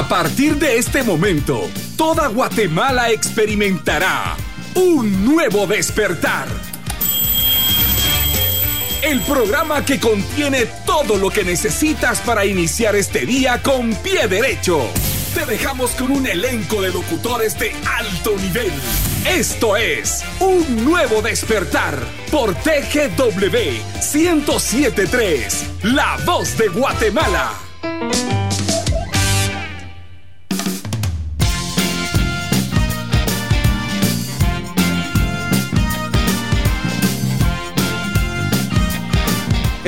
A 0.00 0.08
partir 0.08 0.56
de 0.56 0.78
este 0.78 1.02
momento, 1.02 1.68
toda 1.98 2.28
Guatemala 2.28 3.10
experimentará 3.10 4.34
un 4.74 5.26
nuevo 5.26 5.66
despertar. 5.66 6.48
El 9.02 9.20
programa 9.20 9.84
que 9.84 10.00
contiene 10.00 10.64
todo 10.86 11.18
lo 11.18 11.28
que 11.28 11.44
necesitas 11.44 12.20
para 12.20 12.46
iniciar 12.46 12.96
este 12.96 13.26
día 13.26 13.62
con 13.62 13.94
pie 13.96 14.26
derecho. 14.26 14.88
Te 15.34 15.44
dejamos 15.44 15.90
con 15.90 16.12
un 16.12 16.26
elenco 16.26 16.80
de 16.80 16.94
locutores 16.94 17.58
de 17.58 17.70
alto 17.98 18.34
nivel. 18.38 18.72
Esto 19.26 19.76
es 19.76 20.24
Un 20.40 20.82
Nuevo 20.82 21.20
Despertar 21.20 21.98
por 22.30 22.54
TGW 22.54 23.50
1073, 24.14 25.66
La 25.82 26.16
Voz 26.24 26.56
de 26.56 26.68
Guatemala. 26.68 27.52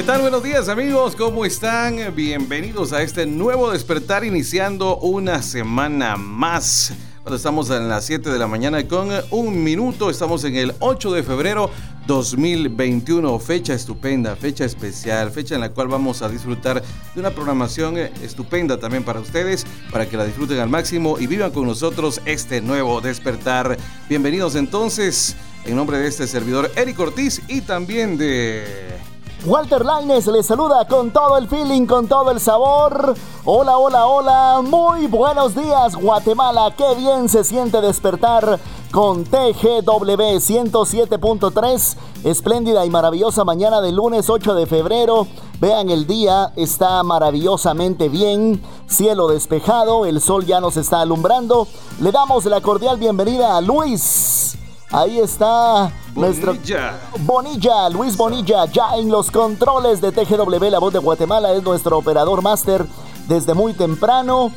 ¿Qué 0.02 0.06
tal? 0.06 0.22
Buenos 0.22 0.42
días 0.42 0.68
amigos, 0.68 1.14
¿cómo 1.14 1.44
están? 1.44 2.12
Bienvenidos 2.16 2.92
a 2.92 3.02
este 3.02 3.24
nuevo 3.24 3.70
despertar 3.70 4.24
iniciando 4.24 4.96
una 4.96 5.42
semana 5.42 6.16
más. 6.16 6.92
Estamos 7.32 7.70
en 7.70 7.88
las 7.88 8.04
7 8.06 8.28
de 8.30 8.38
la 8.40 8.48
mañana 8.48 8.88
con 8.88 9.10
un 9.30 9.62
minuto, 9.62 10.10
estamos 10.10 10.42
en 10.42 10.56
el 10.56 10.74
8 10.80 11.12
de 11.12 11.22
febrero 11.22 11.70
2021, 12.08 13.38
fecha 13.38 13.74
estupenda, 13.74 14.34
fecha 14.34 14.64
especial, 14.64 15.30
fecha 15.30 15.54
en 15.54 15.60
la 15.60 15.70
cual 15.70 15.86
vamos 15.86 16.20
a 16.22 16.28
disfrutar 16.28 16.82
de 17.14 17.20
una 17.20 17.30
programación 17.30 17.96
estupenda 17.96 18.80
también 18.80 19.04
para 19.04 19.20
ustedes, 19.20 19.64
para 19.92 20.06
que 20.06 20.16
la 20.16 20.24
disfruten 20.24 20.58
al 20.58 20.68
máximo 20.68 21.16
y 21.20 21.28
vivan 21.28 21.52
con 21.52 21.64
nosotros 21.64 22.20
este 22.24 22.60
nuevo 22.60 23.00
despertar. 23.00 23.78
Bienvenidos 24.08 24.56
entonces, 24.56 25.36
en 25.64 25.76
nombre 25.76 25.98
de 25.98 26.08
este 26.08 26.26
servidor 26.26 26.72
Eric 26.74 26.98
Ortiz 26.98 27.40
y 27.46 27.60
también 27.60 28.18
de 28.18 29.00
Walter 29.44 29.84
Laines 29.84 30.28
les 30.28 30.46
saluda 30.46 30.86
con 30.86 31.10
todo 31.10 31.36
el 31.36 31.48
feeling, 31.48 31.84
con 31.84 32.06
todo 32.06 32.30
el 32.30 32.38
sabor. 32.38 33.16
Hola, 33.44 33.76
hola, 33.76 34.06
hola. 34.06 34.62
Muy 34.62 35.08
buenos 35.08 35.56
días, 35.56 35.96
Guatemala. 35.96 36.72
Qué 36.76 36.94
bien 36.94 37.28
se 37.28 37.42
siente 37.42 37.80
despertar 37.80 38.60
con 38.92 39.24
TGW 39.24 40.38
107.3. 40.38 41.96
Espléndida 42.22 42.86
y 42.86 42.90
maravillosa 42.90 43.42
mañana 43.42 43.80
del 43.80 43.96
lunes 43.96 44.30
8 44.30 44.54
de 44.54 44.66
febrero. 44.66 45.26
Vean, 45.58 45.90
el 45.90 46.06
día 46.06 46.52
está 46.54 47.02
maravillosamente 47.02 48.08
bien. 48.08 48.62
Cielo 48.86 49.26
despejado, 49.26 50.06
el 50.06 50.20
sol 50.20 50.46
ya 50.46 50.60
nos 50.60 50.76
está 50.76 51.00
alumbrando. 51.00 51.66
Le 52.00 52.12
damos 52.12 52.44
la 52.44 52.60
cordial 52.60 52.96
bienvenida 52.96 53.56
a 53.56 53.60
Luis. 53.60 54.56
Ahí 54.92 55.18
está 55.18 55.90
nuestro 56.14 56.54
Bonilla, 57.20 57.88
Luis 57.88 58.14
Bonilla, 58.14 58.66
ya 58.66 58.96
en 58.96 59.10
los 59.10 59.30
controles 59.30 60.02
de 60.02 60.12
TGW, 60.12 60.64
la 60.70 60.78
voz 60.78 60.92
de 60.92 60.98
Guatemala, 60.98 61.50
es 61.54 61.62
nuestro 61.62 61.96
operador 61.96 62.42
máster 62.42 62.86
desde 63.26 63.54
muy 63.54 63.72
temprano. 63.72 64.52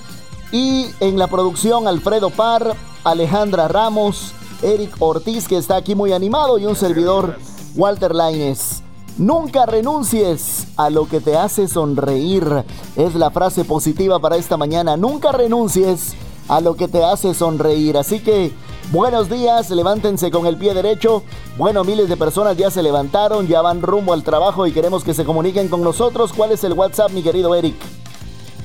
Y 0.51 0.87
en 0.99 1.17
la 1.17 1.27
producción, 1.27 1.87
Alfredo 1.87 2.31
Par, 2.31 2.75
Alejandra 3.05 3.69
Ramos, 3.69 4.33
Eric 4.61 4.97
Ortiz, 4.99 5.47
que 5.47 5.55
está 5.55 5.77
aquí 5.77 5.95
muy 5.95 6.11
animado, 6.11 6.59
y 6.59 6.65
un 6.65 6.75
servidor, 6.75 7.37
Walter 7.75 8.13
Laines. 8.13 8.83
Nunca 9.17 9.65
renuncies 9.65 10.67
a 10.75 10.89
lo 10.89 11.07
que 11.07 11.21
te 11.21 11.37
hace 11.37 11.69
sonreír. 11.69 12.65
Es 12.97 13.15
la 13.15 13.31
frase 13.31 13.63
positiva 13.63 14.19
para 14.19 14.35
esta 14.35 14.57
mañana. 14.57 14.97
Nunca 14.97 15.31
renuncies 15.31 16.13
a 16.49 16.59
lo 16.59 16.75
que 16.75 16.89
te 16.89 17.05
hace 17.05 17.33
sonreír. 17.33 17.97
Así 17.97 18.19
que 18.19 18.53
Buenos 18.91 19.29
días, 19.29 19.71
levántense 19.71 20.29
con 20.29 20.45
el 20.45 20.57
pie 20.57 20.75
derecho. 20.75 21.23
Bueno, 21.57 21.83
miles 21.83 22.07
de 22.07 22.17
personas 22.17 22.55
ya 22.55 22.69
se 22.69 22.83
levantaron, 22.83 23.47
ya 23.47 23.61
van 23.61 23.81
rumbo 23.81 24.13
al 24.13 24.23
trabajo 24.23 24.67
y 24.67 24.71
queremos 24.71 25.03
que 25.03 25.15
se 25.15 25.25
comuniquen 25.25 25.69
con 25.69 25.81
nosotros. 25.81 26.31
¿Cuál 26.31 26.51
es 26.51 26.63
el 26.63 26.73
WhatsApp, 26.73 27.09
mi 27.11 27.23
querido 27.23 27.55
Eric? 27.55 27.75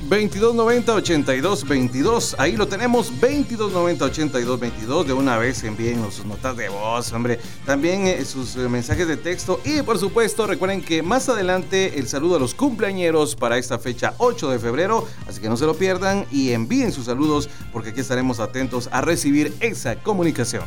2290-8222. 0.09 2.35
Ahí 2.37 2.57
lo 2.57 2.67
tenemos. 2.67 3.13
2290-8222. 3.21 5.05
De 5.05 5.13
una 5.13 5.37
vez 5.37 5.63
envíen 5.63 6.03
sus 6.11 6.25
notas 6.25 6.57
de 6.57 6.67
voz, 6.69 7.13
hombre. 7.13 7.39
También 7.65 8.07
eh, 8.07 8.25
sus 8.25 8.55
eh, 8.55 8.67
mensajes 8.69 9.07
de 9.07 9.17
texto. 9.17 9.59
Y 9.63 9.81
por 9.81 9.99
supuesto, 9.99 10.47
recuerden 10.47 10.81
que 10.81 11.03
más 11.03 11.29
adelante 11.29 11.99
el 11.99 12.07
saludo 12.07 12.37
a 12.37 12.39
los 12.39 12.53
cumpleañeros 12.53 13.35
para 13.35 13.57
esta 13.57 13.79
fecha 13.79 14.13
8 14.17 14.51
de 14.51 14.59
febrero. 14.59 15.05
Así 15.27 15.41
que 15.41 15.49
no 15.49 15.57
se 15.57 15.65
lo 15.65 15.73
pierdan 15.75 16.25
y 16.31 16.51
envíen 16.51 16.91
sus 16.91 17.05
saludos 17.05 17.49
porque 17.71 17.89
aquí 17.89 18.01
estaremos 18.01 18.39
atentos 18.39 18.89
a 18.91 19.01
recibir 19.01 19.55
esa 19.59 19.95
comunicación. 19.95 20.63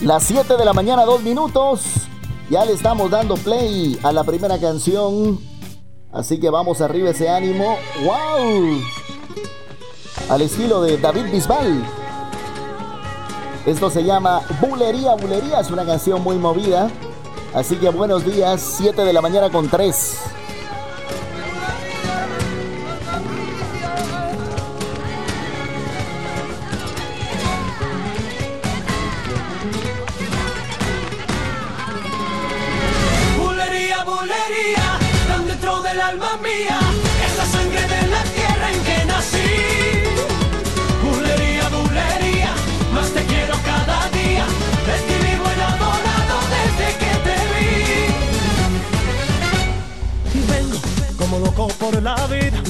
Las 0.00 0.24
7 0.24 0.56
de 0.56 0.64
la 0.64 0.72
mañana, 0.72 1.04
dos 1.04 1.22
minutos. 1.22 1.84
Ya 2.50 2.64
le 2.64 2.72
estamos 2.72 3.10
dando 3.10 3.36
play 3.36 3.98
a 4.02 4.12
la 4.12 4.22
primera 4.22 4.60
canción 4.60 5.40
Así 6.14 6.38
que 6.38 6.48
vamos 6.48 6.80
arriba 6.80 7.10
ese 7.10 7.28
ánimo. 7.28 7.76
¡Wow! 8.04 8.80
Al 10.30 10.42
estilo 10.42 10.80
de 10.80 10.96
David 10.96 11.24
Bisbal. 11.32 11.84
Esto 13.66 13.90
se 13.90 14.04
llama 14.04 14.40
Bulería, 14.60 15.16
Bulería. 15.16 15.58
Es 15.58 15.72
una 15.72 15.84
canción 15.84 16.22
muy 16.22 16.36
movida. 16.36 16.88
Así 17.52 17.76
que 17.76 17.88
buenos 17.88 18.24
días, 18.24 18.76
7 18.78 19.04
de 19.04 19.12
la 19.12 19.20
mañana 19.20 19.50
con 19.50 19.68
3. 19.68 20.16
Alma 36.08 36.36
mía, 36.42 36.78
es 37.26 37.36
la 37.36 37.46
sangre 37.46 37.82
de 37.94 38.02
la 38.08 38.22
tierra 38.36 38.66
en 38.72 38.80
que 38.88 39.04
nací. 39.10 39.52
Bulería, 41.02 41.68
bulería, 41.68 42.52
más 42.94 43.08
te 43.10 43.22
quiero 43.24 43.54
cada 43.70 44.08
día, 44.18 44.44
de 44.88 44.96
ti 45.06 45.16
vivo 45.26 45.46
enamorado 45.56 46.36
desde 46.56 46.88
que 47.00 47.12
te 47.26 47.36
vi. 47.52 47.68
Y 50.38 50.40
vengo 50.52 50.78
como 51.18 51.38
loco 51.38 51.68
por 51.82 51.94
la 52.02 52.16
vida, 52.26 52.60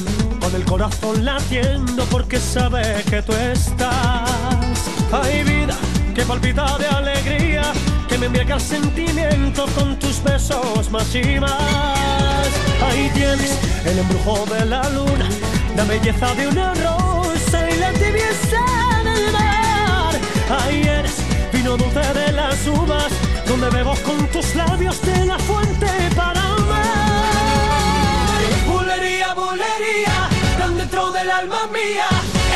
con 0.40 0.54
el 0.54 0.64
corazón 0.64 1.24
latiendo 1.24 2.04
porque 2.06 2.38
sabes 2.38 3.04
que 3.04 3.22
tú 3.22 3.32
estás. 3.32 4.78
Hay 5.12 5.44
vida 5.44 5.76
que 6.14 6.22
palpita 6.22 6.78
de 6.78 6.86
alegría, 6.86 7.72
que 8.14 8.18
me 8.18 8.26
embriaga 8.26 8.54
el 8.54 8.60
sentimiento 8.60 9.66
con 9.74 9.98
tus 9.98 10.22
besos 10.22 10.88
más 10.88 11.12
y 11.16 11.40
más. 11.40 12.46
Ahí 12.86 13.10
tienes 13.12 13.58
el 13.84 13.98
embrujo 13.98 14.46
de 14.54 14.64
la 14.66 14.88
luna, 14.90 15.28
la 15.76 15.82
belleza 15.82 16.32
de 16.36 16.46
una 16.46 16.74
rosa 16.74 17.68
y 17.68 17.76
la 17.76 17.92
tibieza 17.92 18.62
del 19.02 19.32
mar. 19.32 20.14
Ahí 20.60 20.82
eres 20.82 21.16
vino 21.52 21.76
dulce 21.76 22.06
de 22.20 22.30
las 22.30 22.64
uvas, 22.68 23.10
donde 23.48 23.68
bebo 23.70 23.96
con 24.04 24.28
tus 24.28 24.54
labios 24.54 25.02
de 25.02 25.26
la 25.26 25.38
fuente 25.40 25.88
para 26.14 26.40
amar. 26.40 28.38
Bulería, 28.68 29.34
bulería, 29.34 30.28
tan 30.56 30.76
dentro 30.76 31.10
del 31.10 31.30
alma 31.32 31.66
mía, 31.72 32.06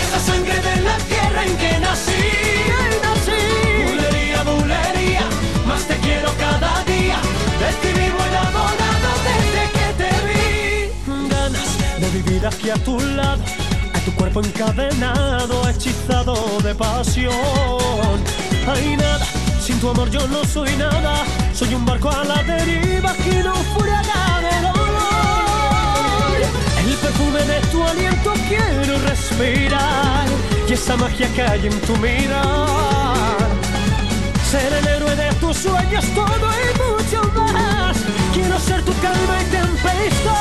esa 0.06 0.20
sangre 0.20 0.54
de 0.54 0.82
la 0.82 0.96
tierra 0.98 1.44
en 1.44 1.56
que 1.56 1.78
nací 1.80 2.27
cada 6.38 6.84
día, 6.84 7.18
de 7.60 7.68
ti 7.80 7.90
vivo 8.00 8.18
enamorado 8.30 9.10
desde 9.28 9.62
que 9.76 9.86
te 10.00 10.10
vi. 10.26 11.28
Ganas 11.28 11.70
de 12.00 12.08
vivir 12.10 12.46
aquí 12.46 12.70
a 12.70 12.76
tu 12.76 12.98
lado, 13.00 13.42
a 13.94 13.98
tu 14.00 14.12
cuerpo 14.12 14.40
encadenado, 14.40 15.68
hechizado 15.68 16.34
de 16.62 16.74
pasión. 16.74 18.16
Hay 18.70 18.96
nada, 18.96 19.26
sin 19.60 19.78
tu 19.80 19.90
amor 19.90 20.10
yo 20.10 20.26
no 20.28 20.44
soy 20.44 20.76
nada, 20.76 21.24
soy 21.54 21.74
un 21.74 21.84
barco 21.84 22.10
a 22.10 22.24
la 22.24 22.42
deriva 22.42 23.12
que 23.14 23.42
no 23.42 23.54
de 24.46 24.56
dolor. 24.68 25.08
El 26.84 26.94
perfume 26.96 27.40
de 27.40 27.60
tu 27.72 27.82
aliento 27.82 28.32
quiero 28.48 28.98
respirar 29.06 30.26
y 30.68 30.72
esa 30.72 30.96
magia 30.96 31.28
que 31.34 31.42
hay 31.42 31.66
en 31.66 31.80
tu 31.80 31.96
mirar. 31.96 33.38
Ser 34.50 34.72
el 34.72 34.86
héroe 34.86 34.97
de 34.97 34.97
tus 35.48 35.56
sueños, 35.56 36.04
todo 36.14 36.50
y 36.62 36.68
mucho 36.78 37.22
más. 37.34 37.96
Quiero 38.34 38.58
ser 38.60 38.84
tu 38.84 38.92
calma 39.00 39.40
y 39.40 39.44
tempestad. 39.44 40.34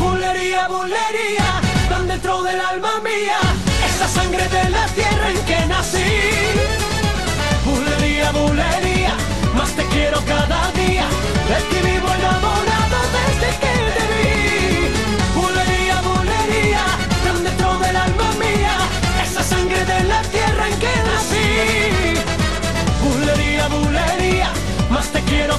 Bulería, 0.00 0.66
bulería, 0.68 1.60
tan 1.90 2.08
dentro 2.08 2.42
del 2.42 2.58
alma 2.58 3.00
mía, 3.04 3.38
esa 3.86 4.08
sangre 4.08 4.48
de 4.48 4.70
la 4.70 4.86
tierra 4.86 5.30
en 5.30 5.44
que 5.44 5.66
nací. 5.66 6.10
Bulería, 7.66 8.30
bulería, 8.32 9.14
más 9.54 9.72
te 9.72 9.84
quiero 9.86 10.24
cada 10.24 10.72
día, 10.72 11.06
de 11.50 11.56
ti 11.68 11.80
vivo 11.86 12.08
enamorado 12.14 12.58
desde 12.58 12.67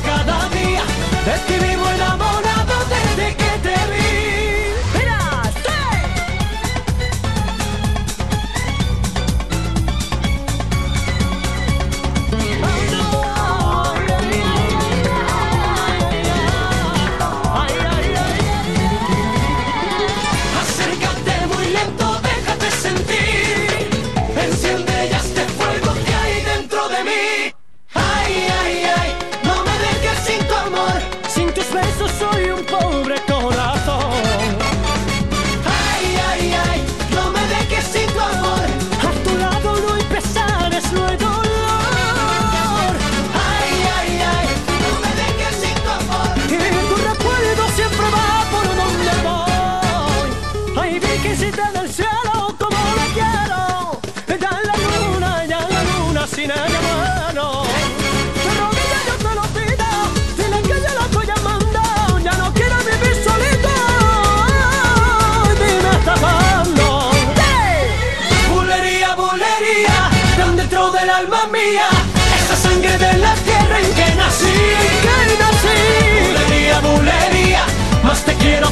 cada 0.03 0.49
día, 0.49 0.83
de 1.25 1.35
ti 1.47 1.65
vivo 1.65 1.89
el 1.89 2.01
amor. 2.01 2.48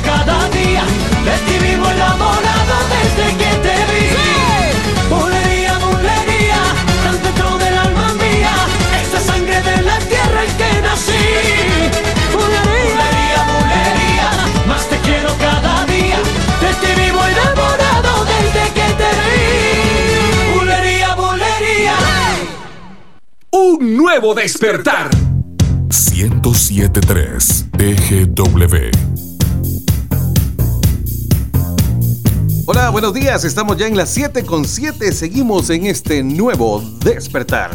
Cada 0.03 0.49
día, 0.49 0.83
de 1.25 1.35
ti 1.45 1.65
vivo 1.65 1.89
enamorado 1.89 2.75
desde 2.95 3.37
que 3.37 3.51
te 3.65 3.75
vi. 3.89 4.05
Bulería, 5.09 5.77
bulería, 5.77 6.61
tan 7.03 7.21
dentro 7.23 7.57
del 7.57 7.77
alma 7.77 8.13
mía, 8.13 8.53
esa 9.01 9.19
sangre 9.19 9.61
de 9.61 9.81
la 9.83 9.97
tierra 9.99 10.43
en 10.43 10.57
que 10.57 10.81
nací. 10.81 11.27
Bulería, 12.33 13.41
bulería, 13.51 14.29
más 14.67 14.87
te 14.87 14.97
quiero 14.99 15.29
cada 15.39 15.85
día, 15.85 16.19
de 16.61 16.71
ti 16.81 17.01
vivo 17.01 17.21
enamorado 17.33 18.25
desde 18.25 18.63
que 18.77 18.87
te 18.99 19.09
vi. 19.25 20.57
Bulería, 20.57 21.15
bulería. 21.15 21.95
Un 23.51 23.97
nuevo 23.97 24.33
despertar. 24.33 25.09
1073 25.89 27.65
TGW. 27.77 29.26
Hola, 32.69 32.89
buenos 32.89 33.13
días. 33.13 33.45
Estamos 33.45 33.77
ya 33.77 33.87
en 33.87 33.95
las 33.95 34.09
7 34.09 34.43
con 34.43 34.65
7. 34.65 35.13
Seguimos 35.13 35.69
en 35.69 35.85
este 35.85 36.21
nuevo 36.21 36.83
despertar. 36.99 37.71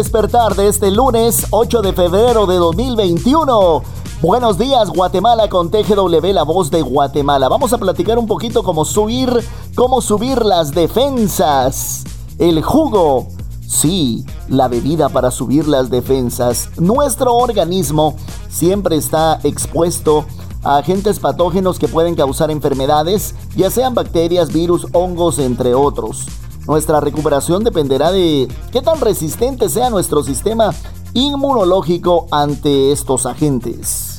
Despertar 0.00 0.56
de 0.56 0.66
este 0.66 0.90
lunes 0.90 1.46
8 1.50 1.82
de 1.82 1.92
febrero 1.92 2.46
de 2.46 2.56
2021. 2.56 3.82
Buenos 4.22 4.56
días 4.56 4.88
Guatemala 4.88 5.50
con 5.50 5.70
TGW, 5.70 6.24
la 6.32 6.42
voz 6.42 6.70
de 6.70 6.80
Guatemala. 6.80 7.50
Vamos 7.50 7.74
a 7.74 7.78
platicar 7.78 8.18
un 8.18 8.26
poquito 8.26 8.62
cómo 8.62 8.86
subir, 8.86 9.30
cómo 9.74 10.00
subir 10.00 10.42
las 10.42 10.70
defensas. 10.70 12.04
El 12.38 12.62
jugo 12.62 13.28
Sí, 13.68 14.24
la 14.48 14.68
bebida 14.68 15.10
para 15.10 15.30
subir 15.30 15.68
las 15.68 15.90
defensas. 15.90 16.70
Nuestro 16.78 17.34
organismo 17.36 18.16
siempre 18.48 18.96
está 18.96 19.38
expuesto 19.42 20.24
a 20.62 20.78
agentes 20.78 21.20
patógenos 21.20 21.78
que 21.78 21.88
pueden 21.88 22.14
causar 22.14 22.50
enfermedades, 22.50 23.34
ya 23.54 23.68
sean 23.68 23.94
bacterias, 23.94 24.50
virus, 24.50 24.86
hongos, 24.94 25.38
entre 25.38 25.74
otros. 25.74 26.26
Nuestra 26.66 27.00
recuperación 27.00 27.64
dependerá 27.64 28.12
de 28.12 28.48
qué 28.72 28.82
tan 28.82 29.00
resistente 29.00 29.68
sea 29.68 29.90
nuestro 29.90 30.22
sistema 30.22 30.74
inmunológico 31.14 32.26
ante 32.30 32.92
estos 32.92 33.26
agentes. 33.26 34.09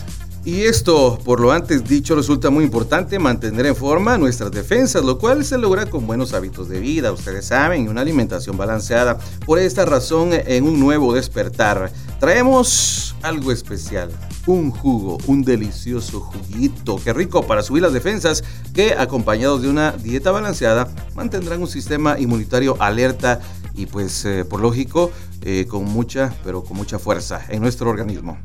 Y 0.44 0.64
esto, 0.64 1.20
por 1.24 1.40
lo 1.40 1.52
antes 1.52 1.84
dicho, 1.84 2.16
resulta 2.16 2.50
muy 2.50 2.64
importante 2.64 3.20
mantener 3.20 3.68
en 3.68 3.76
forma 3.76 4.18
nuestras 4.18 4.52
defensas, 4.52 5.04
lo 5.04 5.20
cual 5.20 5.46
se 5.46 5.60
logra 5.60 5.86
con 5.86 6.08
buenos 6.08 6.34
hábitos 6.34 6.68
de 6.68 6.80
vida, 6.80 7.12
ustedes 7.12 7.46
saben, 7.46 7.86
y 7.86 7.88
una 7.88 8.02
alimentación 8.02 8.58
balanceada. 8.58 9.20
Por 9.46 9.60
esta 9.60 9.86
razón, 9.86 10.32
en 10.34 10.64
un 10.64 10.80
nuevo 10.80 11.14
despertar, 11.14 11.92
traemos 12.20 13.16
algo 13.22 13.52
especial. 13.52 14.10
Un 14.48 14.72
jugo, 14.72 15.20
un 15.28 15.44
delicioso 15.44 16.20
juguito, 16.22 17.00
qué 17.04 17.14
rico 17.14 17.46
para 17.46 17.62
subir 17.62 17.84
las 17.84 17.94
defensas, 17.94 18.44
que 18.74 18.96
acompañados 18.96 19.62
de 19.62 19.70
una 19.70 19.92
dieta 19.92 20.32
balanceada 20.32 20.88
mantendrán 21.14 21.62
un 21.62 21.68
sistema 21.68 22.20
inmunitario 22.20 22.78
alerta 22.80 23.42
y 23.76 23.86
pues 23.86 24.26
eh, 24.26 24.44
por 24.44 24.60
lógico 24.60 25.12
eh, 25.44 25.68
con 25.70 25.86
mucha, 25.86 26.34
pero 26.44 26.64
con 26.64 26.78
mucha 26.78 26.98
fuerza 26.98 27.46
en 27.50 27.62
nuestro 27.62 27.92
organismo. 27.92 28.40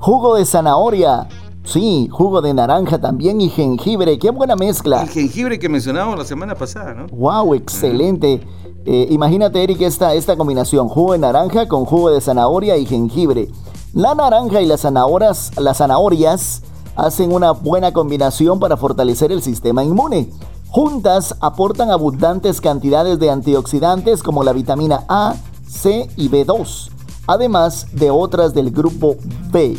Jugo 0.00 0.36
de 0.36 0.46
zanahoria. 0.46 1.28
Sí, 1.62 2.08
jugo 2.10 2.40
de 2.40 2.54
naranja 2.54 2.98
también 2.98 3.38
y 3.42 3.50
jengibre. 3.50 4.18
Qué 4.18 4.30
buena 4.30 4.56
mezcla. 4.56 5.02
El 5.02 5.10
jengibre 5.10 5.58
que 5.58 5.68
mencionábamos 5.68 6.16
la 6.16 6.24
semana 6.24 6.54
pasada, 6.54 6.94
¿no? 6.94 7.06
Wow, 7.08 7.52
excelente. 7.52 8.40
Eh, 8.86 9.08
imagínate, 9.10 9.62
Eric, 9.62 9.82
esta, 9.82 10.14
esta 10.14 10.38
combinación, 10.38 10.88
jugo 10.88 11.12
de 11.12 11.18
naranja 11.18 11.68
con 11.68 11.84
jugo 11.84 12.10
de 12.10 12.22
zanahoria 12.22 12.78
y 12.78 12.86
jengibre. 12.86 13.48
La 13.92 14.14
naranja 14.14 14.62
y 14.62 14.66
las 14.66 14.80
zanahorias, 14.80 15.52
las 15.58 15.76
zanahorias 15.76 16.62
hacen 16.96 17.30
una 17.30 17.50
buena 17.50 17.92
combinación 17.92 18.58
para 18.58 18.78
fortalecer 18.78 19.32
el 19.32 19.42
sistema 19.42 19.84
inmune. 19.84 20.30
Juntas 20.70 21.36
aportan 21.40 21.90
abundantes 21.90 22.62
cantidades 22.62 23.18
de 23.18 23.28
antioxidantes 23.28 24.22
como 24.22 24.44
la 24.44 24.54
vitamina 24.54 25.04
A, 25.08 25.34
C 25.68 26.08
y 26.16 26.30
B2, 26.30 26.89
además 27.26 27.86
de 27.92 28.10
otras 28.10 28.54
del 28.54 28.70
grupo 28.70 29.16
B, 29.50 29.76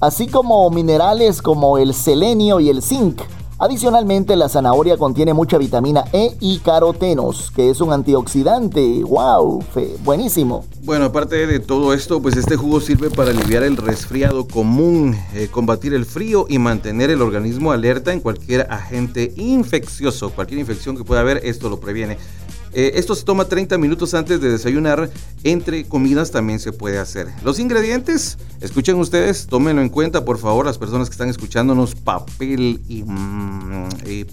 así 0.00 0.26
como 0.26 0.68
minerales 0.70 1.42
como 1.42 1.78
el 1.78 1.94
selenio 1.94 2.60
y 2.60 2.68
el 2.68 2.82
zinc. 2.82 3.20
Adicionalmente, 3.56 4.34
la 4.34 4.48
zanahoria 4.48 4.96
contiene 4.96 5.32
mucha 5.32 5.58
vitamina 5.58 6.04
E 6.12 6.36
y 6.40 6.58
carotenos, 6.58 7.52
que 7.52 7.70
es 7.70 7.80
un 7.80 7.92
antioxidante. 7.92 9.04
¡Wow! 9.04 9.62
Buenísimo. 10.04 10.64
Bueno, 10.82 11.04
aparte 11.06 11.46
de 11.46 11.60
todo 11.60 11.94
esto, 11.94 12.20
pues 12.20 12.36
este 12.36 12.56
jugo 12.56 12.80
sirve 12.80 13.10
para 13.10 13.30
aliviar 13.30 13.62
el 13.62 13.76
resfriado 13.76 14.48
común, 14.48 15.16
eh, 15.34 15.48
combatir 15.50 15.94
el 15.94 16.04
frío 16.04 16.46
y 16.48 16.58
mantener 16.58 17.10
el 17.10 17.22
organismo 17.22 17.70
alerta 17.70 18.12
en 18.12 18.18
cualquier 18.18 18.66
agente 18.72 19.32
infeccioso. 19.36 20.30
Cualquier 20.30 20.58
infección 20.58 20.96
que 20.96 21.04
pueda 21.04 21.20
haber, 21.20 21.40
esto 21.44 21.68
lo 21.68 21.78
previene. 21.78 22.18
Eh, 22.74 22.92
esto 22.96 23.14
se 23.14 23.24
toma 23.24 23.44
30 23.46 23.78
minutos 23.78 24.14
antes 24.14 24.40
de 24.40 24.50
desayunar. 24.50 25.08
Entre 25.44 25.84
comidas 25.84 26.30
también 26.30 26.58
se 26.58 26.72
puede 26.72 26.98
hacer. 26.98 27.28
Los 27.44 27.58
ingredientes, 27.58 28.36
escuchen 28.60 28.96
ustedes, 28.96 29.46
tómenlo 29.46 29.80
en 29.82 29.88
cuenta, 29.88 30.24
por 30.24 30.38
favor, 30.38 30.66
las 30.66 30.76
personas 30.78 31.08
que 31.08 31.12
están 31.12 31.28
escuchándonos, 31.28 31.94
papel 31.94 32.80
y, 32.88 33.02
mm, 33.04 33.88
y- 34.06 34.26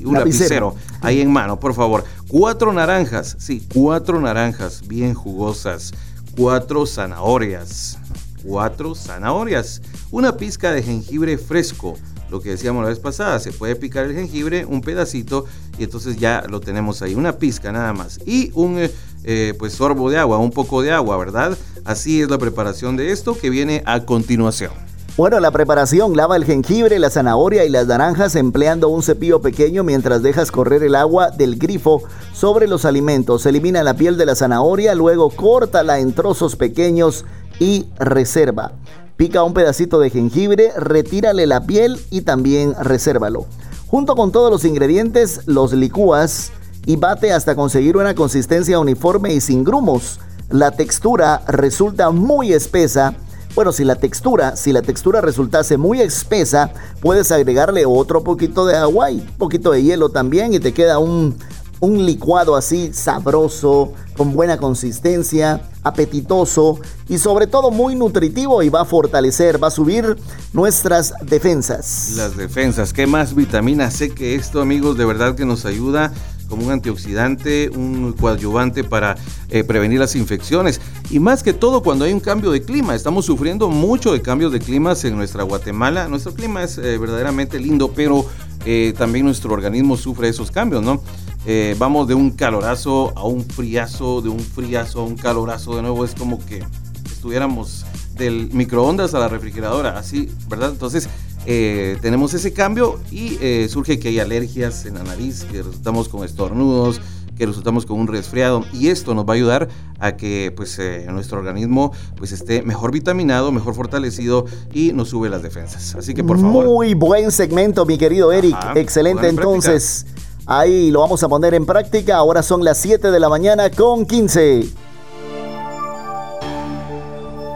y 0.00 0.04
un 0.04 0.14
Lapicero. 0.14 0.74
lapicero 0.74 0.74
ahí 1.00 1.20
en 1.20 1.30
mano, 1.32 1.58
por 1.58 1.72
favor. 1.74 2.04
Cuatro 2.28 2.72
naranjas, 2.72 3.36
sí, 3.38 3.62
cuatro 3.72 4.20
naranjas 4.20 4.86
bien 4.86 5.14
jugosas. 5.14 5.92
Cuatro 6.36 6.84
zanahorias, 6.86 7.96
cuatro 8.44 8.94
zanahorias. 8.94 9.80
Una 10.10 10.36
pizca 10.36 10.70
de 10.72 10.82
jengibre 10.82 11.38
fresco. 11.38 11.96
Lo 12.30 12.40
que 12.40 12.50
decíamos 12.50 12.82
la 12.82 12.88
vez 12.88 12.98
pasada, 12.98 13.38
se 13.38 13.52
puede 13.52 13.76
picar 13.76 14.06
el 14.06 14.14
jengibre, 14.14 14.64
un 14.64 14.80
pedacito, 14.80 15.44
y 15.78 15.84
entonces 15.84 16.16
ya 16.16 16.44
lo 16.48 16.60
tenemos 16.60 17.02
ahí, 17.02 17.14
una 17.14 17.38
pizca 17.38 17.72
nada 17.72 17.92
más. 17.92 18.18
Y 18.26 18.50
un 18.54 18.78
eh, 18.78 18.90
eh, 19.24 19.54
pues 19.58 19.74
sorbo 19.74 20.10
de 20.10 20.18
agua, 20.18 20.38
un 20.38 20.50
poco 20.50 20.82
de 20.82 20.92
agua, 20.92 21.16
¿verdad? 21.16 21.56
Así 21.84 22.22
es 22.22 22.30
la 22.30 22.38
preparación 22.38 22.96
de 22.96 23.12
esto 23.12 23.38
que 23.38 23.50
viene 23.50 23.82
a 23.86 24.04
continuación. 24.04 24.72
Bueno, 25.16 25.40
la 25.40 25.50
preparación, 25.50 26.14
lava 26.14 26.36
el 26.36 26.44
jengibre, 26.44 26.98
la 26.98 27.08
zanahoria 27.08 27.64
y 27.64 27.70
las 27.70 27.86
naranjas 27.86 28.36
empleando 28.36 28.90
un 28.90 29.02
cepillo 29.02 29.40
pequeño 29.40 29.82
mientras 29.82 30.22
dejas 30.22 30.50
correr 30.50 30.82
el 30.82 30.94
agua 30.94 31.30
del 31.30 31.56
grifo 31.56 32.02
sobre 32.34 32.68
los 32.68 32.84
alimentos. 32.84 33.46
Elimina 33.46 33.82
la 33.82 33.94
piel 33.94 34.18
de 34.18 34.26
la 34.26 34.34
zanahoria, 34.34 34.94
luego 34.94 35.30
córtala 35.30 36.00
en 36.00 36.12
trozos 36.12 36.54
pequeños 36.54 37.24
y 37.58 37.86
reserva. 37.98 38.72
Pica 39.16 39.42
un 39.42 39.54
pedacito 39.54 39.98
de 39.98 40.10
jengibre, 40.10 40.72
retírale 40.76 41.46
la 41.46 41.66
piel 41.66 41.98
y 42.10 42.20
también 42.20 42.74
resérvalo. 42.80 43.46
Junto 43.86 44.14
con 44.14 44.32
todos 44.32 44.50
los 44.50 44.64
ingredientes, 44.64 45.42
los 45.46 45.72
licúas 45.72 46.52
y 46.84 46.96
bate 46.96 47.32
hasta 47.32 47.54
conseguir 47.54 47.96
una 47.96 48.14
consistencia 48.14 48.78
uniforme 48.78 49.32
y 49.32 49.40
sin 49.40 49.64
grumos. 49.64 50.20
La 50.50 50.70
textura 50.70 51.42
resulta 51.48 52.10
muy 52.10 52.52
espesa 52.52 53.14
bueno, 53.56 53.72
si 53.72 53.84
la 53.84 53.94
textura, 53.96 54.54
si 54.54 54.70
la 54.70 54.82
textura 54.82 55.22
resultase 55.22 55.78
muy 55.78 56.02
espesa, 56.02 56.72
puedes 57.00 57.32
agregarle 57.32 57.86
otro 57.86 58.22
poquito 58.22 58.66
de 58.66 58.76
agua 58.76 59.10
y 59.10 59.26
poquito 59.38 59.70
de 59.70 59.82
hielo 59.82 60.10
también 60.10 60.52
y 60.52 60.58
te 60.58 60.74
queda 60.74 60.98
un, 60.98 61.34
un 61.80 62.04
licuado 62.06 62.56
así 62.56 62.92
sabroso, 62.92 63.92
con 64.16 64.32
buena 64.32 64.56
consistencia, 64.56 65.60
apetitoso 65.82 66.80
y 67.08 67.18
sobre 67.18 67.46
todo 67.46 67.70
muy 67.70 67.94
nutritivo 67.94 68.62
y 68.62 68.68
va 68.68 68.82
a 68.82 68.84
fortalecer, 68.84 69.62
va 69.62 69.68
a 69.68 69.70
subir 69.70 70.16
nuestras 70.52 71.14
defensas. 71.22 72.14
Las 72.16 72.36
defensas, 72.36 72.92
¿qué 72.92 73.06
más 73.06 73.34
vitamina 73.34 73.90
C 73.90 74.10
que 74.10 74.34
esto, 74.34 74.60
amigos? 74.60 74.96
De 74.96 75.04
verdad 75.04 75.34
que 75.34 75.44
nos 75.44 75.64
ayuda 75.66 76.12
como 76.48 76.64
un 76.64 76.72
antioxidante, 76.72 77.70
un 77.70 78.12
coadyuvante 78.12 78.84
para 78.84 79.16
eh, 79.48 79.64
prevenir 79.64 79.98
las 79.98 80.14
infecciones. 80.16 80.80
Y 81.10 81.18
más 81.18 81.42
que 81.42 81.52
todo 81.52 81.82
cuando 81.82 82.04
hay 82.04 82.12
un 82.12 82.20
cambio 82.20 82.50
de 82.50 82.62
clima. 82.62 82.94
Estamos 82.94 83.26
sufriendo 83.26 83.68
mucho 83.68 84.12
de 84.12 84.22
cambios 84.22 84.52
de 84.52 84.60
climas 84.60 85.04
en 85.04 85.16
nuestra 85.16 85.42
Guatemala. 85.42 86.08
Nuestro 86.08 86.34
clima 86.34 86.62
es 86.62 86.78
eh, 86.78 86.98
verdaderamente 86.98 87.58
lindo, 87.58 87.92
pero 87.94 88.26
eh, 88.64 88.94
también 88.96 89.24
nuestro 89.24 89.52
organismo 89.52 89.96
sufre 89.96 90.28
esos 90.28 90.50
cambios, 90.50 90.82
¿no? 90.82 91.00
Eh, 91.46 91.76
vamos 91.78 92.08
de 92.08 92.14
un 92.14 92.30
calorazo 92.32 93.12
a 93.16 93.24
un 93.24 93.44
friazo, 93.44 94.20
de 94.20 94.28
un 94.28 94.40
friazo 94.40 95.00
a 95.00 95.04
un 95.04 95.16
calorazo. 95.16 95.76
De 95.76 95.82
nuevo 95.82 96.04
es 96.04 96.14
como 96.14 96.44
que 96.44 96.62
estuviéramos 97.04 97.86
del 98.16 98.50
microondas 98.52 99.14
a 99.14 99.20
la 99.20 99.28
refrigeradora, 99.28 99.98
así, 99.98 100.28
¿verdad? 100.48 100.70
Entonces, 100.70 101.08
eh, 101.46 101.98
tenemos 102.02 102.34
ese 102.34 102.52
cambio 102.52 102.98
y 103.12 103.38
eh, 103.40 103.68
surge 103.70 104.00
que 104.00 104.08
hay 104.08 104.18
alergias 104.18 104.86
en 104.86 104.94
la 104.94 105.04
nariz, 105.04 105.44
que 105.44 105.58
resultamos 105.62 106.08
con 106.08 106.24
estornudos, 106.24 107.00
que 107.36 107.46
resultamos 107.46 107.86
con 107.86 108.00
un 108.00 108.08
resfriado 108.08 108.64
y 108.72 108.88
esto 108.88 109.14
nos 109.14 109.26
va 109.26 109.34
a 109.34 109.36
ayudar 109.36 109.68
a 110.00 110.16
que 110.16 110.52
pues 110.56 110.78
eh, 110.78 111.06
nuestro 111.10 111.38
organismo 111.38 111.92
pues 112.16 112.32
esté 112.32 112.62
mejor 112.62 112.90
vitaminado, 112.90 113.52
mejor 113.52 113.74
fortalecido 113.74 114.46
y 114.72 114.92
nos 114.92 115.10
sube 115.10 115.28
las 115.28 115.42
defensas. 115.42 115.94
Así 115.94 116.14
que 116.14 116.24
por 116.24 116.40
favor, 116.40 116.64
Muy 116.64 116.94
buen 116.94 117.30
segmento, 117.30 117.84
mi 117.84 117.98
querido 117.98 118.32
Eric. 118.32 118.54
Ajá, 118.54 118.72
Excelente 118.74 119.28
entonces. 119.28 120.06
Ahí 120.46 120.92
lo 120.92 121.00
vamos 121.00 121.22
a 121.24 121.28
poner 121.28 121.54
en 121.54 121.66
práctica. 121.66 122.16
Ahora 122.16 122.42
son 122.42 122.64
las 122.64 122.78
7 122.78 123.10
de 123.10 123.18
la 123.18 123.28
mañana 123.28 123.68
con 123.68 124.06
15. 124.06 124.64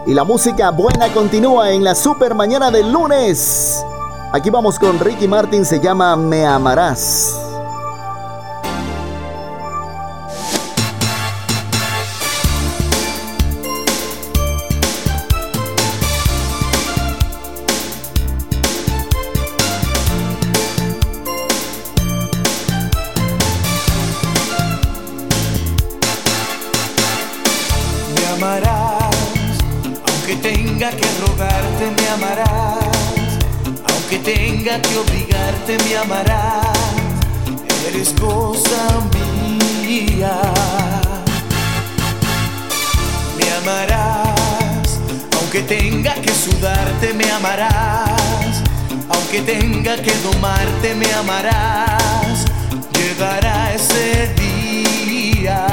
Y 0.07 0.13
la 0.13 0.23
música 0.25 0.71
buena 0.71 1.07
continúa 1.13 1.71
en 1.71 1.85
la 1.85 1.95
super 1.95 2.35
mañana 2.35 2.69
del 2.69 2.91
lunes. 2.91 3.81
Aquí 4.33 4.49
vamos 4.49 4.77
con 4.77 4.99
Ricky 4.99 5.27
Martin, 5.27 5.63
se 5.63 5.79
llama 5.79 6.15
Me 6.17 6.45
Amarás. 6.45 7.50
tenga 34.71 34.81
que 34.89 34.97
obligarte 34.99 35.77
me 35.83 35.97
amarás, 35.97 36.77
eres 37.89 38.13
cosa 38.17 39.01
mía. 39.85 40.39
Me 43.37 43.51
amarás, 43.59 44.99
aunque 45.39 45.61
tenga 45.63 46.13
que 46.13 46.33
sudarte 46.33 47.13
me 47.13 47.29
amarás, 47.31 48.63
aunque 49.09 49.41
tenga 49.41 49.97
que 49.97 50.13
domarte 50.23 50.95
me 50.95 51.11
amarás, 51.15 52.45
llegará 52.93 53.73
ese 53.73 54.33
día. 54.35 55.67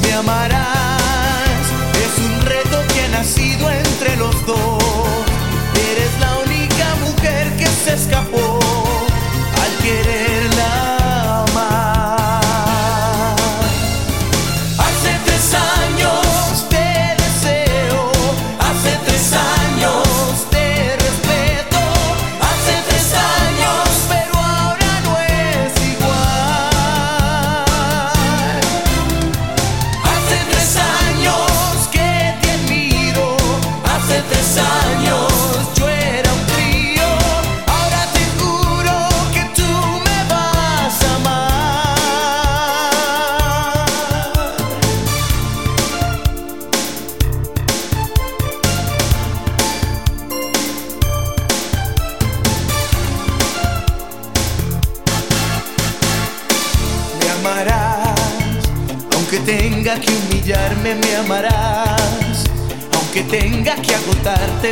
Me 0.00 0.12
amarás, 0.14 1.64
es 2.04 2.24
un 2.24 2.46
reto 2.46 2.82
que 2.94 3.02
ha 3.02 3.08
nacido 3.08 3.70
entre 3.70 4.16
los 4.16 4.46
dos. 4.46 5.27
se 7.78 7.94
escapou. 7.94 8.67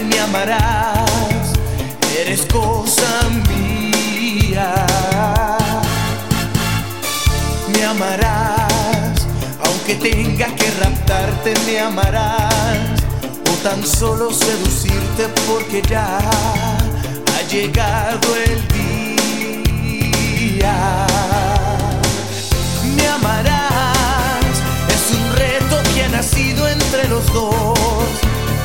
me 0.00 0.18
amarás, 0.18 1.52
eres 2.18 2.44
cosa 2.46 3.28
mía. 3.48 4.74
Me 7.68 7.84
amarás, 7.84 9.26
aunque 9.64 9.94
tenga 9.94 10.46
que 10.54 10.70
raptarte, 10.82 11.54
me 11.66 11.80
amarás, 11.80 13.00
o 13.50 13.52
tan 13.62 13.86
solo 13.86 14.32
seducirte 14.32 15.28
porque 15.46 15.82
ya 15.88 16.18
ha 16.18 17.42
llegado 17.48 18.36
el 18.36 18.68
día. 18.68 21.06
Me 22.96 23.08
amarás, 23.08 24.62
es 24.88 25.10
un 25.16 25.36
reto 25.36 25.82
que 25.94 26.04
ha 26.04 26.08
nacido 26.08 26.68
entre 26.68 27.08
los 27.08 27.32
dos. 27.32 27.78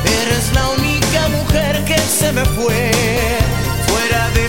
Eres 0.04 0.52
la 0.52 0.68
unidad 0.68 0.91
única 1.12 1.28
mujer 1.28 1.84
que 1.84 1.98
se 1.98 2.32
me 2.32 2.44
fue. 2.44 2.90
Fuera 3.86 4.30
de 4.30 4.48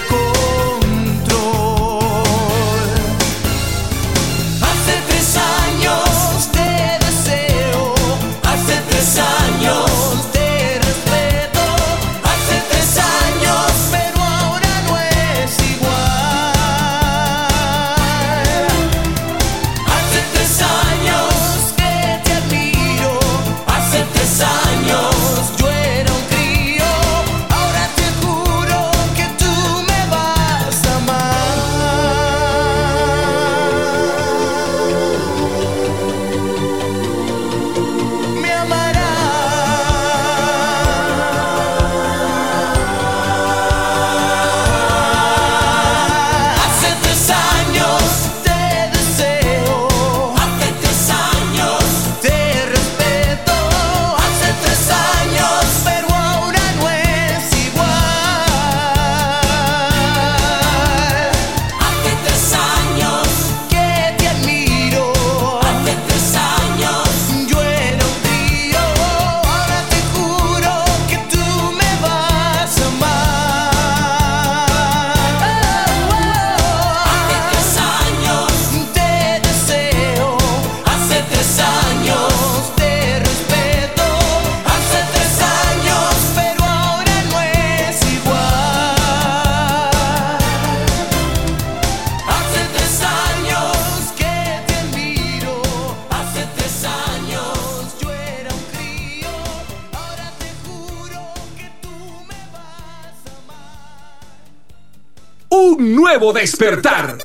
nuevo 106.24 106.40
despertar. 106.40 107.18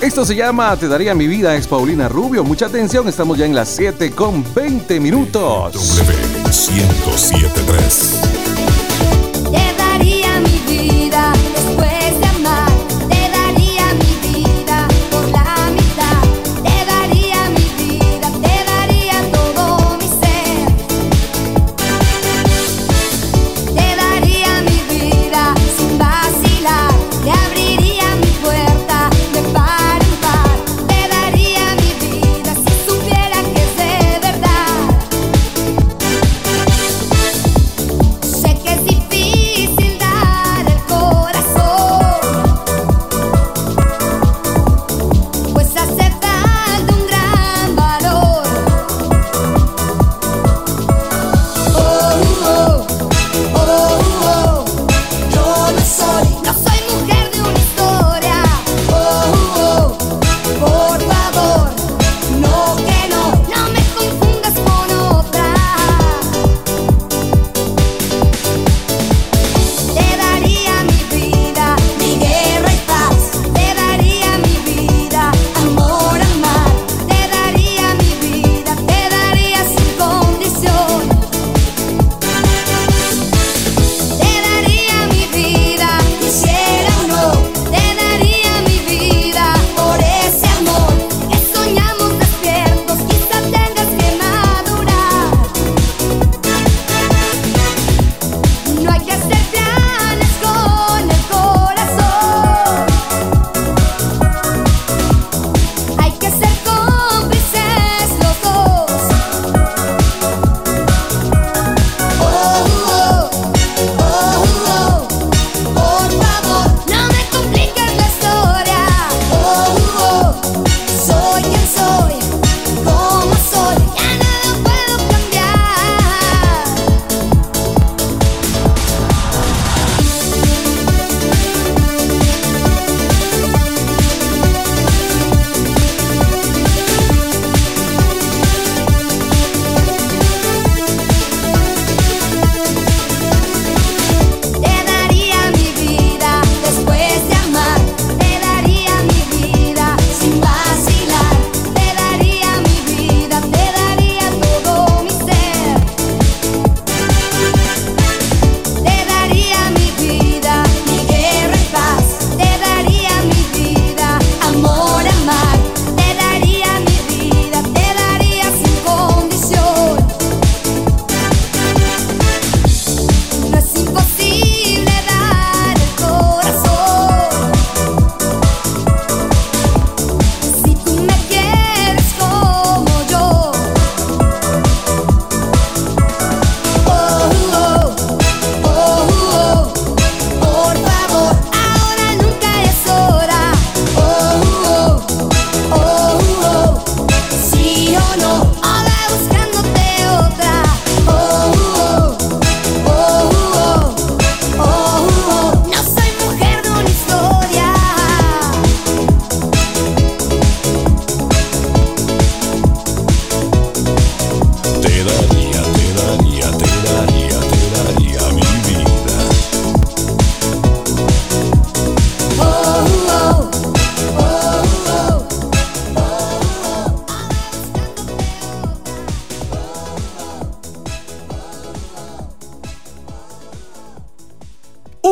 Esto 0.00 0.24
se 0.24 0.34
llama 0.34 0.76
Te 0.76 0.88
daría 0.88 1.14
mi 1.14 1.28
vida, 1.28 1.54
es 1.54 1.68
Paulina 1.68 2.08
Rubio. 2.08 2.42
Mucha 2.42 2.66
atención, 2.66 3.06
estamos 3.06 3.38
ya 3.38 3.46
en 3.46 3.54
las 3.54 3.68
7 3.68 4.10
con 4.12 4.44
20 4.54 4.98
minutos. 4.98 5.72
W 5.72 6.18
1073. 6.44 8.37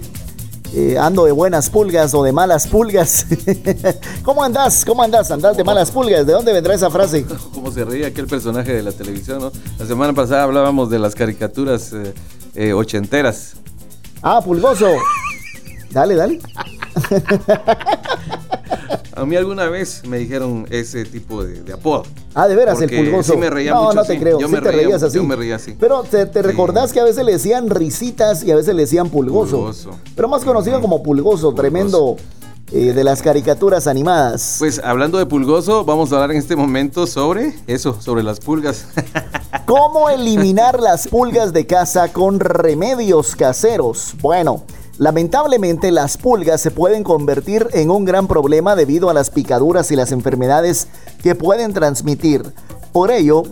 eh, 0.74 0.98
ando 0.98 1.24
de 1.24 1.32
buenas 1.32 1.70
pulgas 1.70 2.12
o 2.12 2.22
de 2.22 2.32
malas 2.32 2.66
pulgas? 2.66 3.24
¿Cómo 4.22 4.44
andás? 4.44 4.84
¿Cómo 4.84 5.02
andás? 5.02 5.30
¿Andás 5.30 5.56
de 5.56 5.64
malas 5.64 5.90
pulgas? 5.90 6.26
¿De 6.26 6.34
dónde 6.34 6.52
vendrá 6.52 6.74
esa 6.74 6.90
frase? 6.90 7.24
Como 7.54 7.72
se 7.72 7.86
reía 7.86 8.08
aquel 8.08 8.26
personaje 8.26 8.74
de 8.74 8.82
la 8.82 8.92
televisión, 8.92 9.38
¿no? 9.38 9.50
La 9.78 9.86
semana 9.86 10.12
pasada 10.12 10.42
hablábamos 10.42 10.90
de 10.90 10.98
las 10.98 11.14
caricaturas 11.14 11.94
eh, 11.94 12.12
eh, 12.54 12.74
ochenteras. 12.74 13.54
Ah, 14.22 14.40
pulgoso. 14.44 14.86
Dale, 15.90 16.14
dale. 16.14 16.38
A 19.14 19.24
mí 19.24 19.34
alguna 19.36 19.68
vez 19.68 20.02
me 20.06 20.18
dijeron 20.18 20.66
ese 20.70 21.04
tipo 21.04 21.42
de, 21.42 21.62
de 21.62 21.72
apodo. 21.72 22.04
Ah, 22.34 22.46
de 22.46 22.54
veras, 22.54 22.80
el 22.80 22.88
pulgoso. 22.90 23.32
sí 23.32 23.38
me 23.38 23.50
reía 23.50 23.72
no, 23.72 23.84
mucho 23.84 23.94
no 23.96 24.04
te 24.04 24.18
creo. 24.18 24.38
Yo 24.38 24.46
sí 24.46 24.52
me 24.52 24.60
te 24.60 24.70
reía- 24.70 24.84
reías 24.84 25.02
así. 25.02 25.16
yo 25.16 25.24
me 25.24 25.34
reía 25.34 25.56
así. 25.56 25.74
Pero 25.78 26.02
te, 26.04 26.26
te 26.26 26.42
recordás 26.42 26.92
que 26.92 27.00
a 27.00 27.04
veces 27.04 27.24
le 27.24 27.32
decían 27.32 27.68
risitas 27.68 28.44
y 28.44 28.52
a 28.52 28.56
veces 28.56 28.74
le 28.76 28.82
decían 28.82 29.08
pulgoso. 29.08 29.56
Pulgoso. 29.56 29.90
Pero 30.14 30.28
más 30.28 30.44
conocido 30.44 30.80
como 30.80 31.02
pulgoso, 31.02 31.52
tremendo 31.52 32.16
eh, 32.70 32.92
de 32.92 33.04
las 33.04 33.22
caricaturas 33.22 33.86
animadas. 33.86 34.56
Pues 34.58 34.80
hablando 34.84 35.16
de 35.16 35.24
pulgoso, 35.24 35.84
vamos 35.84 36.12
a 36.12 36.16
hablar 36.16 36.32
en 36.32 36.36
este 36.36 36.54
momento 36.54 37.06
sobre 37.06 37.54
eso, 37.66 38.00
sobre 38.00 38.22
las 38.22 38.40
pulgas. 38.40 38.86
¿Cómo 39.66 40.10
eliminar 40.10 40.78
las 40.80 41.08
pulgas 41.08 41.52
de 41.52 41.66
casa 41.66 42.12
con 42.12 42.40
remedios 42.40 43.36
caseros? 43.36 44.14
Bueno, 44.20 44.64
lamentablemente 44.98 45.90
las 45.90 46.18
pulgas 46.18 46.60
se 46.60 46.70
pueden 46.70 47.04
convertir 47.04 47.66
en 47.72 47.90
un 47.90 48.04
gran 48.04 48.26
problema 48.26 48.76
debido 48.76 49.08
a 49.08 49.14
las 49.14 49.30
picaduras 49.30 49.90
y 49.90 49.96
las 49.96 50.12
enfermedades 50.12 50.88
que 51.22 51.34
pueden 51.34 51.72
transmitir. 51.72 52.52
Por 52.92 53.10
ello, 53.10 53.44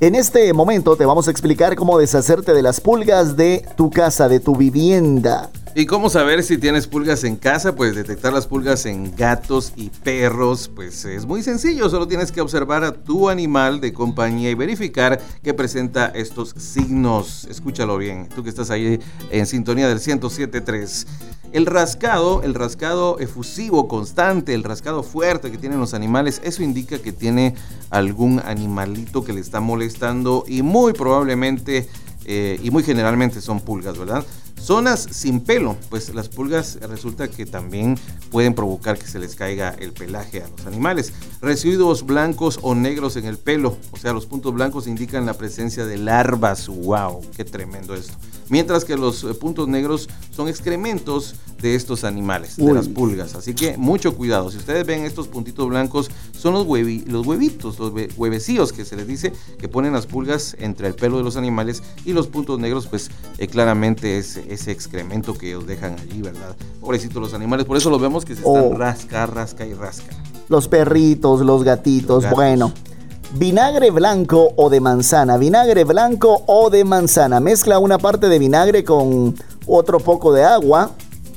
en 0.00 0.14
este 0.14 0.52
momento 0.52 0.96
te 0.96 1.06
vamos 1.06 1.28
a 1.28 1.30
explicar 1.30 1.76
cómo 1.76 1.96
deshacerte 1.96 2.52
de 2.52 2.62
las 2.62 2.80
pulgas 2.80 3.36
de 3.36 3.64
tu 3.76 3.88
casa, 3.88 4.28
de 4.28 4.40
tu 4.40 4.56
vivienda. 4.56 5.48
¿Y 5.74 5.86
cómo 5.86 6.10
saber 6.10 6.42
si 6.42 6.58
tienes 6.58 6.86
pulgas 6.86 7.24
en 7.24 7.36
casa? 7.36 7.74
Pues 7.74 7.94
detectar 7.94 8.30
las 8.30 8.46
pulgas 8.46 8.84
en 8.84 9.16
gatos 9.16 9.72
y 9.74 9.88
perros, 9.88 10.70
pues 10.74 11.06
es 11.06 11.24
muy 11.24 11.42
sencillo, 11.42 11.88
solo 11.88 12.06
tienes 12.06 12.30
que 12.30 12.42
observar 12.42 12.84
a 12.84 12.92
tu 12.92 13.30
animal 13.30 13.80
de 13.80 13.94
compañía 13.94 14.50
y 14.50 14.54
verificar 14.54 15.18
que 15.42 15.54
presenta 15.54 16.08
estos 16.08 16.50
signos. 16.58 17.46
Escúchalo 17.46 17.96
bien, 17.96 18.28
tú 18.28 18.42
que 18.42 18.50
estás 18.50 18.70
ahí 18.70 19.00
en 19.30 19.46
sintonía 19.46 19.88
del 19.88 19.98
107.3. 19.98 21.06
El 21.52 21.64
rascado, 21.64 22.42
el 22.42 22.52
rascado 22.52 23.18
efusivo 23.18 23.88
constante, 23.88 24.52
el 24.52 24.64
rascado 24.64 25.02
fuerte 25.02 25.50
que 25.50 25.56
tienen 25.56 25.80
los 25.80 25.94
animales, 25.94 26.42
eso 26.44 26.62
indica 26.62 26.98
que 26.98 27.12
tiene 27.12 27.54
algún 27.88 28.42
animalito 28.44 29.24
que 29.24 29.32
le 29.32 29.40
está 29.40 29.60
molestando 29.60 30.44
y 30.46 30.60
muy 30.60 30.92
probablemente 30.92 31.88
eh, 32.24 32.60
y 32.62 32.70
muy 32.70 32.82
generalmente 32.82 33.40
son 33.40 33.60
pulgas, 33.60 33.98
¿verdad? 33.98 34.24
Zonas 34.62 35.08
sin 35.10 35.40
pelo, 35.40 35.76
pues 35.90 36.14
las 36.14 36.28
pulgas 36.28 36.78
resulta 36.82 37.26
que 37.26 37.46
también 37.46 37.98
pueden 38.30 38.54
provocar 38.54 38.96
que 38.96 39.08
se 39.08 39.18
les 39.18 39.34
caiga 39.34 39.70
el 39.70 39.92
pelaje 39.92 40.40
a 40.40 40.48
los 40.48 40.66
animales. 40.66 41.12
Residuos 41.40 42.06
blancos 42.06 42.60
o 42.62 42.76
negros 42.76 43.16
en 43.16 43.24
el 43.24 43.38
pelo, 43.38 43.76
o 43.90 43.96
sea, 43.96 44.12
los 44.12 44.26
puntos 44.26 44.54
blancos 44.54 44.86
indican 44.86 45.26
la 45.26 45.34
presencia 45.34 45.84
de 45.84 45.96
larvas. 45.96 46.68
¡Wow! 46.68 47.22
¡Qué 47.36 47.44
tremendo 47.44 47.96
esto! 47.96 48.14
Mientras 48.52 48.84
que 48.84 48.98
los 48.98 49.24
eh, 49.24 49.32
puntos 49.32 49.66
negros 49.66 50.10
son 50.30 50.46
excrementos 50.46 51.36
de 51.62 51.74
estos 51.74 52.04
animales, 52.04 52.56
de 52.58 52.70
las 52.74 52.86
pulgas. 52.86 53.34
Así 53.34 53.54
que 53.54 53.78
mucho 53.78 54.14
cuidado. 54.14 54.50
Si 54.50 54.58
ustedes 54.58 54.84
ven 54.86 55.04
estos 55.06 55.26
puntitos 55.26 55.66
blancos, 55.70 56.10
son 56.38 56.52
los, 56.52 56.66
huevi- 56.66 57.06
los 57.06 57.26
huevitos, 57.26 57.78
los 57.78 57.92
hue- 57.94 58.10
huevecillos 58.14 58.74
que 58.74 58.84
se 58.84 58.94
les 58.94 59.06
dice 59.06 59.32
que 59.58 59.68
ponen 59.68 59.94
las 59.94 60.04
pulgas 60.04 60.54
entre 60.58 60.86
el 60.86 60.94
pelo 60.94 61.16
de 61.16 61.22
los 61.24 61.36
animales 61.36 61.82
y 62.04 62.12
los 62.12 62.26
puntos 62.26 62.58
negros, 62.58 62.86
pues 62.88 63.10
eh, 63.38 63.46
claramente 63.46 64.18
es 64.18 64.36
ese 64.36 64.70
excremento 64.70 65.32
que 65.32 65.48
ellos 65.48 65.66
dejan 65.66 65.96
allí, 65.98 66.20
¿verdad? 66.20 66.54
Pobrecitos 66.82 67.22
los 67.22 67.32
animales. 67.32 67.64
Por 67.64 67.78
eso 67.78 67.88
los 67.88 68.02
vemos 68.02 68.26
que 68.26 68.34
se 68.34 68.40
están 68.42 68.64
Oh. 68.72 68.76
rasca, 68.76 69.24
rasca 69.24 69.64
y 69.64 69.72
rasca. 69.72 70.14
Los 70.50 70.68
perritos, 70.68 71.40
los 71.40 71.64
gatitos, 71.64 72.24
Los 72.24 72.32
bueno. 72.34 72.70
Vinagre 73.34 73.90
blanco 73.90 74.52
o 74.56 74.68
de 74.68 74.80
manzana, 74.80 75.38
vinagre 75.38 75.84
blanco 75.84 76.44
o 76.46 76.68
de 76.68 76.84
manzana. 76.84 77.40
Mezcla 77.40 77.78
una 77.78 77.96
parte 77.96 78.28
de 78.28 78.38
vinagre 78.38 78.84
con 78.84 79.34
otro 79.66 80.00
poco 80.00 80.34
de 80.34 80.44
agua, 80.44 80.90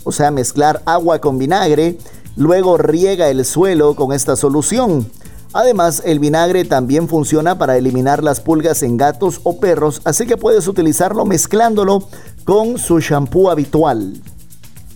o 0.03 0.11
sea, 0.11 0.29
mezclar 0.29 0.81
agua 0.85 1.19
con 1.19 1.37
vinagre. 1.37 1.97
Luego 2.35 2.77
riega 2.77 3.29
el 3.29 3.45
suelo 3.45 3.95
con 3.95 4.11
esta 4.11 4.35
solución. 4.35 5.09
Además, 5.53 6.01
el 6.05 6.19
vinagre 6.19 6.65
también 6.65 7.07
funciona 7.07 7.57
para 7.57 7.77
eliminar 7.77 8.21
las 8.21 8.41
pulgas 8.41 8.83
en 8.83 8.97
gatos 8.97 9.39
o 9.43 9.57
perros, 9.61 10.01
así 10.03 10.27
que 10.27 10.35
puedes 10.35 10.67
utilizarlo 10.67 11.23
mezclándolo 11.23 12.09
con 12.43 12.77
su 12.77 12.99
shampoo 12.99 13.49
habitual. 13.49 14.21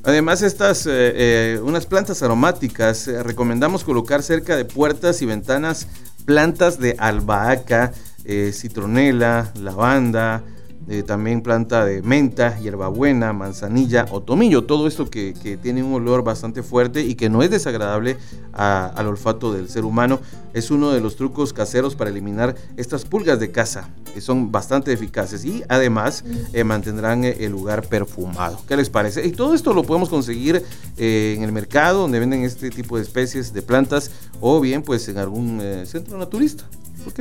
Además, 0.03 0.41
estas, 0.41 0.85
eh, 0.85 0.91
eh, 0.91 1.61
unas 1.63 1.85
plantas 1.85 2.23
aromáticas, 2.23 3.07
eh, 3.07 3.23
recomendamos 3.23 3.85
colocar 3.85 4.21
cerca 4.21 4.57
de 4.57 4.65
puertas 4.65 5.21
y 5.21 5.25
ventanas 5.25 5.87
plantas 6.25 6.79
de 6.79 6.95
albahaca, 6.97 7.91
eh, 8.25 8.51
citronela, 8.53 9.51
lavanda, 9.55 10.43
eh, 10.87 11.03
también 11.03 11.41
planta 11.41 11.85
de 11.85 12.01
menta, 12.01 12.57
hierbabuena, 12.59 13.33
manzanilla 13.33 14.05
o 14.11 14.21
tomillo. 14.21 14.63
Todo 14.63 14.87
esto 14.87 15.09
que, 15.09 15.33
que 15.33 15.57
tiene 15.57 15.83
un 15.83 15.93
olor 15.93 16.23
bastante 16.23 16.63
fuerte 16.63 17.01
y 17.03 17.15
que 17.15 17.29
no 17.29 17.43
es 17.43 17.51
desagradable 17.51 18.17
a- 18.53 18.87
al 18.87 19.07
olfato 19.07 19.53
del 19.53 19.69
ser 19.69 19.85
humano. 19.85 20.19
Es 20.53 20.71
uno 20.71 20.91
de 20.91 20.99
los 21.01 21.15
trucos 21.15 21.53
caseros 21.53 21.95
para 21.95 22.09
eliminar 22.09 22.55
estas 22.75 23.05
pulgas 23.05 23.39
de 23.39 23.51
casa, 23.51 23.89
que 24.13 24.19
son 24.21 24.51
bastante 24.51 24.91
eficaces 24.91 25.45
y 25.45 25.63
además 25.69 26.23
eh, 26.53 26.63
mantendrán 26.63 27.23
eh, 27.23 27.35
el 27.41 27.51
lugar 27.51 27.87
perfumado. 27.87 28.59
¿Qué 28.67 28.75
les 28.75 28.89
parece? 28.89 29.27
Y 29.27 29.31
todo 29.31 29.53
esto 29.53 29.73
lo 29.73 29.83
podemos 29.83 30.09
conseguir 30.09 30.63
en 30.97 31.43
el 31.43 31.51
mercado 31.51 32.01
donde 32.01 32.19
venden 32.19 32.43
este 32.43 32.69
tipo 32.71 32.97
de 32.97 33.03
especies 33.03 33.53
de 33.53 33.61
plantas 33.61 34.09
o 34.41 34.59
bien 34.59 34.81
pues 34.81 35.07
en 35.07 35.17
algún 35.19 35.61
centro 35.85 36.17
naturista. 36.17 36.63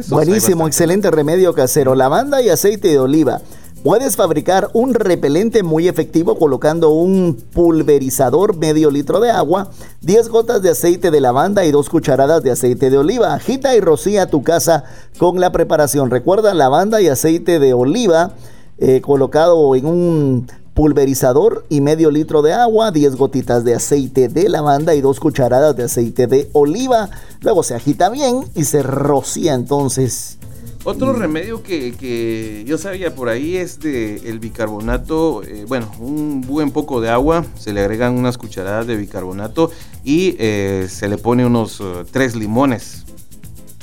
Buenísimo, 0.09 0.67
excelente 0.67 1.11
remedio 1.11 1.55
casero. 1.55 1.95
Lavanda 1.95 2.43
y 2.43 2.49
aceite 2.49 2.89
de 2.89 2.99
oliva. 2.99 3.41
Puedes 3.83 4.17
fabricar 4.17 4.71
un 4.73 4.93
repelente 4.93 5.63
muy 5.63 5.87
efectivo 5.87 6.37
colocando 6.37 6.91
un 6.91 7.37
pulverizador 7.53 8.57
medio 8.57 8.91
litro 8.91 9.21
de 9.21 9.31
agua, 9.31 9.71
10 10.01 10.29
gotas 10.31 10.63
de 10.63 10.71
aceite 10.71 11.13
de 11.13 11.21
lavanda 11.21 11.65
y 11.65 11.71
2 11.71 11.89
cucharadas 11.89 12.43
de 12.43 12.51
aceite 12.51 12.91
de 12.91 12.99
oliva. 12.99 13.35
Agita 13.35 13.77
y 13.77 13.81
rocía 13.81 14.27
tu 14.27 14.43
casa 14.43 14.85
con 15.17 15.39
la 15.39 15.53
preparación. 15.53 16.11
Recuerda 16.11 16.55
lavanda 16.55 17.01
y 17.01 17.07
aceite 17.07 17.61
de 17.61 17.73
oliva 17.73 18.33
eh, 18.79 19.01
colocado 19.01 19.75
en 19.77 19.87
un 19.87 20.47
pulverizador 20.79 21.67
y 21.69 21.81
medio 21.81 22.09
litro 22.09 22.41
de 22.41 22.53
agua, 22.53 22.93
10 22.93 23.17
gotitas 23.17 23.65
de 23.65 23.75
aceite 23.75 24.29
de 24.29 24.49
lavanda 24.49 24.95
y 24.95 25.01
2 25.01 25.19
cucharadas 25.19 25.75
de 25.75 25.83
aceite 25.83 26.29
de 26.29 26.49
oliva. 26.53 27.11
Luego 27.41 27.65
se 27.65 27.75
agita 27.75 28.11
bien 28.11 28.45
y 28.55 28.63
se 28.63 28.85
rocía 28.85 29.55
entonces. 29.55 30.39
Otro 30.85 31.15
remedio 31.15 31.65
que, 31.65 32.63
yo 32.65 32.79
sabía 32.79 33.13
por 33.13 33.29
ahí 33.29 33.57
es 33.57 33.81
de 33.81 34.19
el 34.31 34.39
bicarbonato, 34.39 35.43
eh, 35.43 35.65
bueno, 35.67 35.91
un 35.99 36.43
buen 36.43 36.71
poco 36.71 37.01
de 37.01 37.09
agua, 37.09 37.45
se 37.59 37.73
le 37.73 37.81
agregan 37.81 38.17
unas 38.17 38.39
cucharadas 38.39 38.87
de 38.87 38.95
bicarbonato 38.95 39.73
y 40.05 40.37
eh, 40.39 40.87
se 40.89 41.09
le 41.09 41.19
pone 41.19 41.45
unos 41.45 41.81
eh, 41.81 42.05
tres 42.13 42.37
limones. 42.37 43.05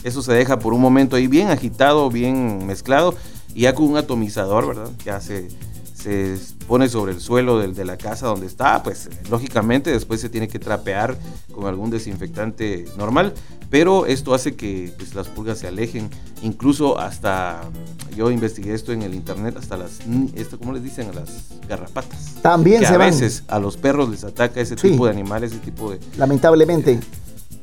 Eso 0.06 0.22
se 0.22 0.32
deja 0.32 0.60
por 0.60 0.74
un 0.74 0.80
momento 0.80 1.18
ahí 1.18 1.28
bien 1.28 1.50
agitado, 1.50 2.10
bien 2.10 2.66
mezclado 2.66 3.16
y 3.54 3.64
ya 3.64 3.76
con 3.76 3.90
un 3.90 3.98
atomizador, 3.98 4.68
¿verdad? 4.68 4.92
Ya 5.04 5.20
se, 5.20 5.50
se 6.06 6.38
pone 6.68 6.88
sobre 6.88 7.14
el 7.14 7.20
suelo 7.20 7.58
del- 7.58 7.74
de 7.74 7.84
la 7.84 7.98
casa 7.98 8.28
donde 8.28 8.46
está, 8.46 8.84
pues 8.84 9.10
lógicamente 9.32 9.92
después 9.92 10.22
se 10.22 10.30
tiene 10.30 10.48
que 10.48 10.60
trapear 10.60 11.18
con 11.52 11.66
algún 11.66 11.90
desinfectante 11.90 12.86
normal, 12.96 13.34
pero 13.72 14.06
esto 14.06 14.36
hace 14.36 14.56
que 14.56 14.94
pues, 14.98 15.16
las 15.16 15.28
pulgas 15.30 15.58
se 15.58 15.68
alejen, 15.68 16.10
incluso 16.44 17.00
hasta, 17.00 17.62
yo 18.16 18.30
investigué 18.30 18.76
esto 18.76 18.92
en 18.94 19.02
el 19.02 19.16
internet, 19.16 19.56
hasta 19.58 19.78
las, 19.78 20.00
esto, 20.36 20.60
¿cómo 20.60 20.74
les 20.74 20.84
dicen? 20.84 21.10
A 21.10 21.14
las 21.14 21.30
garrapatas. 21.68 22.36
También 22.44 22.82
que 22.82 22.88
se 22.88 22.94
a 22.94 22.98
van. 23.00 23.10
veces 23.10 23.44
a 23.48 23.58
los 23.60 23.76
perros 23.76 24.08
les 24.10 24.24
ataca 24.24 24.62
ese 24.62 24.78
Sí. 24.78 24.92
tipo 24.92 25.06
de 25.06 25.12
animales, 25.12 25.54
ese 25.54 25.62
tipo 25.62 25.90
de... 25.92 26.00
Lamentablemente. 26.18 27.00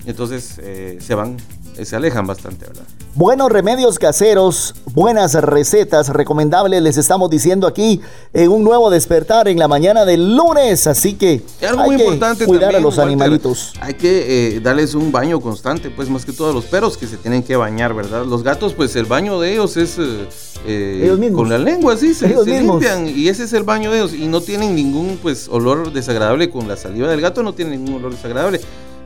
Entonces 0.05 0.59
eh, 0.61 0.98
se 1.00 1.14
van, 1.14 1.37
eh, 1.37 1.62
se 1.83 1.97
alejan 1.97 2.27
bastante, 2.27 2.67
¿verdad? 2.67 2.85
Buenos 3.15 3.53
remedios 3.53 3.99
caseros, 3.99 4.75
buenas 4.95 5.35
recetas 5.35 6.09
recomendables 6.09 6.83
les 6.83 6.97
estamos 6.97 7.29
diciendo 7.29 7.67
aquí 7.67 8.01
en 8.33 8.51
un 8.51 8.65
nuevo 8.65 8.89
despertar 8.91 9.49
en 9.49 9.59
la 9.59 9.69
mañana 9.69 10.05
del 10.05 10.35
lunes. 10.35 10.87
Así 10.87 11.15
que 11.15 11.43
Y 11.61 11.65
algo 11.65 11.83
hay 11.83 11.89
muy 11.89 11.97
que 11.97 12.05
importante 12.05 12.47
cuidar 12.47 12.73
también, 12.73 12.81
a 12.81 12.83
los 12.83 12.97
Walter, 12.97 13.13
animalitos. 13.13 13.73
Hay 13.81 13.95
que 13.95 14.57
eh, 14.57 14.61
darles 14.61 14.95
un 14.95 15.13
baño 15.13 15.41
constante, 15.41 15.91
pues 15.91 16.09
más 16.09 16.25
que 16.25 16.33
todos 16.33 16.55
los 16.55 16.65
perros 16.65 16.97
que 16.97 17.07
se 17.07 17.17
tienen 17.19 17.43
que 17.43 17.57
bañar, 17.57 17.93
¿verdad? 17.95 18.25
Los 18.25 18.43
gatos, 18.43 18.73
pues 18.73 18.97
el 18.97 19.05
baño 19.05 19.39
de 19.41 19.53
ellos 19.53 19.77
es 19.77 19.99
eh, 19.99 20.29
eh, 20.67 21.01
Ellos 21.05 21.19
mismos. 21.19 21.41
con 21.41 21.51
la 21.51 21.59
lengua, 21.59 21.97
sí, 21.97 22.15
se, 22.15 22.29
Ellos 22.29 22.45
se 22.45 22.61
limpian 22.63 23.09
y 23.09 23.29
ese 23.29 23.45
es 23.45 23.53
el 23.53 23.65
baño 23.65 23.91
de 23.91 23.99
ellos 23.99 24.15
y 24.15 24.27
no 24.27 24.41
tienen 24.41 24.75
ningún 24.75 25.19
pues 25.21 25.49
olor 25.51 25.93
desagradable 25.93 26.49
con 26.49 26.67
la 26.67 26.77
saliva 26.77 27.09
del 27.09 27.21
gato, 27.21 27.43
no 27.43 27.53
tiene 27.53 27.77
ningún 27.77 27.97
olor 27.97 28.13
desagradable, 28.13 28.61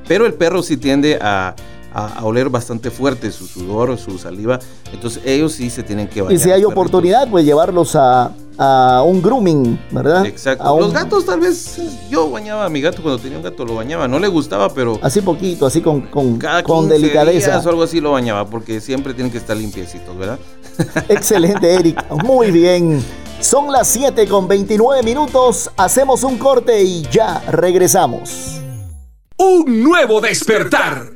pero 0.07 0.27
el 0.27 0.35
perro 0.35 0.63
sí 0.63 0.77
tiende 0.77 1.19
a, 1.21 1.57
a- 1.99 2.19
a 2.21 2.25
oler 2.27 2.51
bastante 2.51 2.91
fuerte 2.91 3.31
su 3.33 3.47
sudor, 3.47 3.97
su 3.97 4.19
saliva, 4.19 4.59
entonces 4.93 5.23
ellos 5.25 5.53
sí 5.53 5.71
se 5.71 5.83
tienen 5.83 6.09
que 6.09 6.21
bañar. 6.21 6.35
Y 6.37 6.39
si 6.43 6.51
hay 6.51 6.63
oportunidad, 6.65 7.27
pues 7.31 7.47
llevarlos 7.47 7.97
a, 7.97 8.33
a 8.59 9.03
un 9.03 9.23
grooming, 9.23 9.79
¿verdad? 9.91 10.27
Exacto. 10.27 10.63
A 10.63 10.73
un- 10.73 10.81
Los 10.83 10.93
gatos 10.93 11.25
tal 11.25 11.41
vez, 11.41 11.79
yo 12.11 12.31
bañaba 12.31 12.67
a 12.67 12.69
mi 12.69 12.83
gato 12.83 13.03
cuando 13.03 13.19
tenía 13.19 13.39
un 13.39 13.45
gato, 13.45 13.65
lo 13.65 13.77
bañaba, 13.77 14.07
no 14.09 14.19
le 14.19 14.29
gustaba, 14.29 14.69
pero 14.75 14.99
Así 15.01 15.23
poquito, 15.23 15.65
así 15.65 15.81
con, 15.81 16.03
con, 16.03 16.37
cada 16.37 16.63
con 16.63 16.81
15 16.89 16.95
delicadeza. 16.95 17.51
días 17.53 17.65
o 17.65 17.69
algo 17.71 17.83
así 17.85 18.01
lo 18.01 18.13
bañaba, 18.13 18.45
porque 18.47 18.81
siempre 18.83 19.15
tienen 19.15 19.33
que 19.33 19.39
estar 19.39 19.57
limpiecitos, 19.57 20.15
¿verdad? 20.19 20.39
Excelente, 21.09 21.73
Eric. 21.75 22.05
Muy 22.25 22.51
bien. 22.51 23.03
Son 23.41 23.73
las 23.73 23.89
7 23.89 24.27
con 24.29 24.47
29 24.49 25.03
minutos. 25.03 25.71
Hacemos 25.79 26.23
un 26.25 26.37
corte 26.37 26.83
y 26.83 27.03
ya 27.11 27.41
regresamos. 27.51 28.61
Un 29.39 29.83
nuevo 29.83 30.21
despertar. 30.21 31.16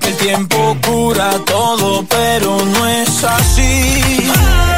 Que 0.00 0.08
el 0.08 0.16
tiempo 0.16 0.74
cura 0.86 1.30
todo, 1.44 2.02
pero 2.08 2.56
no 2.64 2.86
es 2.88 3.22
así. 3.24 4.00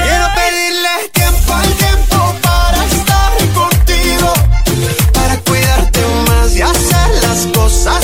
Quiero 0.02 0.26
pedirle 0.34 1.08
tiempo 1.12 1.54
al 1.54 1.72
tiempo 1.74 2.34
para 2.42 2.84
estar 2.84 3.32
contigo, 3.54 4.32
para 5.12 5.38
cuidarte 5.38 6.00
más 6.26 6.56
y 6.56 6.62
hacer 6.62 7.10
las 7.22 7.46
cosas 7.56 8.03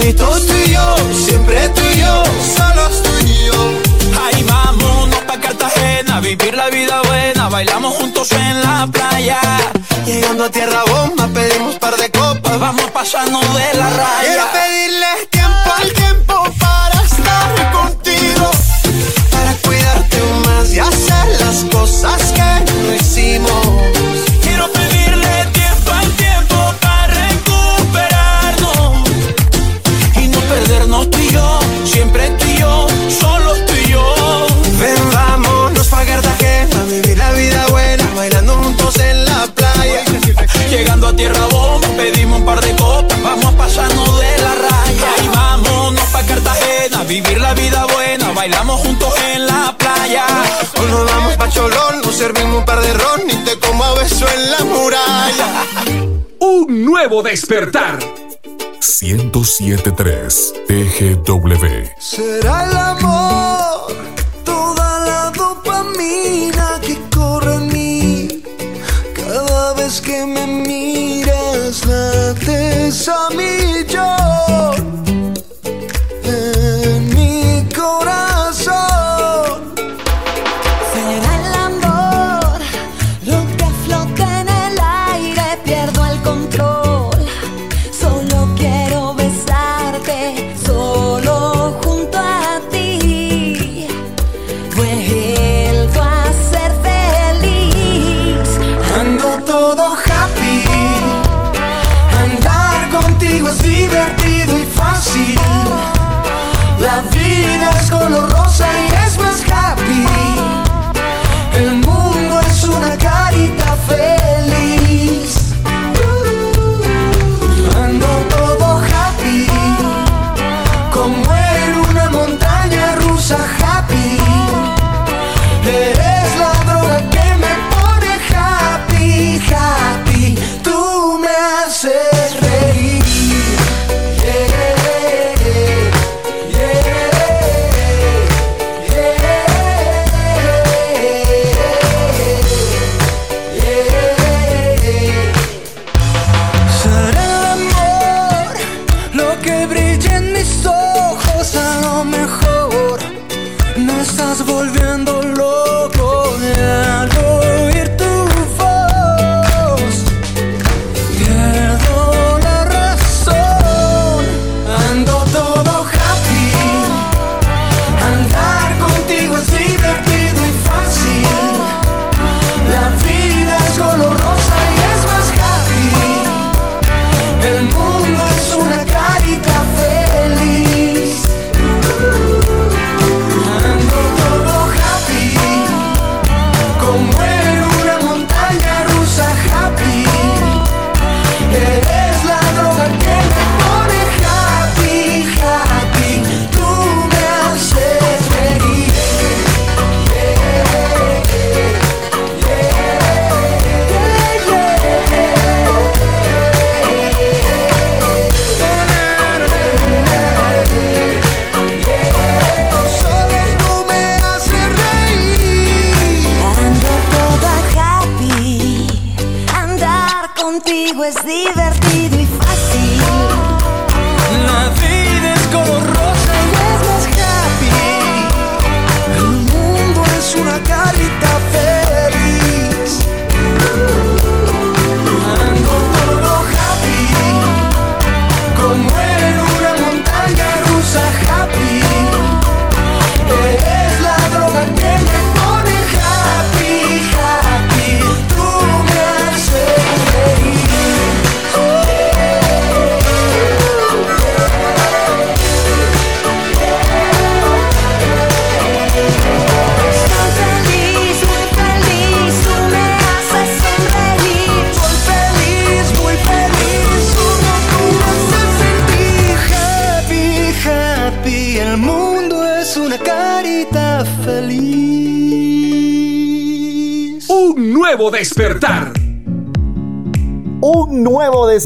abrazaditos 0.00 0.46
tú 0.46 0.52
y 0.66 0.72
yo, 0.72 0.96
siempre 1.26 1.68
tú 1.70 1.80
y 1.80 2.00
yo, 2.00 2.24
solos 2.56 3.02
tú 3.02 3.10
y 3.26 3.46
yo. 3.46 3.72
Ahí 4.22 4.42
vámonos 4.44 5.20
pa' 5.26 5.40
Cartagena, 5.40 6.20
vivir 6.20 6.54
la 6.54 6.68
vida 6.70 7.02
buena, 7.02 7.48
bailamos 7.48 7.94
juntos 7.94 8.32
en 8.32 8.62
la 8.62 8.88
playa. 8.90 9.40
Llegando 10.06 10.44
a 10.44 10.50
tierra 10.50 10.82
bomba, 10.86 11.28
pedimos 11.28 11.76
par 11.76 11.96
de 11.96 12.10
copas, 12.10 12.58
vamos 12.58 12.90
pasando 12.92 13.40
de 13.40 13.78
la 13.78 13.90
raya. 13.90 14.59
Cholón, 51.60 52.00
nos 52.02 52.16
servimos 52.16 52.58
un 52.58 52.64
par 52.64 52.80
de 52.80 52.92
ron 52.94 53.20
y 53.28 53.36
te 53.44 53.58
como 53.58 53.84
a 53.84 53.94
beso 53.94 54.26
en 54.34 54.50
la 54.50 54.64
muralla. 54.64 55.64
Un 56.40 56.84
nuevo 56.86 57.22
despertar. 57.22 57.98
1073 59.02 60.54
TGW. 60.66 61.64
Será 61.98 62.64
el 62.64 62.76
amor, 62.76 63.39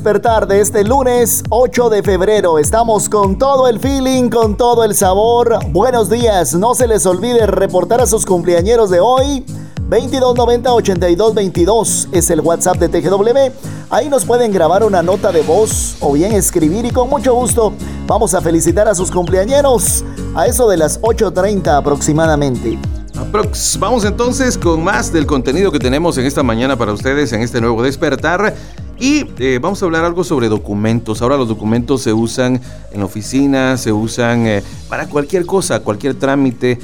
despertar 0.04 0.46
de 0.46 0.60
este 0.60 0.84
lunes 0.84 1.42
8 1.48 1.88
de 1.88 2.02
febrero. 2.02 2.58
Estamos 2.58 3.08
con 3.08 3.38
todo 3.38 3.68
el 3.68 3.80
feeling, 3.80 4.28
con 4.28 4.54
todo 4.54 4.84
el 4.84 4.94
sabor. 4.94 5.58
Buenos 5.70 6.10
días. 6.10 6.54
No 6.54 6.74
se 6.74 6.86
les 6.86 7.06
olvide 7.06 7.46
reportar 7.46 8.02
a 8.02 8.06
sus 8.06 8.26
cumpleañeros 8.26 8.90
de 8.90 9.00
hoy. 9.00 9.46
2290-8222 9.88 12.08
es 12.12 12.28
el 12.28 12.42
WhatsApp 12.42 12.76
de 12.76 12.90
TGW. 12.90 13.50
Ahí 13.88 14.10
nos 14.10 14.26
pueden 14.26 14.52
grabar 14.52 14.84
una 14.84 15.02
nota 15.02 15.32
de 15.32 15.40
voz 15.40 15.96
o 16.00 16.12
bien 16.12 16.32
escribir 16.32 16.84
y 16.84 16.90
con 16.90 17.08
mucho 17.08 17.32
gusto 17.32 17.72
vamos 18.06 18.34
a 18.34 18.42
felicitar 18.42 18.86
a 18.86 18.94
sus 18.94 19.10
cumpleañeros 19.10 20.04
a 20.34 20.46
eso 20.46 20.68
de 20.68 20.76
las 20.76 21.00
8.30 21.00 21.78
aproximadamente. 21.78 22.78
Aprox. 23.16 23.78
Vamos 23.78 24.04
entonces 24.04 24.58
con 24.58 24.82
más 24.82 25.12
del 25.12 25.24
contenido 25.24 25.70
que 25.70 25.78
tenemos 25.78 26.18
en 26.18 26.26
esta 26.26 26.42
mañana 26.42 26.76
para 26.76 26.92
ustedes 26.92 27.32
en 27.32 27.42
este 27.42 27.60
nuevo 27.60 27.80
despertar. 27.82 28.56
Y 29.04 29.26
eh, 29.38 29.58
vamos 29.60 29.82
a 29.82 29.84
hablar 29.84 30.02
algo 30.06 30.24
sobre 30.24 30.48
documentos. 30.48 31.20
Ahora 31.20 31.36
los 31.36 31.46
documentos 31.46 32.00
se 32.00 32.14
usan 32.14 32.58
en 32.90 33.00
la 33.00 33.04
oficina, 33.04 33.76
se 33.76 33.92
usan 33.92 34.46
eh, 34.46 34.62
para 34.88 35.06
cualquier 35.10 35.44
cosa, 35.44 35.80
cualquier 35.80 36.14
trámite. 36.14 36.78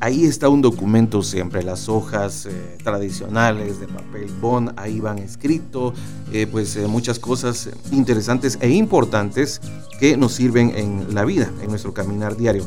Ahí 0.00 0.24
está 0.24 0.48
un 0.48 0.62
documento 0.62 1.22
siempre, 1.22 1.62
las 1.62 1.90
hojas 1.90 2.46
eh, 2.46 2.78
tradicionales 2.82 3.78
de 3.78 3.88
papel 3.88 4.30
bond, 4.40 4.72
ahí 4.76 5.00
van 5.00 5.18
escrito, 5.18 5.92
eh, 6.32 6.46
pues 6.50 6.74
eh, 6.76 6.86
muchas 6.86 7.18
cosas 7.18 7.68
interesantes 7.92 8.56
e 8.62 8.70
importantes 8.70 9.60
que 10.00 10.16
nos 10.16 10.32
sirven 10.32 10.72
en 10.74 11.14
la 11.14 11.26
vida, 11.26 11.52
en 11.60 11.68
nuestro 11.68 11.92
caminar 11.92 12.38
diario. 12.38 12.64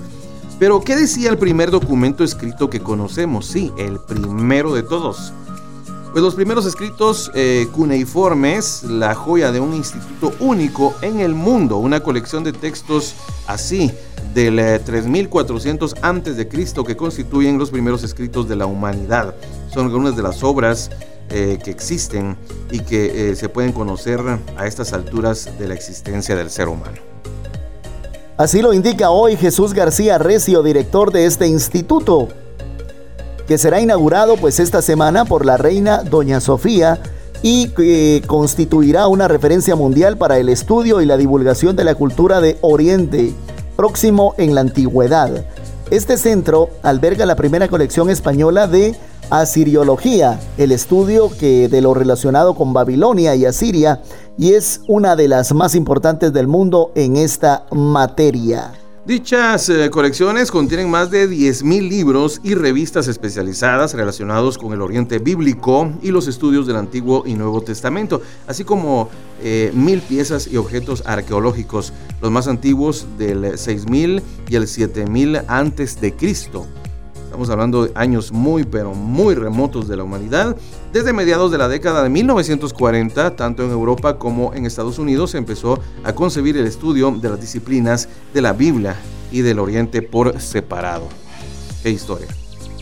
Pero, 0.59 0.81
¿qué 0.81 0.95
decía 0.95 1.31
el 1.31 1.39
primer 1.39 1.71
documento 1.71 2.23
escrito 2.23 2.69
que 2.69 2.81
conocemos? 2.81 3.47
Sí, 3.47 3.71
el 3.79 3.97
primero 4.07 4.75
de 4.75 4.83
todos. 4.83 5.33
Pues 6.11 6.23
los 6.23 6.33
primeros 6.33 6.65
escritos 6.65 7.31
eh, 7.35 7.67
cuneiformes, 7.71 8.83
la 8.83 9.13
joya 9.13 9.51
de 9.51 9.59
un 9.59 9.75
instituto 9.75 10.33
único 10.39 10.95
en 11.01 11.19
el 11.19 11.35
mundo, 11.35 11.77
una 11.77 11.99
colección 11.99 12.43
de 12.43 12.51
textos 12.51 13.13
así 13.45 13.91
del 14.33 14.59
eh, 14.59 14.79
3400 14.79 15.95
antes 16.01 16.35
de 16.37 16.47
Cristo 16.47 16.83
que 16.83 16.95
constituyen 16.95 17.57
los 17.57 17.69
primeros 17.69 18.03
escritos 18.03 18.47
de 18.49 18.55
la 18.55 18.65
humanidad. 18.65 19.35
Son 19.71 19.85
algunas 19.85 20.15
de 20.15 20.23
las 20.23 20.43
obras 20.43 20.89
eh, 21.31 21.59
que 21.63 21.69
existen 21.69 22.37
y 22.71 22.79
que 22.79 23.31
eh, 23.31 23.35
se 23.35 23.49
pueden 23.49 23.71
conocer 23.71 24.19
a 24.57 24.65
estas 24.65 24.93
alturas 24.93 25.59
de 25.59 25.67
la 25.67 25.75
existencia 25.75 26.35
del 26.35 26.49
ser 26.49 26.67
humano. 26.69 26.97
Así 28.35 28.63
lo 28.63 28.73
indica 28.73 29.11
hoy 29.11 29.35
Jesús 29.35 29.75
García 29.75 30.17
Recio, 30.17 30.63
director 30.63 31.11
de 31.11 31.25
este 31.25 31.45
instituto, 31.45 32.29
que 33.49 33.57
será 33.57 33.81
inaugurado 33.81 34.37
pues 34.37 34.59
esta 34.59 34.79
semana 34.79 35.25
por 35.25 35.43
la 35.43 35.57
reina 35.57 36.03
Doña 36.03 36.39
Sofía 36.39 36.99
y 37.41 37.69
que 37.69 38.21
constituirá 38.27 39.07
una 39.07 39.27
referencia 39.27 39.75
mundial 39.75 40.19
para 40.19 40.37
el 40.37 40.49
estudio 40.49 41.01
y 41.01 41.07
la 41.07 41.17
divulgación 41.17 41.75
de 41.75 41.83
la 41.83 41.95
cultura 41.95 42.41
de 42.41 42.59
Oriente 42.61 43.33
próximo 43.75 44.35
en 44.37 44.53
la 44.53 44.61
antigüedad. 44.61 45.47
Este 45.89 46.17
centro 46.17 46.69
alberga 46.83 47.25
la 47.25 47.35
primera 47.35 47.67
colección 47.67 48.11
española 48.11 48.67
de 48.67 48.95
Asiriología, 49.31 50.39
el 50.59 50.71
estudio 50.71 51.31
que 51.35 51.69
de 51.69 51.81
lo 51.81 51.95
relacionado 51.95 52.53
con 52.53 52.71
Babilonia 52.71 53.33
y 53.33 53.47
Asiria, 53.47 54.03
y 54.37 54.53
es 54.53 54.81
una 54.87 55.15
de 55.15 55.27
las 55.27 55.55
más 55.55 55.73
importantes 55.73 56.33
del 56.33 56.45
mundo 56.45 56.91
en 56.93 57.15
esta 57.15 57.65
materia. 57.71 58.73
Dichas 59.09 59.69
eh, 59.69 59.89
colecciones 59.89 60.51
contienen 60.51 60.87
más 60.87 61.09
de 61.09 61.27
10.000 61.27 61.89
libros 61.89 62.39
y 62.43 62.53
revistas 62.53 63.07
especializadas 63.07 63.95
relacionados 63.95 64.59
con 64.59 64.71
el 64.71 64.83
Oriente 64.83 65.17
Bíblico 65.17 65.91
y 66.03 66.11
los 66.11 66.27
estudios 66.27 66.67
del 66.67 66.75
Antiguo 66.75 67.23
y 67.25 67.33
Nuevo 67.33 67.61
Testamento, 67.61 68.21
así 68.45 68.63
como 68.63 69.09
eh, 69.41 69.71
mil 69.73 70.01
piezas 70.01 70.45
y 70.45 70.57
objetos 70.57 71.01
arqueológicos, 71.07 71.91
los 72.21 72.29
más 72.29 72.47
antiguos 72.47 73.07
del 73.17 73.57
6000 73.57 74.21
y 74.47 74.55
el 74.55 74.67
7000 74.67 75.41
antes 75.47 75.99
de 75.99 76.15
Cristo. 76.15 76.67
Estamos 77.29 77.51
hablando 77.51 77.85
de 77.85 77.91
años 77.93 78.31
muy, 78.31 78.63
pero 78.63 78.95
muy 78.95 79.35
remotos 79.35 79.87
de 79.87 79.95
la 79.95 80.03
humanidad. 80.03 80.55
Desde 80.91 81.13
mediados 81.13 81.51
de 81.51 81.59
la 81.59 81.67
década 81.67 82.01
de 82.01 82.09
1940, 82.09 83.35
tanto 83.35 83.63
en 83.63 83.69
Europa 83.69 84.17
como 84.17 84.55
en 84.55 84.65
Estados 84.65 84.97
Unidos, 84.97 85.29
se 85.29 85.37
empezó 85.37 85.79
a 86.03 86.13
concebir 86.13 86.57
el 86.57 86.65
estudio 86.65 87.11
de 87.11 87.29
las 87.29 87.39
disciplinas 87.39 88.09
de 88.33 88.41
la 88.41 88.53
Biblia 88.53 88.95
y 89.31 89.41
del 89.41 89.59
Oriente 89.59 90.01
por 90.01 90.41
separado. 90.41 91.03
Qué 91.83 91.91
historia. 91.91 92.25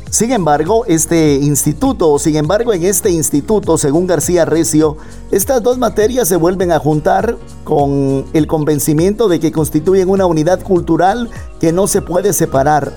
Sin 0.10 0.32
embargo, 0.32 0.86
este 0.86 1.36
instituto, 1.36 2.18
sin 2.18 2.38
embargo, 2.38 2.74
en 2.74 2.86
este 2.86 3.12
instituto, 3.12 3.78
según 3.78 4.08
García 4.08 4.46
Recio, 4.46 4.96
estas 5.30 5.62
dos 5.62 5.78
materias 5.78 6.30
se 6.30 6.38
vuelven 6.38 6.72
a 6.72 6.80
juntar 6.80 7.36
con 7.66 8.24
el 8.32 8.48
convencimiento 8.48 9.28
de 9.28 9.42
que 9.42 9.52
constituyen 9.52 10.08
una 10.08 10.26
unidad 10.26 10.64
cultural 10.64 11.30
que 11.60 11.74
no 11.74 11.88
se 11.88 12.02
puede 12.02 12.32
separar. 12.32 12.94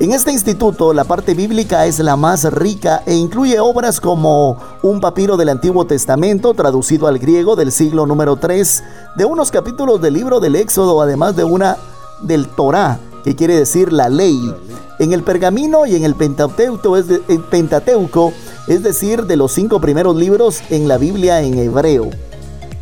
En 0.00 0.12
este 0.12 0.30
instituto, 0.30 0.92
la 0.92 1.02
parte 1.02 1.34
bíblica 1.34 1.84
es 1.86 1.98
la 1.98 2.14
más 2.14 2.44
rica 2.52 3.02
e 3.04 3.14
incluye 3.14 3.58
obras 3.58 4.00
como 4.00 4.56
un 4.82 5.00
papiro 5.00 5.36
del 5.36 5.48
Antiguo 5.48 5.86
Testamento 5.86 6.54
traducido 6.54 7.08
al 7.08 7.18
griego 7.18 7.56
del 7.56 7.72
siglo 7.72 8.06
número 8.06 8.36
3, 8.36 8.84
de 9.16 9.24
unos 9.24 9.50
capítulos 9.50 10.00
del 10.00 10.14
libro 10.14 10.38
del 10.38 10.54
Éxodo, 10.54 11.02
además 11.02 11.34
de 11.34 11.42
una 11.42 11.76
del 12.22 12.46
Torá, 12.46 13.00
que 13.24 13.34
quiere 13.34 13.56
decir 13.56 13.92
la 13.92 14.08
ley. 14.08 14.54
En 15.00 15.12
el 15.12 15.24
pergamino 15.24 15.84
y 15.84 15.96
en 15.96 16.04
el 16.04 16.14
Pentateuco, 16.14 16.96
es, 16.96 17.08
de- 17.08 17.20
el 17.28 17.40
Pentateuco, 17.40 18.32
es 18.68 18.84
decir, 18.84 19.24
de 19.26 19.36
los 19.36 19.50
cinco 19.50 19.80
primeros 19.80 20.14
libros 20.14 20.60
en 20.70 20.86
la 20.86 20.96
Biblia 20.98 21.40
en 21.42 21.58
hebreo. 21.58 22.08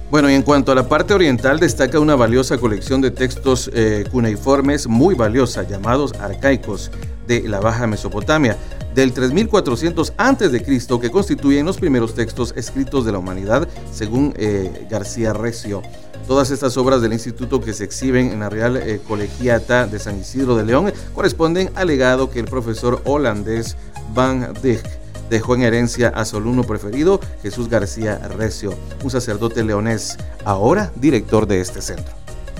Bueno, 0.08 0.30
y 0.30 0.34
en 0.34 0.42
cuanto 0.42 0.70
a 0.70 0.76
la 0.76 0.88
parte 0.88 1.14
oriental, 1.14 1.58
destaca 1.58 1.98
una 1.98 2.14
valiosa 2.14 2.58
colección 2.58 3.00
de 3.00 3.10
textos 3.10 3.68
eh, 3.74 4.04
cuneiformes 4.12 4.86
muy 4.86 5.16
valiosa, 5.16 5.64
llamados 5.64 6.12
arcaicos, 6.20 6.92
de 7.26 7.48
la 7.48 7.58
Baja 7.58 7.88
Mesopotamia, 7.88 8.56
del 8.94 9.12
3400 9.12 10.12
a.C., 10.16 10.98
que 11.00 11.10
constituyen 11.10 11.66
los 11.66 11.78
primeros 11.78 12.14
textos 12.14 12.54
escritos 12.56 13.04
de 13.04 13.10
la 13.10 13.18
humanidad, 13.18 13.66
según 13.92 14.32
eh, 14.36 14.86
García 14.88 15.32
Recio. 15.32 15.82
Todas 16.28 16.52
estas 16.52 16.76
obras 16.76 17.02
del 17.02 17.12
instituto 17.12 17.60
que 17.60 17.72
se 17.72 17.82
exhiben 17.82 18.30
en 18.30 18.40
la 18.40 18.48
Real 18.48 18.76
eh, 18.76 19.00
Colegiata 19.06 19.88
de 19.88 19.98
San 19.98 20.20
Isidro 20.20 20.56
de 20.56 20.64
León 20.64 20.92
corresponden 21.14 21.70
al 21.74 21.88
legado 21.88 22.30
que 22.30 22.38
el 22.38 22.46
profesor 22.46 23.02
holandés 23.04 23.76
Van 24.14 24.54
Dijk 24.62 25.05
dejó 25.30 25.54
en 25.54 25.62
herencia 25.62 26.08
a 26.08 26.24
su 26.24 26.36
alumno 26.36 26.64
preferido, 26.64 27.20
Jesús 27.42 27.68
García 27.68 28.18
Recio, 28.36 28.74
un 29.02 29.10
sacerdote 29.10 29.62
leonés, 29.64 30.16
ahora 30.44 30.92
director 30.96 31.46
de 31.46 31.60
este 31.60 31.80
centro. 31.82 32.14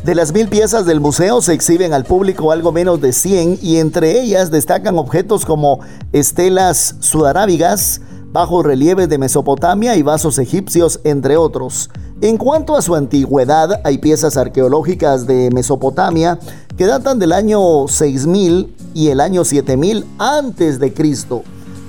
De 0.04 0.14
las 0.14 0.32
mil 0.32 0.48
piezas 0.48 0.86
del 0.86 1.00
museo 1.00 1.40
se 1.40 1.52
exhiben 1.52 1.92
al 1.92 2.04
público 2.04 2.52
algo 2.52 2.70
menos 2.70 3.00
de 3.00 3.12
100 3.12 3.58
y 3.60 3.78
entre 3.78 4.20
ellas 4.20 4.50
destacan 4.50 4.98
objetos 4.98 5.44
como 5.44 5.80
estelas 6.12 6.94
sudarábigas, 7.00 8.00
bajos 8.32 8.64
relieves 8.64 9.08
de 9.08 9.18
Mesopotamia 9.18 9.96
y 9.96 10.02
vasos 10.02 10.38
egipcios, 10.38 11.00
entre 11.02 11.36
otros. 11.36 11.90
En 12.20 12.36
cuanto 12.36 12.76
a 12.76 12.82
su 12.82 12.94
antigüedad, 12.94 13.80
hay 13.84 13.98
piezas 13.98 14.36
arqueológicas 14.36 15.26
de 15.26 15.50
Mesopotamia 15.52 16.38
que 16.76 16.86
datan 16.86 17.18
del 17.18 17.32
año 17.32 17.88
6000 17.88 18.74
y 18.94 19.08
el 19.08 19.20
año 19.20 19.44
7000 19.44 20.04
antes 20.18 20.78
de 20.78 20.94
Cristo. 20.94 21.42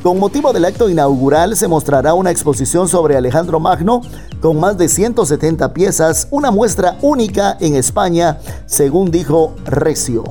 Con 0.07 0.19
motivo 0.19 0.53
del 0.53 0.63
acto 0.63 0.87
inaugural 0.87 1.57
se 1.57 1.67
mostrará 1.67 2.13
una 2.13 2.31
exposición 2.31 2.87
sobre 2.87 3.17
Alejandro 3.17 3.59
Magno 3.59 3.99
con 4.39 4.57
más 4.57 4.77
de 4.77 4.87
170 4.87 5.73
piezas, 5.73 6.29
una 6.31 6.49
muestra 6.49 6.97
única 7.01 7.57
en 7.59 7.75
España, 7.75 8.37
según 8.67 9.11
dijo 9.11 9.53
Recio. 9.65 10.23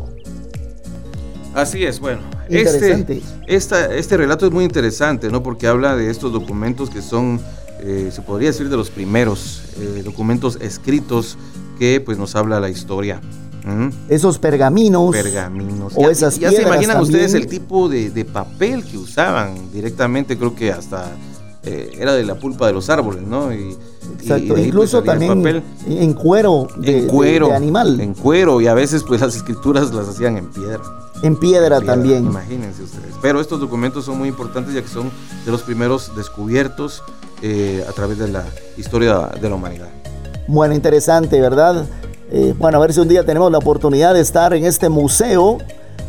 Así 1.53 1.85
es, 1.85 2.01
bueno. 2.01 2.23
Interesante. 2.49 3.19
Este, 3.19 3.55
esta- 3.55 3.95
este 3.95 4.17
relato 4.17 4.47
es 4.47 4.53
muy 4.53 4.65
interesante, 4.65 5.29
¿no? 5.29 5.43
Porque 5.43 5.67
habla 5.67 5.95
de 5.95 6.09
estos 6.11 6.33
documentos 6.33 6.89
que 6.89 7.03
son, 7.03 7.39
eh, 7.81 8.09
se 8.11 8.23
podría 8.23 8.49
decir, 8.53 8.71
de 8.71 8.79
los 8.79 8.89
primeros 8.89 9.61
eh, 9.79 10.01
documentos 10.03 10.57
escritos 10.63 11.37
que 11.79 12.01
pues 12.01 12.17
nos 12.17 12.35
habla 12.35 12.61
la 12.61 12.71
historia. 12.71 13.21
Esos 14.09 14.39
pergaminos 14.39 15.11
Pergaminos. 15.13 15.93
o 15.97 16.03
Ya- 16.03 16.11
esas 16.11 16.39
ya, 16.39 16.51
se 16.51 16.63
imaginan 16.63 16.97
también. 16.99 17.03
ustedes 17.03 17.35
el 17.35 17.47
tipo 17.49 17.89
de, 17.89 18.11
de 18.11 18.25
papel 18.25 18.85
que 18.85 18.97
usaban 18.97 19.73
directamente, 19.73 20.39
creo 20.39 20.55
que 20.55 20.71
hasta 20.73 21.11
eh, 21.65 21.91
era 21.99 22.15
de 22.15 22.25
la 22.25 22.37
pulpa 22.37 22.69
de 22.69 22.73
los 22.75 22.89
árboles, 22.91 23.23
¿no? 23.23 23.53
Y, 23.53 23.77
Exacto, 24.21 24.55
pues, 24.55 24.67
incluso 24.67 25.03
también 25.03 25.39
papel. 25.43 25.63
en 25.89 26.13
cuero 26.15 26.69
de, 26.77 26.99
en 27.01 27.07
cuero, 27.09 27.47
de- 27.47 27.51
de 27.53 27.57
animal, 27.57 28.01
en 28.01 28.15
cuero 28.15 28.61
y 28.61 28.69
a 28.69 28.75
veces 28.75 29.03
pues 29.03 29.21
las 29.21 29.35
escrituras 29.35 29.93
las 29.93 30.07
hacían 30.09 30.37
en 30.37 30.47
piedra. 30.53 30.81
en 31.25 31.37
piedra 31.37 31.79
Piedra, 31.81 31.95
también. 31.95 32.25
Imagínense 32.25 32.85
ustedes. 32.85 33.15
Pero 33.21 33.41
estos 33.41 33.59
documentos 33.59 34.05
son 34.05 34.17
muy 34.19 34.29
importantes 34.29 34.75
ya 34.75 34.83
que 34.83 34.89
son 34.89 35.11
de 35.45 35.51
los 35.51 35.63
primeros 35.63 36.15
descubiertos 36.15 37.03
eh, 37.43 37.85
a 37.89 37.93
través 37.93 38.19
de 38.19 38.29
la 38.29 38.45
historia 38.77 39.31
de 39.41 39.49
la 39.49 39.57
humanidad. 39.57 39.89
Bueno, 40.47 40.73
interesante, 40.75 41.41
¿verdad? 41.41 41.85
Eh, 42.31 42.55
bueno, 42.59 42.79
a 42.79 42.81
ver 42.81 42.93
si 42.93 43.01
un 43.01 43.09
día 43.09 43.25
tenemos 43.25 43.51
la 43.53 43.59
oportunidad 43.59 44.15
de 44.15 44.21
estar 44.21 44.53
en 44.53 44.65
este 44.65 44.89
museo 44.89 45.59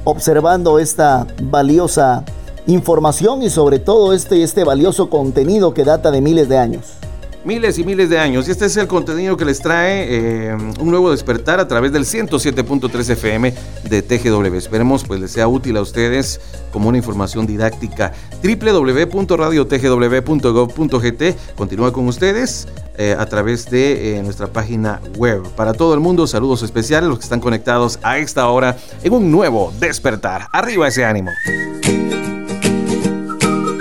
observando 0.04 0.80
esta 0.80 1.28
valiosa 1.44 2.24
información 2.66 3.44
y 3.44 3.50
sobre 3.50 3.80
todo 3.80 4.14
este, 4.14 4.42
este 4.42 4.64
valioso 4.64 5.10
contenido 5.10 5.74
que 5.74 5.84
data 5.84 6.12
de 6.12 6.22
miles 6.22 6.50
de 6.50 6.58
años. 6.58 6.98
Miles 7.46 7.78
y 7.80 7.84
miles 7.84 8.10
de 8.10 8.20
años. 8.20 8.48
Y 8.48 8.52
este 8.52 8.66
es 8.66 8.78
el 8.78 8.88
contenido 8.88 9.36
que 9.38 9.46
les 9.46 9.60
trae 9.60 10.08
eh, 10.10 10.58
un 10.80 10.90
nuevo 10.90 11.12
despertar 11.12 11.60
a 11.60 11.68
través 11.68 11.92
del 11.94 12.04
107.3 12.04 13.10
FM 13.12 13.54
de 13.90 14.02
TGW. 14.02 14.56
Esperemos 14.56 15.04
pues 15.04 15.20
les 15.20 15.30
sea 15.32 15.48
útil 15.48 15.78
a 15.78 15.82
ustedes 15.82 16.42
como 16.72 16.90
una 16.90 16.98
información 16.98 17.46
didáctica. 17.48 18.12
www.radiotgw.gov.gt 18.44 21.24
continúa 21.56 21.94
con 21.94 22.08
ustedes 22.08 22.68
eh, 22.98 23.16
a 23.18 23.26
través 23.28 23.70
de 23.70 24.18
eh, 24.18 24.24
nuestra 24.24 24.48
página 24.48 25.00
web. 25.16 25.44
Para 25.56 25.74
todo 25.74 25.94
el 25.94 26.00
mundo, 26.00 26.26
saludos 26.28 26.64
especiales 26.64 27.08
los 27.08 27.20
que 27.20 27.24
están 27.24 27.40
conectados 27.40 28.00
a 28.02 28.18
esta 28.18 28.50
hora 28.50 28.76
en 29.04 29.14
un 29.14 29.32
nuevo 29.32 29.72
despertar. 29.80 30.48
Arriba 30.52 30.88
ese 30.88 31.06
ánimo. 31.06 31.30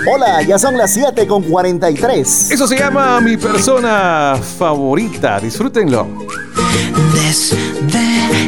Hola, 0.09 0.41
ya 0.41 0.57
son 0.57 0.77
las 0.77 0.93
7 0.93 1.27
con 1.27 1.43
43. 1.43 2.51
Eso 2.51 2.65
se 2.65 2.77
llama 2.77 3.19
mi 3.19 3.35
persona 3.35 4.39
favorita. 4.57 5.37
Disfrútenlo. 5.39 6.07
Desde 7.13 7.57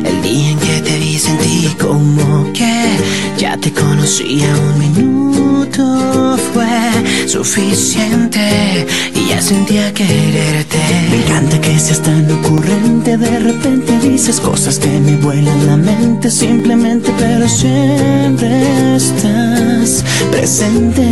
el 0.06 0.22
día 0.22 0.52
en 0.52 0.60
que 0.60 0.82
te 0.82 0.98
vi 0.98 1.20
sentí 1.20 1.76
como 1.82 2.54
que 2.54 2.98
ya 3.40 3.56
te 3.56 3.72
conocía 3.72 4.48
un 4.54 4.80
minuto 4.80 6.38
fue 6.54 7.28
suficiente 7.28 8.86
y 9.16 9.30
ya 9.30 9.42
sentía 9.42 9.94
quererte. 9.94 10.78
Me 11.10 11.24
encanta 11.24 11.62
que 11.62 11.80
seas 11.80 12.02
tan 12.02 12.30
ocurrente, 12.30 13.18
de 13.18 13.40
repente 13.40 13.98
dices 14.00 14.42
cosas 14.42 14.78
que 14.78 14.90
me 14.90 15.16
vuelan 15.16 15.68
la 15.68 15.78
mente 15.78 16.30
simplemente, 16.30 17.12
pero 17.18 17.48
siempre 17.48 18.96
estás 18.98 20.04
presente, 20.32 21.08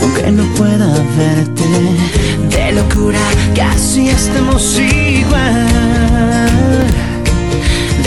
aunque 0.00 0.32
no 0.32 0.44
pueda 0.56 0.88
verte. 1.16 1.62
De 2.50 2.72
locura 2.72 3.20
casi 3.54 4.08
estamos 4.08 4.80
igual. 4.80 5.72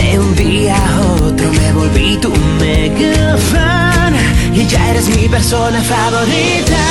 De 0.05 0.19
un 0.19 0.35
día 0.35 0.75
a 0.75 1.01
otro 1.23 1.51
me 1.51 1.73
volví 1.73 2.15
tu 2.17 2.31
mega 2.59 3.35
fan 3.51 4.13
y 4.53 4.67
ya 4.67 4.91
eres 4.91 5.07
mi 5.09 5.27
persona 5.27 5.81
favorita. 5.81 6.83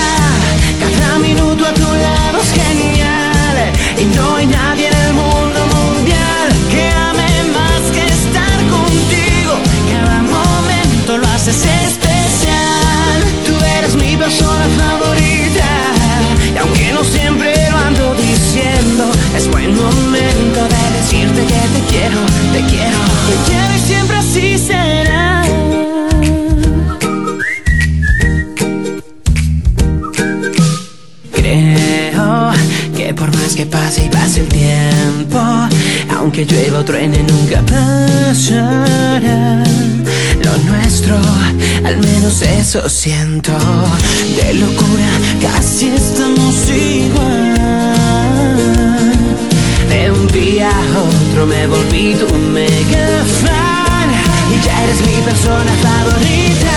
Cada 0.80 1.18
minuto 1.20 1.64
a 1.64 1.72
tu 1.74 1.90
lado 2.06 2.38
es 2.42 2.50
genial 2.60 3.56
y 4.02 4.04
no 4.16 4.36
hay 4.36 4.46
nadie 4.46 4.88
en 4.88 4.96
el 5.06 5.12
mundo 5.14 5.60
mundial 5.76 6.46
que 6.72 6.84
ame 7.08 7.30
más 7.58 7.82
que 7.94 8.04
estar 8.20 8.58
contigo. 8.76 9.52
Cada 9.92 10.18
momento 10.36 11.18
lo 11.18 11.26
haces 11.34 11.64
especial. 11.86 13.18
Tú 13.46 13.54
eres 13.78 13.94
mi 13.94 14.16
persona 14.16 14.66
favorita 14.80 15.68
y 16.52 16.58
aunque 16.58 16.92
no 16.92 17.04
siempre 17.04 17.54
lo 17.70 17.76
ando 17.76 18.14
diciendo, 18.14 19.04
es 19.36 19.48
buen 19.48 19.72
momento 19.76 20.23
te 22.54 22.60
quiero, 22.66 22.98
te 23.28 23.36
quiero 23.50 23.74
y 23.74 23.78
siempre 23.80 24.16
así 24.16 24.58
será. 24.58 25.42
Creo 31.32 32.52
que 32.96 33.14
por 33.14 33.34
más 33.34 33.54
que 33.56 33.66
pase 33.66 34.04
y 34.04 34.08
pase 34.08 34.40
el 34.40 34.48
tiempo, 34.48 35.40
aunque 36.16 36.44
llueva 36.44 36.78
o 36.78 36.84
truene 36.84 37.24
nunca 37.24 37.60
pasará. 37.62 39.64
Lo 40.44 40.56
nuestro, 40.70 41.16
al 41.84 41.96
menos 41.98 42.40
eso 42.42 42.88
siento. 42.88 43.52
De 44.36 44.54
locura 44.54 45.10
casi 45.42 45.88
estamos 45.88 46.70
igual. 46.70 47.73
Un 50.24 50.32
día 50.32 50.70
a 50.70 51.02
otro 51.02 51.44
me 51.46 51.66
volví 51.66 52.14
tu 52.14 52.34
mega 52.34 53.24
fan 53.42 54.08
y 54.52 54.64
ya 54.64 54.84
eres 54.84 55.00
mi 55.06 55.20
persona 55.20 55.70
favorita. 55.82 56.76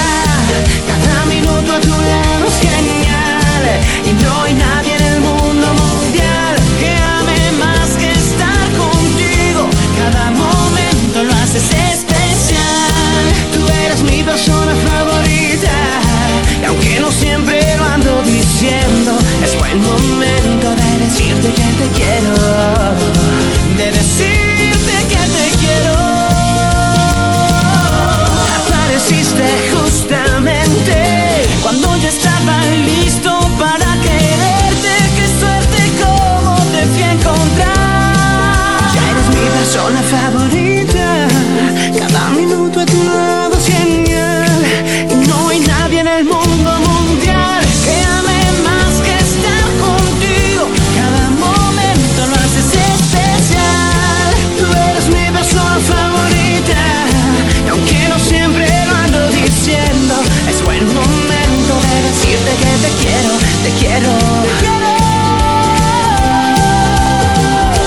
Cada 0.90 1.26
minuto 1.26 1.72
a 1.72 1.80
tu 1.80 1.96
lado 2.12 2.46
es 2.46 2.58
genial 2.60 3.64
y 4.04 4.12
no 4.22 4.42
hay 4.44 4.54
nadie 4.54 4.96
en 4.98 5.04
el 5.14 5.20
mundo 5.22 5.68
mundial 5.82 6.56
que 6.78 6.92
ame 7.20 7.40
más 7.64 7.90
que 7.92 8.12
estar 8.12 8.68
contigo. 8.84 9.70
Cada 9.98 10.32
momento 10.32 11.24
lo 11.24 11.34
haces 11.42 11.68
especial. 11.94 13.24
Tú 13.54 13.66
eres 13.86 14.02
mi 14.04 14.24
persona 14.24 14.74
favorita 14.90 15.72
y 16.62 16.66
aunque 16.66 17.00
no 17.00 17.12
siempre 17.12 17.62
lo 17.78 17.86
ando 17.86 18.22
diciendo, 18.24 19.12
es 19.44 19.58
buen 19.58 19.80
momento 19.82 20.68
de 20.76 21.06
decirte 21.06 21.48
que 21.54 21.68
te 21.80 21.88
quiero, 21.96 22.17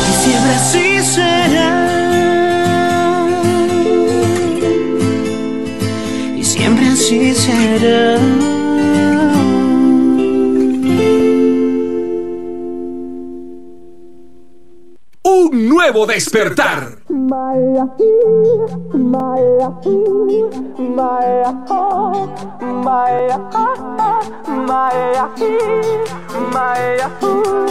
Y 0.09 0.13
siempre 0.23 0.55
así 0.55 1.03
será. 1.03 1.71
Y 6.37 6.45
siempre 6.45 6.87
así 6.89 7.35
será. 7.35 8.19
Un 15.23 15.69
nuevo 15.69 16.07
despertar. 16.07 17.00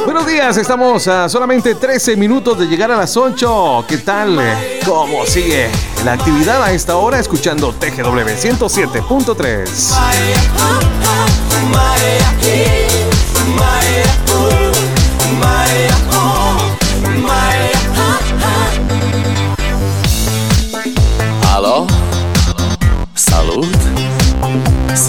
Buenos 0.05 0.27
días, 0.27 0.57
estamos 0.57 1.07
a 1.07 1.29
solamente 1.29 1.75
13 1.75 2.17
minutos 2.17 2.59
de 2.59 2.65
llegar 2.67 2.91
a 2.91 2.97
las 2.97 3.15
8. 3.15 3.85
¿Qué 3.87 3.99
tal? 3.99 4.39
¿Cómo 4.85 5.25
sigue 5.25 5.69
la 6.03 6.13
actividad 6.13 6.61
a 6.63 6.73
esta 6.73 6.97
hora 6.97 7.19
escuchando 7.19 7.71
TGW 7.73 8.35
107.3? 8.35 10.09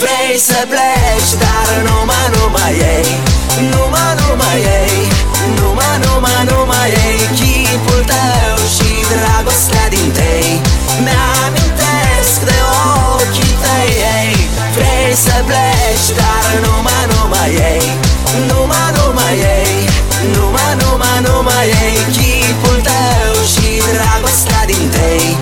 Vrei 0.00 0.38
să 0.48 0.58
pleci, 0.72 1.32
dar 1.42 1.68
numai, 1.88 2.26
numai 2.34 2.74
ei. 2.94 3.08
Numai, 3.72 4.12
numai 4.20 4.58
ei. 4.78 4.96
Numai, 5.58 5.94
numai, 6.04 6.40
numai 6.50 6.88
ei. 7.04 7.18
Chipul 7.38 8.02
tău 8.12 8.56
și 8.74 8.90
dragostea 9.12 9.86
din 9.94 10.08
tei. 10.18 10.50
Mi-amintesc 11.04 12.38
de 12.48 12.58
ochii 13.14 13.56
tăi 13.62 13.90
ei. 14.16 14.32
Vrei 14.76 15.10
să 15.24 15.36
pleci, 15.48 16.08
dar 16.18 16.50
numai, 16.64 17.04
numai 17.12 17.50
ei. 17.70 17.84
Numai, 18.50 18.88
numai 18.96 19.34
ei. 19.56 19.76
Numai, 20.34 20.72
numai, 20.82 21.18
numai 21.26 21.66
ei. 21.82 21.96
Chipul 22.16 22.78
tău 22.88 23.32
și 23.52 23.68
dragostea 23.92 24.62
din 24.70 24.84
tei 24.96 25.41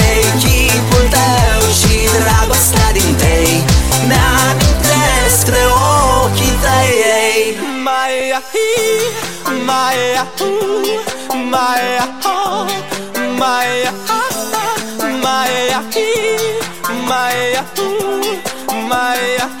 my, 9.65 10.25
ooh, 10.41 11.03
my, 11.49 11.99
oh, 12.25 12.65
my, 13.37 13.69
ah, 14.07 14.29
my, 15.23 15.51
my, 17.07 17.65
ooh, 17.79 18.41
my. 18.89 19.60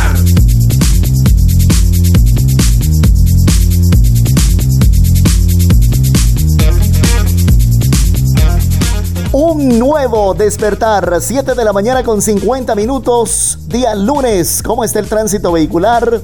nuevo 10.21 10.33
despertar, 10.35 11.17
7 11.19 11.55
de 11.55 11.65
la 11.65 11.73
mañana 11.73 12.03
con 12.03 12.21
50 12.21 12.75
minutos, 12.75 13.57
día 13.67 13.95
lunes. 13.95 14.61
¿Cómo 14.61 14.83
está 14.83 14.99
el 14.99 15.07
tránsito 15.07 15.51
vehicular? 15.51 16.21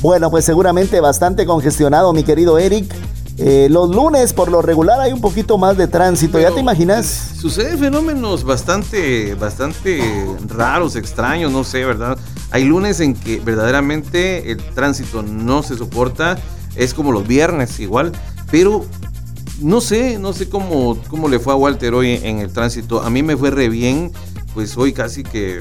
Bueno, 0.00 0.30
pues 0.30 0.44
seguramente 0.44 1.00
bastante 1.00 1.46
congestionado, 1.46 2.12
mi 2.12 2.24
querido 2.24 2.58
Eric. 2.58 2.94
Eh, 3.38 3.68
los 3.70 3.88
lunes, 3.88 4.34
por 4.34 4.50
lo 4.50 4.60
regular, 4.60 5.00
hay 5.00 5.14
un 5.14 5.22
poquito 5.22 5.56
más 5.56 5.78
de 5.78 5.86
tránsito. 5.86 6.38
¿Ya 6.38 6.50
te 6.50 6.60
imaginas? 6.60 7.06
Suceden 7.40 7.78
fenómenos 7.78 8.44
bastante, 8.44 9.34
bastante 9.34 10.26
raros, 10.48 10.94
extraños, 10.96 11.50
no 11.50 11.64
sé, 11.64 11.86
¿verdad? 11.86 12.18
Hay 12.50 12.64
lunes 12.64 13.00
en 13.00 13.14
que 13.14 13.40
verdaderamente 13.40 14.50
el 14.50 14.58
tránsito 14.74 15.22
no 15.22 15.62
se 15.62 15.78
soporta, 15.78 16.36
es 16.76 16.92
como 16.92 17.12
los 17.12 17.26
viernes 17.26 17.80
igual, 17.80 18.12
pero 18.50 18.84
no 19.62 19.80
sé, 19.80 20.18
no 20.18 20.32
sé 20.32 20.48
cómo, 20.48 20.98
cómo 21.08 21.28
le 21.28 21.38
fue 21.38 21.52
a 21.52 21.56
Walter 21.56 21.94
hoy 21.94 22.20
en 22.22 22.38
el 22.38 22.52
tránsito. 22.52 23.02
A 23.02 23.10
mí 23.10 23.22
me 23.22 23.36
fue 23.36 23.50
re 23.50 23.68
bien, 23.68 24.12
pues 24.54 24.76
hoy 24.76 24.92
casi 24.92 25.22
que 25.22 25.60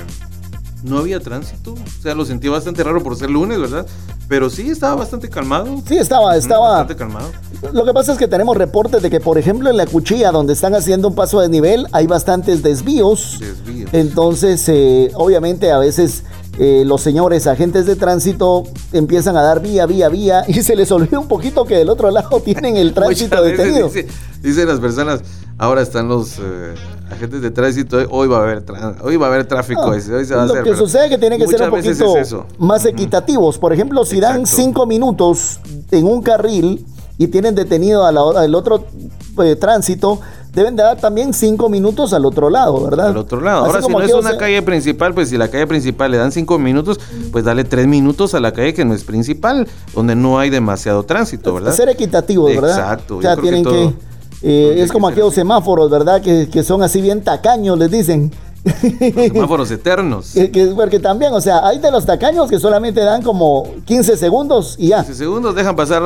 no 0.84 0.98
había 0.98 1.20
tránsito. 1.20 1.74
O 1.74 2.02
sea, 2.02 2.16
lo 2.16 2.26
sentí 2.26 2.48
bastante 2.48 2.84
raro 2.84 3.02
por 3.04 3.16
ser 3.16 3.30
lunes, 3.30 3.60
¿verdad? 3.60 3.86
Pero 4.28 4.50
sí, 4.50 4.70
estaba 4.70 4.96
bastante 4.96 5.30
calmado. 5.30 5.82
Sí, 5.86 5.98
estaba, 5.98 6.36
estaba. 6.36 6.70
Bastante 6.70 6.96
calmado. 6.96 7.32
Lo 7.74 7.86
que 7.86 7.94
pasa 7.94 8.14
es 8.14 8.18
que 8.18 8.28
tenemos 8.28 8.56
reportes 8.56 9.02
de 9.02 9.10
que, 9.10 9.20
por 9.20 9.38
ejemplo, 9.38 9.70
en 9.70 9.78
la 9.78 9.86
cuchilla, 9.86 10.32
donde 10.32 10.54
están 10.54 10.74
haciendo 10.74 11.10
un 11.10 11.16
paso 11.16 11.42
de 11.42 11.50
nivel, 11.50 11.88
hay 11.92 12.08
bastantes 12.08 12.64
desvíos. 12.64 13.40
Desvíos. 13.40 13.94
Entonces, 13.94 14.68
eh, 14.70 15.12
obviamente, 15.16 15.72
a 15.72 15.78
veces 15.78 16.24
eh, 16.60 16.84
los 16.86 17.02
señores 17.02 17.48
agentes 17.48 17.86
de 17.86 17.96
tránsito 17.96 18.64
empiezan 18.92 19.38
a 19.38 19.42
dar 19.42 19.62
vía, 19.62 19.86
vía, 19.86 20.10
vía, 20.10 20.44
y 20.48 20.54
se 20.62 20.76
les 20.76 20.92
olvida 20.92 21.18
un 21.20 21.28
poquito 21.28 21.66
que 21.66 21.76
del 21.78 21.90
otro 21.90 22.12
lado 22.12 22.40
tienen 22.42 22.78
el 22.78 22.94
tránsito 22.96 23.42
detenido. 23.44 23.88
dice- 23.88 24.08
dicen 24.42 24.68
las 24.68 24.80
personas, 24.80 25.22
ahora 25.58 25.82
están 25.82 26.08
los 26.08 26.38
eh, 26.40 26.74
agentes 27.10 27.42
de 27.42 27.52
tránsito, 27.52 27.98
hoy 28.10 28.28
va 28.28 28.40
a 28.40 28.42
haber, 28.44 28.64
hoy 29.04 29.16
va 29.18 29.28
a 29.28 29.30
haber 29.30 29.46
tráfico, 29.46 29.88
No, 29.88 29.94
ese, 29.94 30.14
hoy 30.14 30.26
se 30.26 30.36
va 30.36 30.44
a 30.44 30.46
lo 30.46 30.54
hacer. 30.54 30.64
que 30.66 30.76
sucede 30.76 31.06
es 31.06 31.10
que 31.12 31.18
tienen 31.18 31.40
que 31.40 31.48
ser 31.48 31.62
un 31.64 31.70
poquito 31.70 32.18
es 32.18 32.36
más 32.58 32.86
equitativos. 32.86 33.58
Por 33.58 33.72
ejemplo, 33.74 34.04
si 34.06 34.20
dan 34.20 34.46
cinco 34.46 34.86
minutos 34.86 35.60
en 35.92 36.06
un 36.06 36.22
carril 36.22 36.86
y 37.24 37.28
tienen 37.28 37.56
detenido 37.56 38.06
al 38.06 38.56
otro 38.56 38.86
eh, 39.44 39.56
tránsito, 39.56 40.20
deben 40.54 40.76
de 40.76 40.84
dar 40.84 40.98
también 41.00 41.34
cinco 41.34 41.70
minutos 41.70 42.14
al 42.14 42.26
otro 42.26 42.50
lado, 42.50 42.84
¿verdad? 42.84 43.08
Al 43.10 43.18
otro 43.18 43.40
lado. 43.42 43.64
Así 43.64 43.68
Ahora, 43.70 43.82
si 43.84 43.92
no 43.92 44.02
es 44.02 44.14
una 44.14 44.32
eh, 44.32 44.38
calle 44.38 44.62
principal, 44.62 45.14
pues 45.14 45.30
si 45.30 45.38
la 45.38 45.48
calle 45.50 45.68
principal 45.68 46.12
le 46.12 46.18
dan 46.18 46.32
cinco 46.32 46.58
minutos, 46.60 47.00
pues 47.32 47.46
dale 47.46 47.64
tres 47.64 47.88
minutos 47.88 48.34
a 48.34 48.40
la 48.40 48.52
calle 48.52 48.74
que 48.74 48.84
no 48.84 48.94
es 48.94 49.04
principal, 49.04 49.68
donde 49.94 50.16
no 50.16 50.40
hay 50.40 50.50
demasiado 50.50 51.04
tránsito, 51.04 51.54
¿verdad? 51.54 51.74
Ser 51.74 51.90
equitativos, 51.90 52.50
¿verdad? 52.54 52.72
Exacto. 52.72 53.18
O 53.18 53.22
sea, 53.22 53.36
yo 53.36 53.42
creo 53.42 53.52
tienen 53.52 53.64
que... 53.64 53.70
todo- 53.70 53.94
eh, 54.44 54.82
es 54.82 54.92
como 54.92 55.08
aquellos 55.08 55.36
semáforos, 55.36 55.90
¿verdad? 55.92 56.20
Que, 56.22 56.50
que 56.52 56.64
son 56.64 56.82
así 56.82 57.00
bien 57.02 57.24
tacaños, 57.24 57.78
les 57.78 57.92
dicen. 57.92 58.32
Semáforos 59.00 59.70
eternos. 59.72 60.32
Que- 60.34 60.52
que- 60.52 60.66
porque 60.76 61.00
también, 61.00 61.32
o 61.34 61.42
sea, 61.42 61.66
hay 61.68 61.78
de 61.80 61.92
los 61.92 62.06
tacaños 62.06 62.50
que 62.50 62.60
solamente 62.60 63.02
dan 63.02 63.22
como 63.22 63.68
15 63.86 64.18
segundos 64.18 64.76
y 64.80 64.88
ya. 64.90 64.98
15 65.04 65.16
segundos 65.16 65.56
dejan 65.56 65.76
pasar 65.76 66.02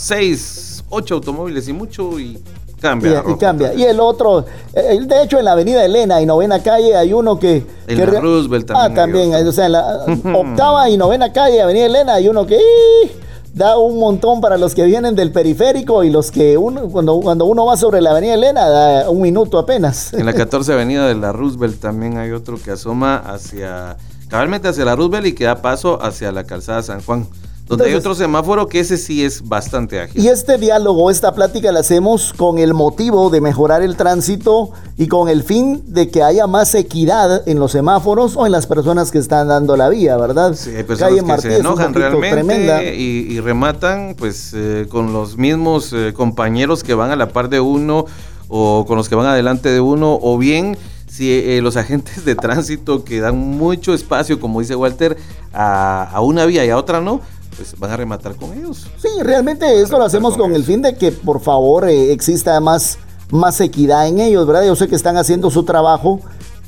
eh, 0.00 0.04
seis, 0.04 0.84
ocho 0.88 1.14
automóviles 1.14 1.68
y 1.68 1.72
mucho 1.72 2.18
y 2.18 2.42
cambia. 2.80 3.22
Y, 3.26 3.34
cambia. 3.36 3.74
Y 3.74 3.84
el 3.84 4.00
otro, 4.00 4.44
eh, 4.72 4.98
de 5.00 5.22
hecho 5.22 5.38
en 5.38 5.44
la 5.44 5.52
avenida 5.52 5.84
Elena 5.84 6.20
y 6.20 6.26
novena 6.26 6.62
calle 6.62 6.96
hay 6.96 7.12
uno 7.12 7.38
que... 7.38 7.64
En 7.86 7.96
que 7.96 8.06
la 8.06 8.20
Roosevelt 8.20 8.66
también 8.66 8.84
Ah, 8.84 8.88
hay 8.88 8.94
también, 8.94 9.46
o 9.46 9.52
sea, 9.52 9.66
en 9.66 9.72
la 9.72 10.04
octava 10.34 10.88
y 10.88 10.96
novena 10.96 11.32
calle, 11.32 11.60
avenida 11.60 11.86
Elena, 11.86 12.14
hay 12.14 12.28
uno 12.28 12.46
que 12.46 12.56
¡ih! 12.56 13.10
da 13.54 13.76
un 13.78 13.98
montón 13.98 14.40
para 14.40 14.56
los 14.56 14.74
que 14.74 14.84
vienen 14.84 15.16
del 15.16 15.32
periférico 15.32 16.04
y 16.04 16.10
los 16.10 16.30
que 16.30 16.56
uno, 16.56 16.88
cuando, 16.88 17.20
cuando 17.20 17.44
uno 17.46 17.66
va 17.66 17.76
sobre 17.76 18.00
la 18.00 18.10
avenida 18.10 18.34
Elena, 18.34 18.68
da 18.68 19.10
un 19.10 19.20
minuto 19.20 19.58
apenas. 19.58 20.12
En 20.12 20.26
la 20.26 20.32
14 20.34 20.72
Avenida 20.72 21.06
de 21.08 21.14
la 21.14 21.32
Roosevelt 21.32 21.80
también 21.80 22.18
hay 22.18 22.30
otro 22.30 22.58
que 22.62 22.70
asoma 22.70 23.16
hacia, 23.16 23.96
cabalmente 24.28 24.68
hacia 24.68 24.84
la 24.84 24.94
Roosevelt 24.94 25.26
y 25.26 25.32
que 25.32 25.44
da 25.44 25.62
paso 25.62 26.00
hacia 26.02 26.32
la 26.32 26.44
calzada 26.44 26.82
San 26.82 27.02
Juan, 27.02 27.26
donde 27.70 27.86
hay 27.86 27.94
otro 27.94 28.16
semáforo 28.16 28.66
que 28.66 28.80
ese 28.80 28.96
sí 28.96 29.24
es 29.24 29.48
bastante 29.48 30.00
ágil. 30.00 30.20
Y 30.20 30.26
este 30.26 30.58
diálogo, 30.58 31.08
esta 31.08 31.32
plática 31.34 31.70
la 31.70 31.80
hacemos 31.80 32.32
con 32.32 32.58
el 32.58 32.74
motivo 32.74 33.30
de 33.30 33.40
mejorar 33.40 33.82
el 33.82 33.96
tránsito 33.96 34.72
y 34.96 35.06
con 35.06 35.28
el 35.28 35.44
fin 35.44 35.84
de 35.86 36.10
que 36.10 36.24
haya 36.24 36.48
más 36.48 36.74
equidad 36.74 37.48
en 37.48 37.60
los 37.60 37.70
semáforos 37.70 38.36
o 38.36 38.44
en 38.44 38.50
las 38.50 38.66
personas 38.66 39.12
que 39.12 39.18
están 39.18 39.46
dando 39.46 39.76
la 39.76 39.88
vía, 39.88 40.16
¿verdad? 40.16 40.54
Sí, 40.54 40.70
hay 40.74 40.82
personas 40.82 41.42
que 41.42 41.42
se 41.42 41.54
es 41.54 41.60
un 41.60 41.66
enojan 41.66 41.94
realmente 41.94 42.30
tremenda. 42.30 42.82
y, 42.82 43.26
y 43.30 43.38
rematan 43.38 44.16
pues 44.18 44.50
eh, 44.52 44.86
con 44.90 45.12
los 45.12 45.36
mismos 45.36 45.92
eh, 45.92 46.12
compañeros 46.12 46.82
que 46.82 46.94
van 46.94 47.12
a 47.12 47.16
la 47.16 47.28
par 47.28 47.48
de 47.48 47.60
uno 47.60 48.06
o 48.48 48.84
con 48.84 48.96
los 48.96 49.08
que 49.08 49.14
van 49.14 49.26
adelante 49.26 49.68
de 49.68 49.80
uno 49.80 50.18
o 50.20 50.36
bien 50.38 50.76
si 51.06 51.32
eh, 51.32 51.60
los 51.62 51.76
agentes 51.76 52.24
de 52.24 52.34
tránsito 52.34 53.04
que 53.04 53.20
dan 53.20 53.36
mucho 53.36 53.94
espacio, 53.94 54.40
como 54.40 54.60
dice 54.60 54.74
Walter, 54.74 55.16
a, 55.52 56.08
a 56.12 56.20
una 56.20 56.46
vía 56.46 56.64
y 56.64 56.70
a 56.70 56.76
otra 56.76 57.00
no, 57.00 57.20
pues 57.60 57.78
van 57.78 57.90
a 57.90 57.96
rematar 57.98 58.36
con 58.36 58.54
ellos. 58.54 58.86
Sí, 58.96 59.08
realmente 59.22 59.82
esto 59.82 59.98
lo 59.98 60.04
hacemos 60.04 60.34
con 60.34 60.54
el 60.54 60.64
fin 60.64 60.80
de 60.80 60.94
que 60.94 61.12
por 61.12 61.42
favor 61.42 61.86
eh, 61.86 62.10
exista 62.10 62.58
más, 62.58 62.96
más 63.30 63.60
equidad 63.60 64.08
en 64.08 64.18
ellos, 64.18 64.46
¿verdad? 64.46 64.64
Yo 64.64 64.74
sé 64.74 64.88
que 64.88 64.94
están 64.94 65.18
haciendo 65.18 65.50
su 65.50 65.62
trabajo 65.64 66.20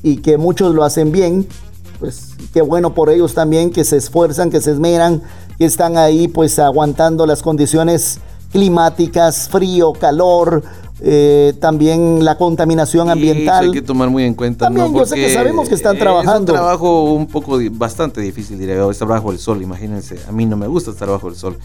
y 0.02 0.18
que 0.18 0.36
muchos 0.36 0.74
lo 0.74 0.84
hacen 0.84 1.10
bien, 1.10 1.48
pues 1.98 2.34
qué 2.52 2.60
bueno 2.60 2.92
por 2.92 3.08
ellos 3.08 3.32
también, 3.32 3.70
que 3.70 3.84
se 3.84 3.96
esfuerzan, 3.96 4.50
que 4.50 4.60
se 4.60 4.72
esmeran, 4.72 5.22
que 5.56 5.64
están 5.64 5.96
ahí 5.96 6.28
pues 6.28 6.58
aguantando 6.58 7.24
las 7.24 7.40
condiciones 7.40 8.18
climáticas, 8.50 9.48
frío, 9.48 9.94
calor, 9.94 10.62
eh, 11.04 11.54
también 11.60 12.24
la 12.24 12.38
contaminación 12.38 13.06
Y 13.06 13.10
eso 13.10 13.12
ambiental. 13.12 13.64
hay 13.66 13.70
que 13.72 13.82
tomar 13.82 14.08
muy 14.10 14.24
en 14.24 14.34
cuenta. 14.34 14.66
También 14.66 14.92
¿no? 14.92 14.98
yo 15.00 15.06
sé 15.06 15.16
que 15.16 15.32
sabemos 15.34 15.68
que 15.68 15.74
están 15.74 15.96
Es 15.96 16.00
trabajando. 16.02 16.52
un 16.52 16.58
trabajo 16.58 17.04
un 17.12 17.26
poco, 17.26 17.58
bastante 17.72 18.20
difícil, 18.20 18.58
diría 18.58 18.76
yo, 18.76 18.90
estar 18.90 19.08
bajo 19.08 19.32
el 19.32 19.38
sol, 19.38 19.60
imagínense. 19.62 20.18
A 20.28 20.32
mí 20.32 20.46
no 20.46 20.56
me 20.56 20.66
gusta 20.66 20.90
estar 20.92 21.08
bajo 21.08 21.28
el 21.28 21.34
sol. 21.36 21.58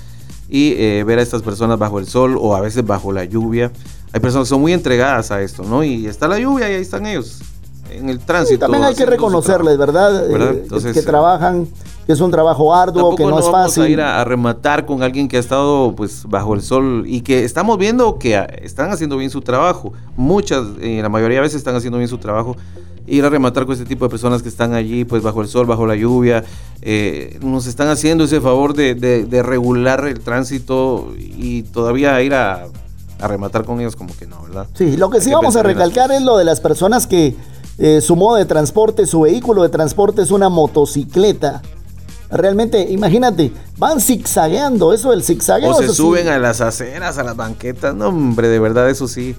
Y 0.50 0.74
eh, 0.78 1.04
ver 1.06 1.20
a 1.20 1.22
estas 1.22 1.42
personas 1.44 1.78
bajo 1.78 2.00
el 2.00 2.08
sol 2.08 2.38
o 2.40 2.56
a 2.56 2.62
veces 2.62 2.86
bajo 2.86 3.12
la 3.12 3.26
lluvia. 3.26 3.72
Hay 4.14 4.20
personas 4.22 4.48
que 4.48 4.50
son 4.50 4.62
muy 4.62 4.74
entregadas 4.74 5.30
a 5.32 5.42
esto, 5.42 5.64
¿no? 5.64 5.84
Y 5.84 6.08
está 6.08 6.28
la 6.28 6.40
lluvia 6.40 6.70
y 6.72 6.76
ahí 6.76 6.82
están 6.82 7.06
ellos, 7.06 7.40
en 7.92 8.10
el 8.10 8.20
tránsito. 8.20 8.56
Sí, 8.56 8.60
también 8.60 8.84
hay 8.86 8.96
que 8.96 9.06
reconocerles, 9.06 9.78
¿verdad? 9.78 10.28
¿Verdad? 10.30 10.54
Eh, 10.54 10.60
Entonces, 10.64 10.94
que 10.94 11.00
eh, 11.02 11.04
trabajan, 11.04 11.68
que 12.08 12.14
es 12.14 12.22
un 12.22 12.32
trabajo 12.32 12.74
arduo, 12.74 12.94
Tampoco 13.12 13.16
que 13.18 13.24
no, 13.26 13.30
no 13.32 13.40
es 13.40 13.46
vamos 13.52 13.68
fácil. 13.76 13.84
a 13.84 13.90
ir 13.90 14.02
a, 14.02 14.22
a 14.22 14.24
rematar 14.24 14.86
con 14.86 15.04
alguien 15.04 15.28
que 15.28 15.38
ha 15.38 15.40
estado 15.42 15.94
pues 15.96 16.24
bajo 16.28 16.54
el 16.56 16.62
sol 16.62 17.04
y 17.06 17.22
que 17.22 17.44
estamos 17.44 17.78
viendo 17.78 18.18
que 18.18 18.38
ah, 18.38 18.46
están 18.64 18.90
haciendo 18.92 19.18
bien 19.18 19.30
su 19.30 19.42
trabajo. 19.42 19.92
Muchas, 20.16 20.64
eh, 20.82 21.00
la 21.04 21.10
mayoría 21.10 21.38
de 21.38 21.42
veces 21.42 21.58
están 21.58 21.76
haciendo 21.76 21.98
bien 22.00 22.10
su 22.10 22.18
trabajo. 22.18 22.56
Ir 23.06 23.24
a 23.26 23.30
rematar 23.30 23.66
con 23.66 23.74
este 23.74 23.86
tipo 23.86 24.06
de 24.06 24.10
personas 24.10 24.42
que 24.42 24.50
están 24.50 24.74
allí 24.74 25.06
pues 25.06 25.22
bajo 25.22 25.42
el 25.42 25.48
sol, 25.48 25.66
bajo 25.66 25.86
la 25.86 25.96
lluvia, 25.96 26.44
eh, 26.82 27.38
nos 27.42 27.68
están 27.68 27.88
haciendo 27.90 28.24
ese 28.24 28.42
favor 28.42 28.74
de, 28.74 28.96
de- 28.96 29.26
de 29.26 29.44
regular 29.44 30.06
el 30.08 30.20
tránsito 30.22 31.14
y 31.18 31.64
todavía 31.64 32.22
ir 32.22 32.34
a, 32.34 32.68
a 33.20 33.28
rematar 33.28 33.64
con 33.66 33.80
ellos 33.82 33.96
como 33.96 34.16
que 34.18 34.28
no, 34.28 34.42
¿verdad? 34.44 34.68
Sí, 34.74 34.98
lo 34.98 35.10
que 35.10 35.18
Hay 35.18 35.24
sí 35.24 35.32
vamos 35.32 35.56
a 35.56 35.64
recalcar 35.64 36.12
es 36.12 36.22
lo 36.22 36.38
de 36.38 36.44
las 36.46 36.60
personas 36.62 37.08
que, 37.08 37.36
eh, 37.78 38.02
su 38.02 38.16
modo 38.16 38.36
de 38.38 38.46
transporte, 38.46 39.06
su 39.06 39.22
vehículo 39.22 39.64
de 39.64 39.70
transporte 39.70 40.22
es 40.22 40.32
una 40.32 40.50
motocicleta. 40.50 41.62
Realmente, 42.30 42.82
imagínate, 42.90 43.52
van 43.78 44.02
zigzagueando, 44.02 44.94
eso 44.94 45.12
del 45.12 45.24
zigzagueo. 45.24 45.72
O 45.72 45.76
se 45.82 45.88
sí. 45.90 45.96
suben 45.96 46.28
a 46.28 46.38
las 46.40 46.60
aceras, 46.62 47.18
a 47.18 47.24
las 47.24 47.36
banquetas. 47.36 47.96
No, 47.96 48.10
hombre, 48.10 48.50
de 48.50 48.60
verdad, 48.60 48.90
eso 48.90 49.08
sí. 49.08 49.36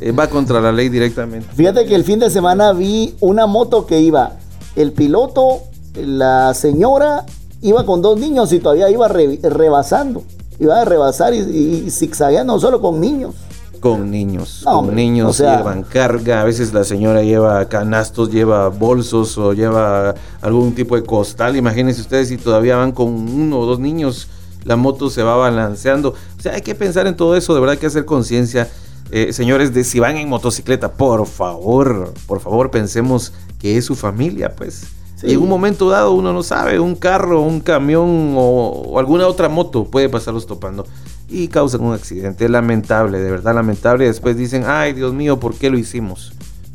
eh, 0.00 0.12
va 0.12 0.28
contra 0.28 0.60
la 0.60 0.70
ley 0.72 0.88
directamente. 0.90 1.48
Fíjate 1.54 1.86
que 1.86 1.94
el 1.94 2.04
fin 2.04 2.18
de 2.18 2.28
semana 2.30 2.72
vi 2.72 3.14
una 3.20 3.46
moto 3.46 3.86
que 3.86 4.00
iba, 4.00 4.32
el 4.74 4.92
piloto, 4.92 5.62
la 5.94 6.52
señora, 6.52 7.24
iba 7.62 7.86
con 7.86 8.02
dos 8.02 8.18
niños 8.20 8.52
y 8.52 8.58
todavía 8.60 8.90
iba 8.90 9.08
re- 9.08 9.40
rebasando. 9.42 10.22
Iba 10.58 10.80
a 10.82 10.84
rebasar 10.84 11.32
y, 11.34 11.38
y 11.86 11.90
zigzagueando 11.90 12.58
solo 12.60 12.80
con 12.82 13.00
niños. 13.00 13.34
Con 13.80 14.10
niños. 14.10 14.62
No, 14.64 14.82
con 14.82 14.94
niños 14.94 15.30
o 15.30 15.32
sea- 15.32 15.58
llevan 15.58 15.82
carga. 15.82 16.40
A 16.40 16.44
veces 16.44 16.72
la 16.72 16.84
señora 16.84 17.22
lleva 17.22 17.68
canastos, 17.68 18.30
lleva 18.30 18.68
bolsos 18.68 19.36
o 19.38 19.52
lleva 19.52 20.14
algún 20.40 20.74
tipo 20.74 20.96
de 20.96 21.02
costal. 21.04 21.56
Imagínense 21.56 22.00
ustedes 22.00 22.28
si 22.28 22.36
todavía 22.36 22.76
van 22.76 22.92
con 22.92 23.08
uno 23.08 23.58
o 23.60 23.66
dos 23.66 23.78
niños. 23.78 24.28
La 24.64 24.76
moto 24.76 25.10
se 25.10 25.22
va 25.22 25.36
balanceando. 25.36 26.10
O 26.38 26.42
sea, 26.42 26.54
hay 26.54 26.62
que 26.62 26.74
pensar 26.74 27.06
en 27.06 27.16
todo 27.16 27.36
eso. 27.36 27.54
De 27.54 27.60
verdad 27.60 27.74
hay 27.74 27.78
que 27.78 27.86
hacer 27.86 28.04
conciencia. 28.04 28.68
Eh, 29.12 29.32
señores, 29.32 29.72
de 29.72 29.84
si 29.84 30.00
van 30.00 30.16
en 30.16 30.28
motocicleta, 30.28 30.90
por 30.92 31.26
favor, 31.26 32.12
por 32.26 32.40
favor, 32.40 32.72
pensemos 32.72 33.32
que 33.60 33.76
es 33.76 33.84
su 33.84 33.94
familia, 33.94 34.56
pues. 34.56 34.84
Sí. 35.14 35.32
En 35.32 35.38
un 35.40 35.48
momento 35.48 35.88
dado 35.88 36.12
uno 36.12 36.32
no 36.32 36.42
sabe, 36.42 36.78
un 36.80 36.94
carro, 36.96 37.40
un 37.40 37.60
camión 37.60 38.34
o, 38.36 38.82
o 38.88 38.98
alguna 38.98 39.26
otra 39.28 39.48
moto 39.48 39.84
puede 39.84 40.08
pasarlos 40.10 40.46
topando 40.46 40.84
y 41.28 41.48
causan 41.48 41.82
un 41.82 41.94
accidente. 41.94 42.48
Lamentable, 42.48 43.18
de 43.20 43.30
verdad 43.30 43.54
lamentable. 43.54 44.04
Y 44.04 44.08
después 44.08 44.36
dicen, 44.36 44.64
ay 44.66 44.92
Dios 44.92 45.12
mío, 45.12 45.38
¿por 45.38 45.54
qué 45.54 45.70
lo 45.70 45.78
hicimos? 45.78 46.32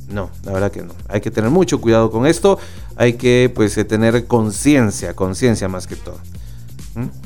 No, 0.09 0.29
la 0.43 0.51
verdad 0.51 0.71
que 0.71 0.81
no. 0.81 0.93
Hay 1.07 1.21
que 1.21 1.31
tener 1.31 1.49
mucho 1.49 1.79
cuidado 1.79 2.11
con 2.11 2.25
esto. 2.25 2.59
Hay 2.95 3.13
que 3.13 3.51
pues 3.53 3.77
eh, 3.77 3.85
tener 3.85 4.27
conciencia, 4.27 5.15
conciencia 5.15 5.67
más 5.67 5.87
que 5.87 5.95
todo. 5.95 6.17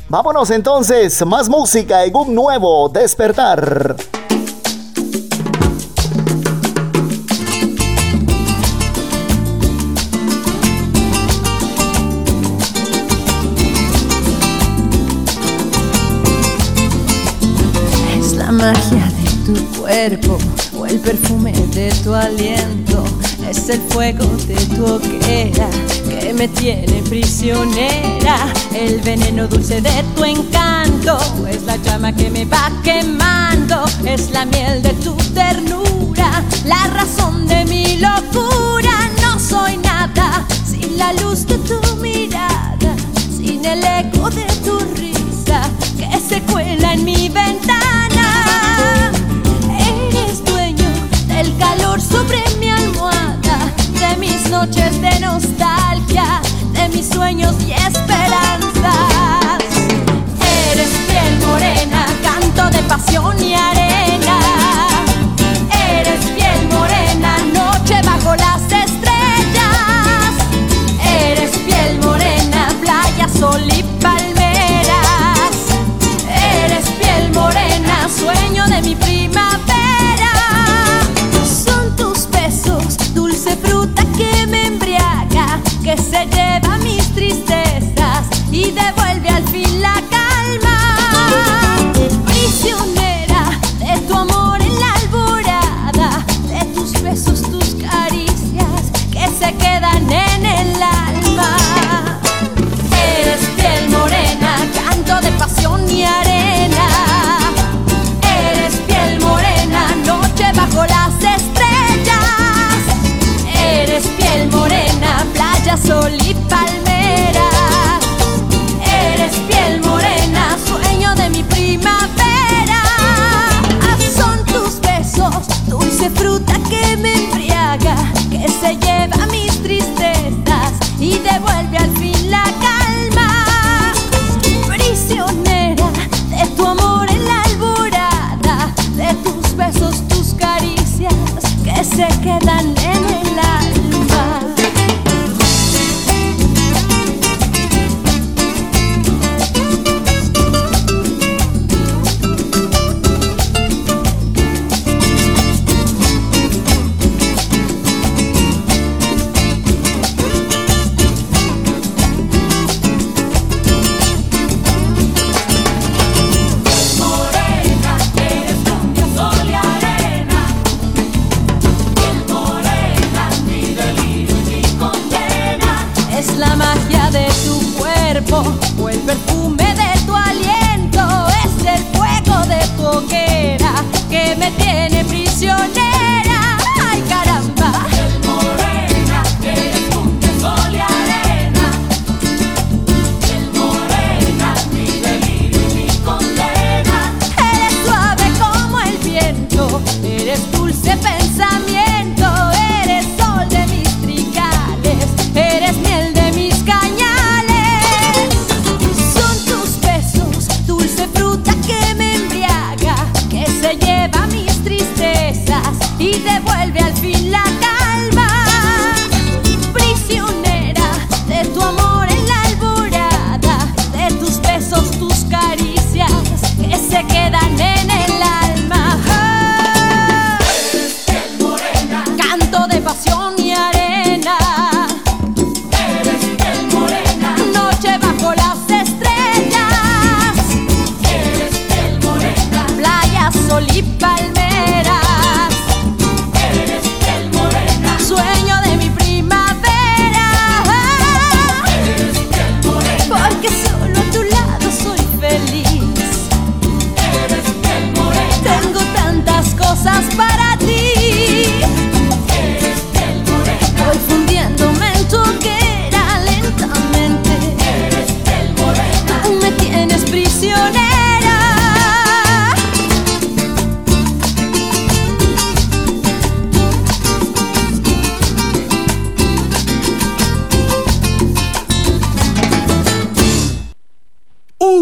Vámonos 0.09 0.51
entonces, 0.51 1.26
más 1.26 1.49
música 1.49 2.05
en 2.05 2.15
un 2.15 2.36
nuevo 2.36 2.89
despertar. 2.89 3.95
Magia 18.66 19.05
de 19.22 19.30
tu 19.45 19.80
cuerpo 19.80 20.38
o 20.76 20.88
el 20.88 20.99
perfume 20.99 21.51
de 21.51 21.91
tu 22.03 22.13
aliento. 22.16 23.03
Es 23.47 23.70
el 23.70 23.80
fuego 23.89 24.26
de 24.47 24.55
tu 24.76 24.84
hoguera 24.86 25.70
que 26.09 26.34
me 26.34 26.47
tiene 26.47 27.03
prisionera. 27.03 28.38
El 28.74 29.01
veneno 29.01 29.47
dulce 29.47 29.82
de 29.82 30.03
tu 30.16 30.24
encanto 30.24 31.18
es 31.47 31.61
la 31.63 31.76
llama 31.78 32.11
que 32.11 32.32
me 32.32 32.45
va 32.45 32.72
quemando. 32.84 33.86
Es 34.03 34.32
la 34.32 34.45
miel 34.45 34.82
de 34.82 34.93
tu 35.05 35.13
ternura, 35.36 36.43
la 36.66 36.88
razón 36.88 37.47
de 37.47 37.66
mi 37.66 37.97
locura. 37.97 38.95
No 39.22 39.39
soy 39.39 39.78
nada 39.78 40.43
sin 40.66 40.97
la 40.97 41.13
luz 41.13 41.45
de 41.45 41.57
tu 41.59 41.80
mirada, 41.97 42.95
sin 43.38 43.63
el 43.63 43.84
eco 43.84 44.28
de 44.32 44.47
tu 44.66 44.80
risa 44.95 45.61
que 45.99 46.09
se 46.20 46.41
cuela 46.41 46.93
en 46.93 47.05
mi 47.05 47.30
ventana. 47.30 47.64
Calor 51.58 52.01
sobre 52.01 52.43
mi 52.60 52.70
almohada, 52.70 53.58
de 53.99 54.18
mis 54.18 54.49
noches 54.49 55.01
de 55.01 55.20
nostalgia, 55.20 56.41
de 56.74 56.89
mis 56.89 57.08
sueños 57.10 57.56
y 57.66 57.72
esperanzas. 57.72 59.64
Eres 60.72 60.89
piel 61.08 61.47
morena, 61.47 62.06
canto 62.24 62.70
de 62.78 62.84
pasión 62.84 63.41
y 63.43 63.53
arena. 63.53 63.94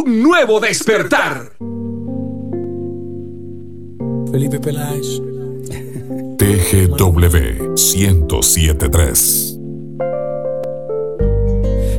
Nuevo 0.05 0.59
despertar. 0.59 1.53
Felipe 4.31 4.59
Peláez. 4.59 5.21
TGW 6.37 7.73
1073. 7.75 9.59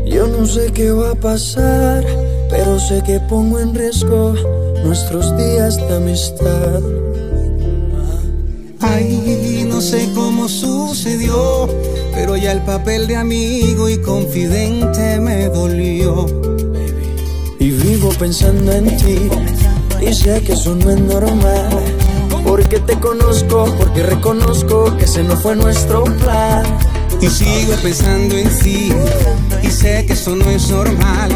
Yo 0.06 0.26
no 0.26 0.46
sé 0.46 0.72
qué 0.72 0.90
va 0.90 1.12
a 1.12 1.14
pasar, 1.14 2.04
pero 2.50 2.78
sé 2.78 3.02
que 3.04 3.20
pongo 3.20 3.58
en 3.60 3.74
riesgo 3.74 4.34
nuestros 4.84 5.36
días 5.36 5.76
de 5.76 5.96
amistad. 5.96 6.82
Ay, 8.80 9.66
no 9.68 9.80
sé 9.80 10.10
cómo 10.14 10.48
sucedió, 10.48 11.68
pero 12.12 12.36
ya 12.36 12.52
el 12.52 12.60
papel 12.62 13.06
de 13.06 13.16
amigo 13.16 13.88
y 13.88 13.98
confidente 13.98 15.18
me 15.20 15.48
dolió. 15.48 16.53
Pensando 18.18 18.72
en 18.72 18.96
ti, 18.96 19.28
y 20.00 20.14
sé 20.14 20.40
que 20.42 20.52
eso 20.52 20.74
no 20.74 20.90
es 20.90 21.00
normal. 21.00 21.68
Porque 22.44 22.78
te 22.78 22.98
conozco, 22.98 23.66
porque 23.76 24.02
reconozco 24.02 24.96
que 24.96 25.04
ese 25.04 25.22
no 25.24 25.36
fue 25.36 25.56
nuestro 25.56 26.04
plan. 26.04 26.62
Y 27.20 27.28
sigo 27.28 27.74
pensando 27.82 28.36
en 28.36 28.48
ti, 28.60 28.92
y 29.62 29.70
sé 29.70 30.06
que 30.06 30.14
eso 30.14 30.34
no 30.36 30.48
es 30.50 30.70
normal. 30.70 31.30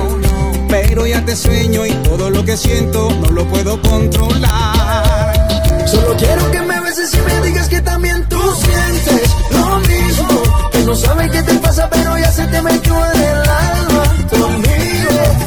Pero 0.69 1.07
ya 1.07 1.23
te 1.25 1.37
sueño 1.37 1.85
y 1.85 1.93
todo 2.05 2.31
lo 2.31 2.45
que 2.45 2.57
siento 2.57 3.11
no 3.21 3.31
lo 3.31 3.45
puedo 3.49 3.81
controlar. 3.83 5.49
Solo 5.87 6.17
quiero 6.17 6.51
que 6.51 6.63
me 6.63 6.81
beses 6.81 7.13
y 7.13 7.21
me 7.21 7.47
digas 7.47 7.69
que 7.69 7.81
también 7.83 8.27
tú 8.29 8.41
sientes 8.55 9.31
lo 9.51 9.79
mismo. 9.81 10.71
Que 10.73 10.85
no 10.85 10.95
sabes 10.95 11.31
qué 11.31 11.43
te 11.43 11.55
pasa, 11.55 11.89
pero 11.91 12.17
ya 12.17 12.31
se 12.31 12.47
te 12.47 12.63
metió 12.63 12.95
en 13.15 13.21
el 13.23 13.39
alma 13.39 14.27
conmigo. 14.31 14.98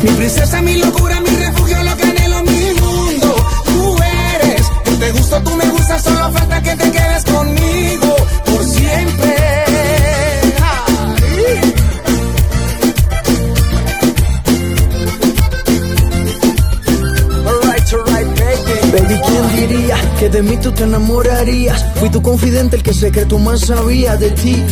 Mi 0.02 0.10
princesa, 0.12 0.62
mi 0.62 0.76
locura, 0.78 1.20
mi 1.22 1.30
refugio, 1.30 1.84
lo 1.84 1.96
que 1.98 2.04
anhelo, 2.04 2.44
mi 2.44 2.74
mundo. 2.80 3.36
Tú 3.66 3.98
eres, 4.04 4.62
yo 4.86 4.98
te 4.98 5.12
gusto, 5.12 5.42
tú 5.44 5.56
me 5.56 5.66
gustas, 5.70 6.04
solo 6.04 6.32
falta 6.32 6.62
que 6.62 6.76
te 6.76 6.92
quedes 6.92 7.24
conmigo 7.26 8.16
por 8.46 8.64
siempre. 8.64 9.71
Baby. 18.92 19.20
¿quién 19.26 19.56
diría 19.56 19.98
que 20.20 20.30
de 20.30 20.42
mí 20.42 20.58
tú 20.58 20.72
te 20.72 20.84
enamorarías? 20.84 21.86
Fui 21.96 22.10
tu 22.10 22.22
confidente, 22.22 22.78
el 22.78 22.84
que 22.84 23.26
tú 23.26 23.40
más 23.40 23.62
sabía 23.62 24.16
de 24.18 24.32
ti. 24.32 24.64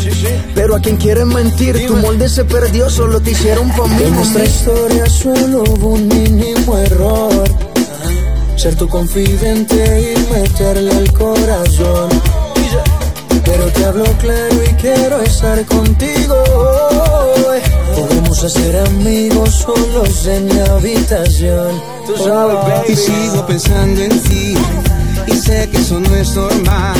Pero 0.55 0.75
a 0.75 0.79
quien 0.79 0.97
quiere 0.97 1.25
mentir, 1.25 1.87
tu 1.87 1.95
molde 1.95 2.29
se 2.29 2.45
perdió, 2.45 2.89
solo 2.89 3.21
te 3.21 3.31
hicieron 3.31 3.69
pa' 3.69 3.87
mí. 3.87 4.03
En 4.03 4.15
nuestra 4.15 4.45
historia 4.45 5.05
solo 5.07 5.63
hubo 5.63 5.89
un 5.89 6.07
mínimo 6.07 6.77
error. 6.77 7.43
Ser 8.55 8.75
tu 8.75 8.87
confidente 8.87 10.13
y 10.13 10.33
meterle 10.33 10.91
al 10.91 11.11
corazón. 11.13 12.09
Pero 13.45 13.65
te 13.71 13.85
hablo 13.85 14.05
claro 14.19 14.63
y 14.63 14.73
quiero 14.73 15.21
estar 15.21 15.65
contigo. 15.65 16.35
Podemos 18.29 18.55
hacer 18.55 18.77
amigos 18.85 19.55
solos 19.55 20.27
en 20.27 20.45
mi 20.45 20.59
habitación. 20.59 21.81
Tú 22.05 22.15
sabes, 22.15 22.57
baby. 22.57 22.93
Y 22.93 22.95
sigo 22.95 23.43
pensando 23.47 24.03
en 24.03 24.21
ti 24.21 24.53
y 25.25 25.31
sé 25.31 25.67
que 25.67 25.77
eso 25.77 25.99
no 25.99 26.15
es 26.15 26.35
normal. 26.35 26.95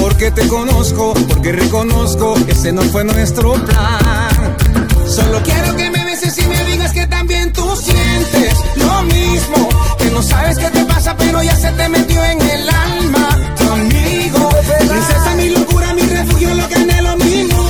Porque 0.00 0.30
te 0.30 0.46
conozco, 0.46 1.12
porque 1.28 1.50
reconozco 1.50 2.34
que 2.46 2.52
ese 2.52 2.72
no 2.72 2.82
fue 2.82 3.02
nuestro 3.02 3.54
plan. 3.54 4.56
Solo 5.04 5.42
quiero 5.42 5.74
que 5.74 5.90
me 5.90 6.04
beses 6.04 6.38
y 6.38 6.46
me 6.46 6.64
digas 6.66 6.92
que 6.92 7.08
también 7.08 7.52
tú 7.52 7.74
sientes 7.74 8.54
lo 8.76 9.02
mismo. 9.02 9.68
Que 9.98 10.08
no 10.12 10.22
sabes 10.22 10.56
qué 10.56 10.70
te 10.70 10.84
pasa, 10.84 11.16
pero 11.16 11.42
ya 11.42 11.56
se 11.56 11.72
te 11.72 11.88
metió 11.88 12.24
en 12.26 12.40
el 12.40 12.68
alma. 12.68 13.54
Tu 13.58 13.68
amigo, 13.72 14.50
princesa, 14.88 15.34
mi 15.36 15.48
locura, 15.48 15.92
mi 15.94 16.02
refugio, 16.02 16.54
lo 16.54 16.68
que 16.68 16.76
anhelo, 16.76 17.16
mi 17.16 17.42
mundo. 17.42 17.63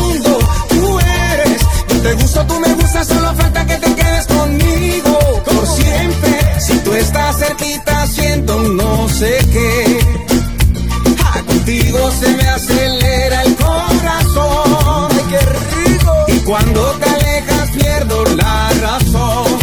Te 2.05 2.13
gusto, 2.13 2.45
tú 2.45 2.61
me 2.61 2.71
gustas, 2.75 3.09
solo 3.09 3.35
falta 3.35 3.65
que 3.65 3.77
te 3.77 3.95
quedes 3.95 4.27
conmigo 4.27 5.43
por 5.43 5.67
siempre. 5.67 6.61
Si 6.61 6.79
tú 6.81 6.93
estás 6.93 7.39
cerquita, 7.39 8.07
siento 8.07 8.59
no 8.61 9.09
sé 9.09 9.39
qué. 9.51 10.01
Contigo 11.47 12.11
se 12.11 12.29
me 12.37 12.47
acelera 12.47 13.43
el 13.45 13.57
corazón. 13.57 15.09
Ay, 15.13 15.25
qué 15.31 15.39
rico. 15.89 16.15
Y 16.29 16.41
cuando 16.41 16.83
te 17.01 17.09
alejas 17.09 17.71
pierdo 17.71 18.27
la 18.37 18.69
razón. 18.83 19.59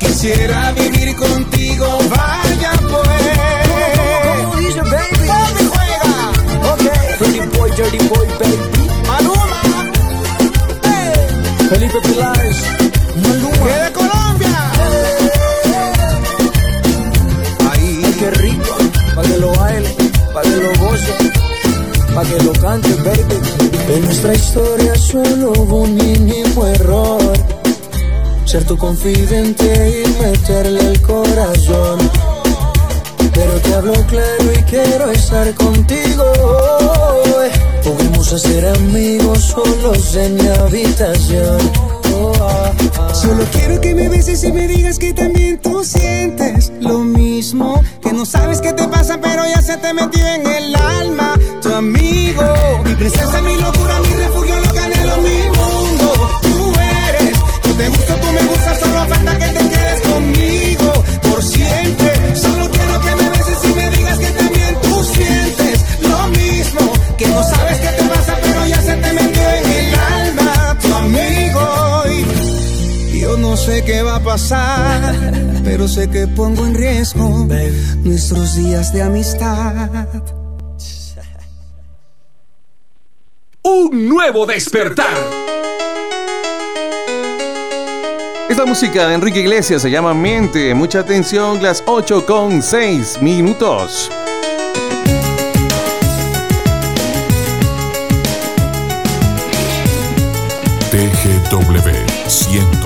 Quisiera 0.00 0.72
vivir 0.72 1.14
contigo, 1.14 1.86
vaya 2.10 2.72
pues. 2.90 4.42
¿Cómo 4.42 4.56
dice, 4.56 4.80
baby? 4.80 5.28
¿Dónde 5.28 5.64
juega? 5.64 6.72
Ok. 6.72 7.18
Pretty 7.20 7.56
boy, 7.56 7.70
dirty 7.70 7.98
boy, 8.08 8.26
baby. 8.40 8.78
Felipe 11.68 12.00
Pilares. 12.00 12.56
Maluma. 13.16 13.66
¿Qué 13.66 13.84
de 13.84 13.92
Colombia? 13.92 14.72
Ay, 17.70 18.14
qué 18.18 18.30
rico. 18.30 18.76
Pa' 19.14 19.22
que 19.22 19.36
lo 19.38 19.52
baile, 19.52 19.94
pa' 20.32 20.42
que 20.42 20.56
lo 20.56 20.70
goce, 20.78 21.12
pa' 22.14 22.24
que 22.24 22.42
lo 22.42 22.52
cante, 22.52 22.94
baby. 23.04 23.36
En 23.94 24.02
nuestra 24.02 24.32
historia 24.34 24.94
solo 24.94 25.52
hubo 25.58 25.82
un 25.82 25.94
mínimo 25.94 26.66
error. 26.66 27.32
Ser 28.46 28.64
tu 28.64 28.78
confidente 28.78 30.04
y 30.04 30.22
meterle 30.22 30.80
el 30.80 31.02
corazón. 31.02 31.98
Pero 33.34 33.52
te 33.60 33.74
hablo 33.74 33.92
claro 34.06 34.52
y 34.58 34.62
quiero 34.62 35.10
estar 35.10 35.54
contigo. 35.54 36.24
Podemos 37.88 38.30
hacer 38.34 38.66
amigos 38.66 39.44
solos 39.44 40.14
en 40.14 40.34
mi 40.34 40.46
habitación. 40.46 41.58
Oh, 42.14 42.32
ah, 42.38 42.70
ah. 42.98 43.14
Solo 43.14 43.44
quiero 43.50 43.80
que 43.80 43.94
me 43.94 44.10
beses 44.10 44.44
y 44.44 44.52
me 44.52 44.68
digas 44.68 44.98
que 44.98 45.14
también 45.14 45.56
tú 45.56 45.82
sientes 45.82 46.70
lo 46.80 46.98
mismo. 46.98 47.82
Que 48.02 48.12
no 48.12 48.26
sabes 48.26 48.60
qué 48.60 48.74
te 48.74 48.86
pasa, 48.88 49.18
pero 49.22 49.42
ya 49.46 49.62
se 49.62 49.78
te 49.78 49.94
metió 49.94 50.22
en 50.26 50.46
el 50.46 50.76
alma. 50.76 51.32
Tu 51.62 51.72
amigo, 51.72 52.44
mi 52.84 52.94
pasar, 74.28 75.14
pero 75.64 75.88
sé 75.88 76.10
que 76.10 76.26
pongo 76.26 76.66
en 76.66 76.74
riesgo 76.74 77.48
nuestros 78.04 78.56
días 78.56 78.92
de 78.92 79.00
amistad. 79.00 79.88
Un 83.62 84.06
nuevo 84.06 84.44
despertar. 84.44 85.16
Esta 88.50 88.66
música 88.66 89.08
de 89.08 89.14
Enrique 89.14 89.40
Iglesias 89.40 89.80
se 89.80 89.90
llama 89.90 90.12
Miente. 90.12 90.74
Mucha 90.74 91.00
atención, 91.00 91.62
las 91.62 91.82
8 91.86 92.26
con 92.26 92.62
6 92.62 93.22
minutos. 93.22 94.10
TGW 100.90 102.18
1073. 102.28 102.77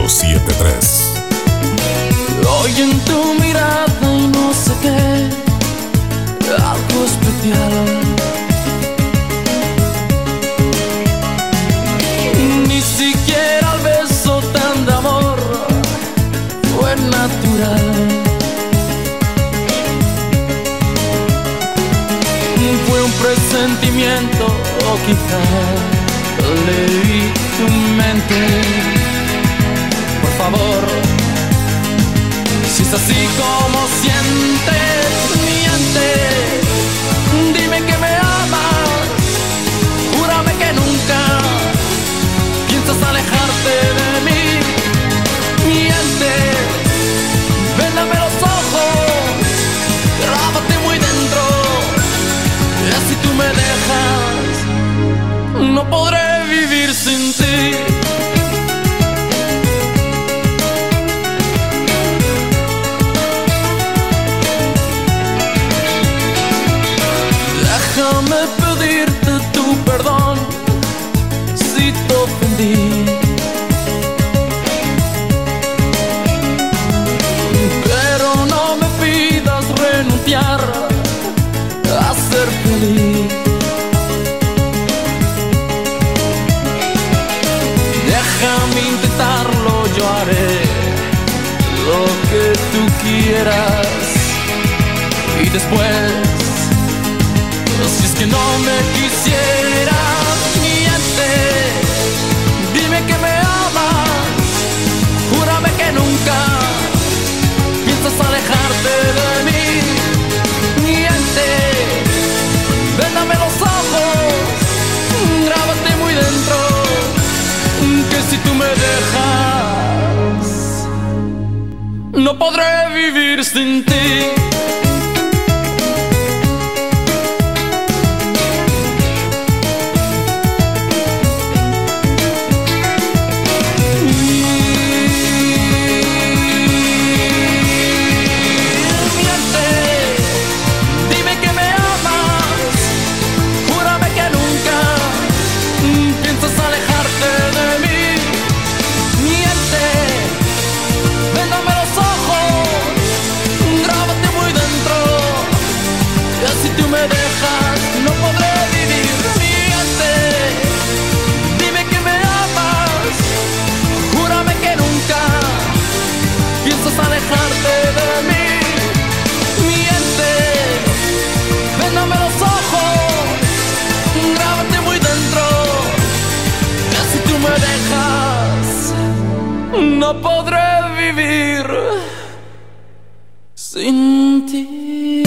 Sin 183.72 184.44
ti. 184.44 185.22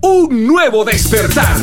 Un 0.00 0.46
nuevo 0.48 0.84
despertar. 0.84 1.56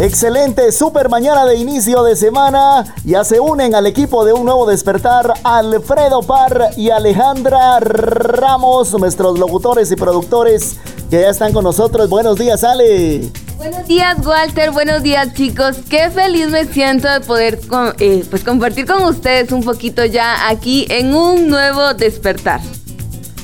Excelente, 0.00 0.72
super 0.72 1.08
mañana 1.08 1.46
de 1.46 1.54
inicio 1.54 2.02
de 2.02 2.16
semana. 2.16 2.96
Ya 3.04 3.22
se 3.22 3.38
unen 3.38 3.76
al 3.76 3.86
equipo 3.86 4.24
de 4.24 4.32
un 4.32 4.44
nuevo 4.44 4.66
despertar 4.66 5.32
Alfredo 5.44 6.22
Parr 6.22 6.70
y 6.76 6.90
Alejandra 6.90 7.78
Ramos, 7.78 8.92
nuestros 8.98 9.38
locutores 9.38 9.92
y 9.92 9.96
productores 9.96 10.78
que 11.10 11.20
ya 11.20 11.30
están 11.30 11.52
con 11.52 11.62
nosotros. 11.62 12.08
Buenos 12.08 12.38
días, 12.38 12.64
Ale. 12.64 13.30
Buenos 13.62 13.86
días, 13.86 14.16
Walter. 14.26 14.72
Buenos 14.72 15.04
días, 15.04 15.34
chicos. 15.34 15.76
Qué 15.88 16.10
feliz 16.10 16.48
me 16.48 16.64
siento 16.64 17.08
de 17.08 17.20
poder 17.20 17.60
eh, 18.00 18.24
pues 18.28 18.42
compartir 18.42 18.86
con 18.86 19.04
ustedes 19.04 19.52
un 19.52 19.62
poquito 19.62 20.04
ya 20.04 20.48
aquí 20.48 20.84
en 20.90 21.14
un 21.14 21.46
nuevo 21.46 21.94
despertar. 21.94 22.60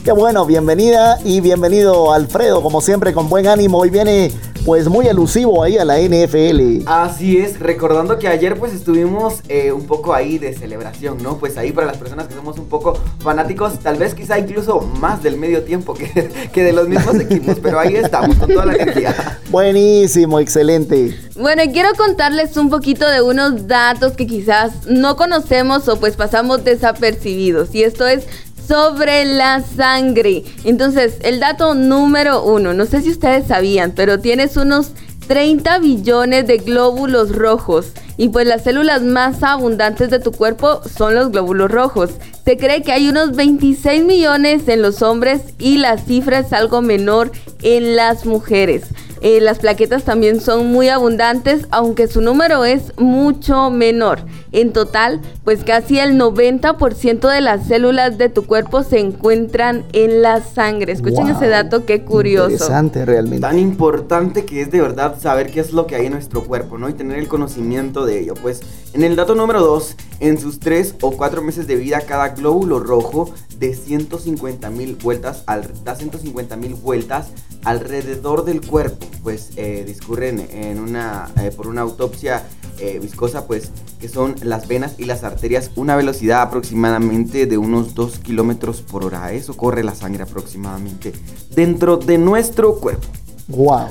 Qué 0.03 0.11
bueno, 0.11 0.45
bienvenida 0.45 1.21
y 1.25 1.41
bienvenido 1.41 2.13
Alfredo, 2.13 2.65
como 2.65 2.81
siempre 2.81 3.13
con 3.13 3.29
buen 3.29 3.47
ánimo. 3.47 3.79
Hoy 3.79 3.91
viene 3.91 4.33
pues 4.65 4.89
muy 4.89 5.07
elusivo 5.07 5.63
ahí 5.63 5.79
a 5.79 5.85
la 5.85 5.99
NFL. 5.99 6.83
Así 6.87 7.39
es, 7.39 7.59
recordando 7.59 8.19
que 8.19 8.29
ayer 8.29 8.59
pues 8.59 8.73
estuvimos 8.73 9.41
eh, 9.49 9.73
un 9.73 9.87
poco 9.87 10.15
ahí 10.15 10.39
de 10.39 10.55
celebración, 10.55 11.23
¿no? 11.23 11.39
Pues 11.39 11.57
ahí 11.57 11.73
para 11.73 11.87
las 11.87 11.97
personas 11.97 12.29
que 12.29 12.35
somos 12.35 12.59
un 12.59 12.67
poco 12.67 12.99
fanáticos, 13.21 13.79
tal 13.79 13.97
vez 13.97 14.15
quizá 14.15 14.39
incluso 14.39 14.81
más 14.81 15.23
del 15.23 15.37
medio 15.37 15.63
tiempo 15.63 15.95
que, 15.95 16.31
que 16.53 16.63
de 16.63 16.73
los 16.73 16.89
mismos 16.89 17.17
equipos, 17.17 17.57
pero 17.63 17.79
ahí 17.79 17.97
estamos 17.97 18.37
con 18.37 18.49
toda 18.49 18.67
la 18.67 18.75
energía. 18.75 19.39
Buenísimo, 19.51 20.41
excelente. 20.41 21.19
Bueno, 21.37 21.63
y 21.63 21.69
quiero 21.71 21.91
contarles 21.97 22.57
un 22.57 22.69
poquito 22.69 23.09
de 23.09 23.23
unos 23.23 23.69
datos 23.69 24.13
que 24.13 24.27
quizás 24.27 24.87
no 24.87 25.17
conocemos 25.17 25.89
o 25.89 25.99
pues 25.99 26.17
pasamos 26.17 26.65
desapercibidos. 26.65 27.75
Y 27.75 27.85
esto 27.85 28.07
es 28.07 28.27
sobre 28.69 29.25
la 29.25 29.63
sangre. 29.63 30.45
Entonces, 30.65 31.17
el 31.23 31.41
dato 31.41 31.75
número 31.75 32.45
uno, 32.45 32.75
no 32.75 32.85
sé 32.85 33.01
si 33.01 33.11
ustedes 33.11 33.47
sabían, 33.47 33.93
pero 33.93 34.21
tienes 34.21 34.57
unos 34.59 34.93
30 35.27 35.79
billones 35.79 36.47
de 36.47 36.59
glóbulos 36.59 37.35
rojos. 37.35 37.93
Y 38.19 38.29
pues 38.29 38.47
las 38.47 38.65
células 38.65 39.03
más 39.03 39.43
abundantes 39.43 40.11
de 40.11 40.19
tu 40.19 40.33
cuerpo 40.33 40.83
son 40.85 41.15
los 41.15 41.31
glóbulos 41.31 41.71
rojos. 41.71 42.11
Se 42.45 42.57
cree 42.57 42.83
que 42.83 42.93
hay 42.93 43.09
unos 43.09 43.37
26 43.37 44.05
millones 44.05 44.69
en 44.69 44.83
los 44.83 45.03
hombres 45.03 45.43
y 45.59 45.79
la 45.79 45.99
cifra 45.99 46.41
es 46.41 46.53
algo 46.53 46.83
menor 46.83 47.31
en 47.63 47.97
las 47.97 48.27
mujeres. 48.27 48.85
Eh, 49.21 49.41
las 49.41 49.59
plaquetas 49.59 50.05
también 50.05 50.41
son 50.41 50.71
muy 50.71 50.89
abundantes, 50.89 51.67
aunque 51.71 52.07
su 52.09 52.21
número 52.21 52.65
es 52.65 52.93
mucho 52.99 53.71
menor. 53.71 54.21
En 54.53 54.73
total, 54.73 55.21
pues 55.45 55.65
casi 55.65 55.99
el 55.99 56.17
90% 56.19 57.29
de 57.29 57.41
las 57.41 57.67
células 57.67 58.17
de 58.19 58.29
tu 58.29 58.47
cuerpo 58.47 58.83
se 58.83 58.99
encuentran 59.01 59.85
en 59.93 60.23
la 60.23 60.43
sangre. 60.43 60.93
Escuchen 60.93 61.27
Wow. 61.27 61.37
ese 61.37 61.49
dato, 61.49 61.85
qué 61.85 62.03
curioso. 62.05 62.51
Interesante 62.53 63.05
realmente. 63.05 63.41
Tan 63.41 63.59
importante 63.59 64.45
que 64.45 64.63
es 64.63 64.71
de 64.71 64.81
verdad 64.81 65.17
saber 65.21 65.51
qué 65.51 65.61
es 65.61 65.73
lo 65.73 65.87
que 65.87 65.97
hay 65.97 66.07
en 66.07 66.13
nuestro 66.13 66.45
cuerpo, 66.45 66.79
¿no? 66.79 66.89
Y 66.89 66.93
tener 66.95 67.19
el 67.19 67.29
conocimiento 67.29 68.07
de 68.07 68.21
ello. 68.21 68.35
Pues 68.41 68.61
en 68.95 69.03
el 69.03 69.17
dato 69.17 69.35
número 69.35 69.61
2, 69.61 69.97
en 70.21 70.39
sus 70.39 70.61
3 70.61 70.95
o 71.03 71.11
4 71.13 71.43
meses 71.43 71.67
de 71.67 71.77
vida, 71.77 72.01
cada 72.07 72.29
glóbulo 72.31 72.79
rojo 72.81 73.33
de 73.59 73.75
150 73.75 74.71
mil 74.71 74.97
vueltas, 74.97 75.43
al, 75.47 75.69
da 75.85 75.95
150 75.97 76.57
mil 76.57 76.75
vueltas 76.75 77.29
alrededor 77.65 78.45
del 78.45 78.61
cuerpo. 78.65 79.07
Pues 79.23 79.51
eh, 79.57 79.85
discurren 79.87 80.49
en 80.53 80.79
una, 80.79 81.31
eh, 81.41 81.51
por 81.55 81.67
una 81.67 81.83
autopsia 81.83 82.45
eh, 82.79 82.99
viscosa, 83.01 83.47
pues 83.47 83.71
que 84.01 84.09
son 84.09 84.37
las 84.43 84.69
venas 84.69 84.95
y 84.99 85.05
las 85.05 85.25
arterias, 85.25 85.71
una 85.77 85.97
velocidad 85.97 86.43
aproximadamente 86.43 87.47
de 87.47 87.59
unos 87.59 87.95
2 87.95 88.19
kilómetros 88.21 88.83
por 88.83 89.05
hora. 89.05 89.33
Eso 89.33 89.57
corre 89.57 89.83
la 89.83 89.95
sangre 89.95 90.23
aproximadamente 90.23 91.13
dentro 91.55 91.97
de 91.97 92.19
nuestro 92.19 92.77
cuerpo. 92.77 93.07
Wow. 93.49 93.89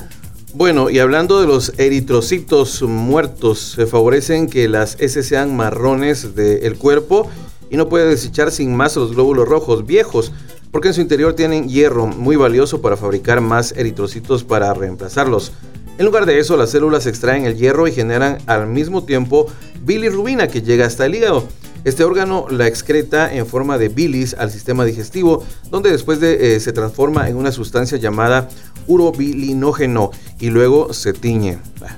Bueno, 0.54 0.90
y 0.90 1.00
hablando 1.00 1.42
de 1.42 1.48
los 1.48 1.74
eritrocitos 1.78 2.82
muertos, 2.82 3.74
se 3.76 3.86
favorecen 3.86 4.48
que 4.48 4.68
las 4.68 4.96
S 5.00 5.22
sean 5.22 5.56
marrones 5.56 6.36
del 6.36 6.78
cuerpo 6.78 7.30
y 7.70 7.78
no 7.78 7.90
puede 7.90 8.08
desechar 8.08 8.52
sin 8.52 8.76
más 8.76 8.96
los 8.96 9.14
glóbulos 9.14 9.48
rojos 9.48 9.86
viejos, 9.86 10.32
porque 10.72 10.90
en 10.90 10.94
su 10.94 11.02
interior 11.02 11.34
tienen 11.34 11.70
hierro 11.70 12.08
muy 12.08 12.36
valioso 12.36 12.82
para 12.82 12.98
fabricar 12.98 13.42
más 13.42 13.74
eritrocitos 13.74 14.44
para 14.44 14.74
reemplazarlos. 14.74 15.52
En 15.98 16.06
lugar 16.06 16.26
de 16.26 16.40
eso, 16.40 16.58
las 16.58 16.70
células 16.70 17.08
extraen 17.08 17.46
el 17.46 17.58
hierro 17.58 17.88
y 17.88 17.92
generan 17.92 18.38
al 18.46 18.68
mismo 18.68 19.04
tiempo 19.04 19.48
bilirrubina 19.84 20.48
que 20.48 20.62
llega 20.62 20.86
hasta 20.86 21.06
el 21.06 21.16
hígado. 21.16 21.48
Este 21.84 22.04
órgano 22.04 22.46
la 22.50 22.68
excreta 22.68 23.34
en 23.34 23.48
forma 23.48 23.78
de 23.78 23.90
bilis 23.90 24.34
al 24.34 24.52
sistema 24.52 24.86
digestivo, 24.86 25.44
donde 25.72 25.92
después 25.92 26.20
de, 26.20 26.56
eh, 26.56 26.60
se 26.60 26.74
transforma 26.74 27.30
en 27.30 27.38
una 27.38 27.52
sustancia 27.52 27.98
llamada 27.98 28.50
urobilinógeno 28.88 30.12
y 30.40 30.50
luego 30.50 30.94
se 30.94 31.14
tiñe. 31.14 31.60
Bah, 31.80 31.98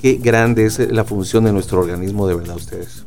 Qué 0.00 0.14
grande 0.14 0.64
es 0.64 0.78
la 0.92 1.04
función 1.04 1.44
de 1.44 1.52
nuestro 1.52 1.80
organismo, 1.80 2.28
de 2.28 2.36
verdad, 2.36 2.56
ustedes. 2.56 3.02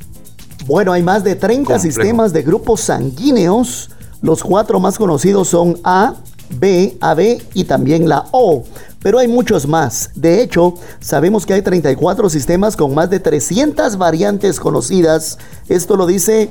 Bueno, 0.65 0.91
hay 0.91 1.01
más 1.01 1.23
de 1.23 1.35
30 1.35 1.73
Complejo. 1.73 1.81
sistemas 1.81 2.33
de 2.33 2.41
grupos 2.43 2.81
sanguíneos 2.81 3.89
los 4.22 4.43
cuatro 4.43 4.80
más 4.80 4.97
conocidos 4.97 5.47
son 5.47 5.80
A, 5.84 6.13
B, 6.59 6.97
AB 7.01 7.41
y 7.53 7.63
también 7.63 8.07
la 8.07 8.26
O. 8.32 8.63
Pero 9.01 9.17
hay 9.17 9.28
muchos 9.28 9.67
más. 9.67 10.11
De 10.13 10.43
hecho, 10.43 10.76
sabemos 10.99 11.45
que 11.45 11.53
hay 11.55 11.63
34 11.63 12.30
sistemas 12.30 12.76
con 12.78 12.93
más 12.93 13.09
de 13.09 13.19
300 13.19 13.97
variantes 13.97 14.59
conocidas. 14.59 15.39
Esto 15.69 15.95
lo 15.95 16.05
dice 16.05 16.49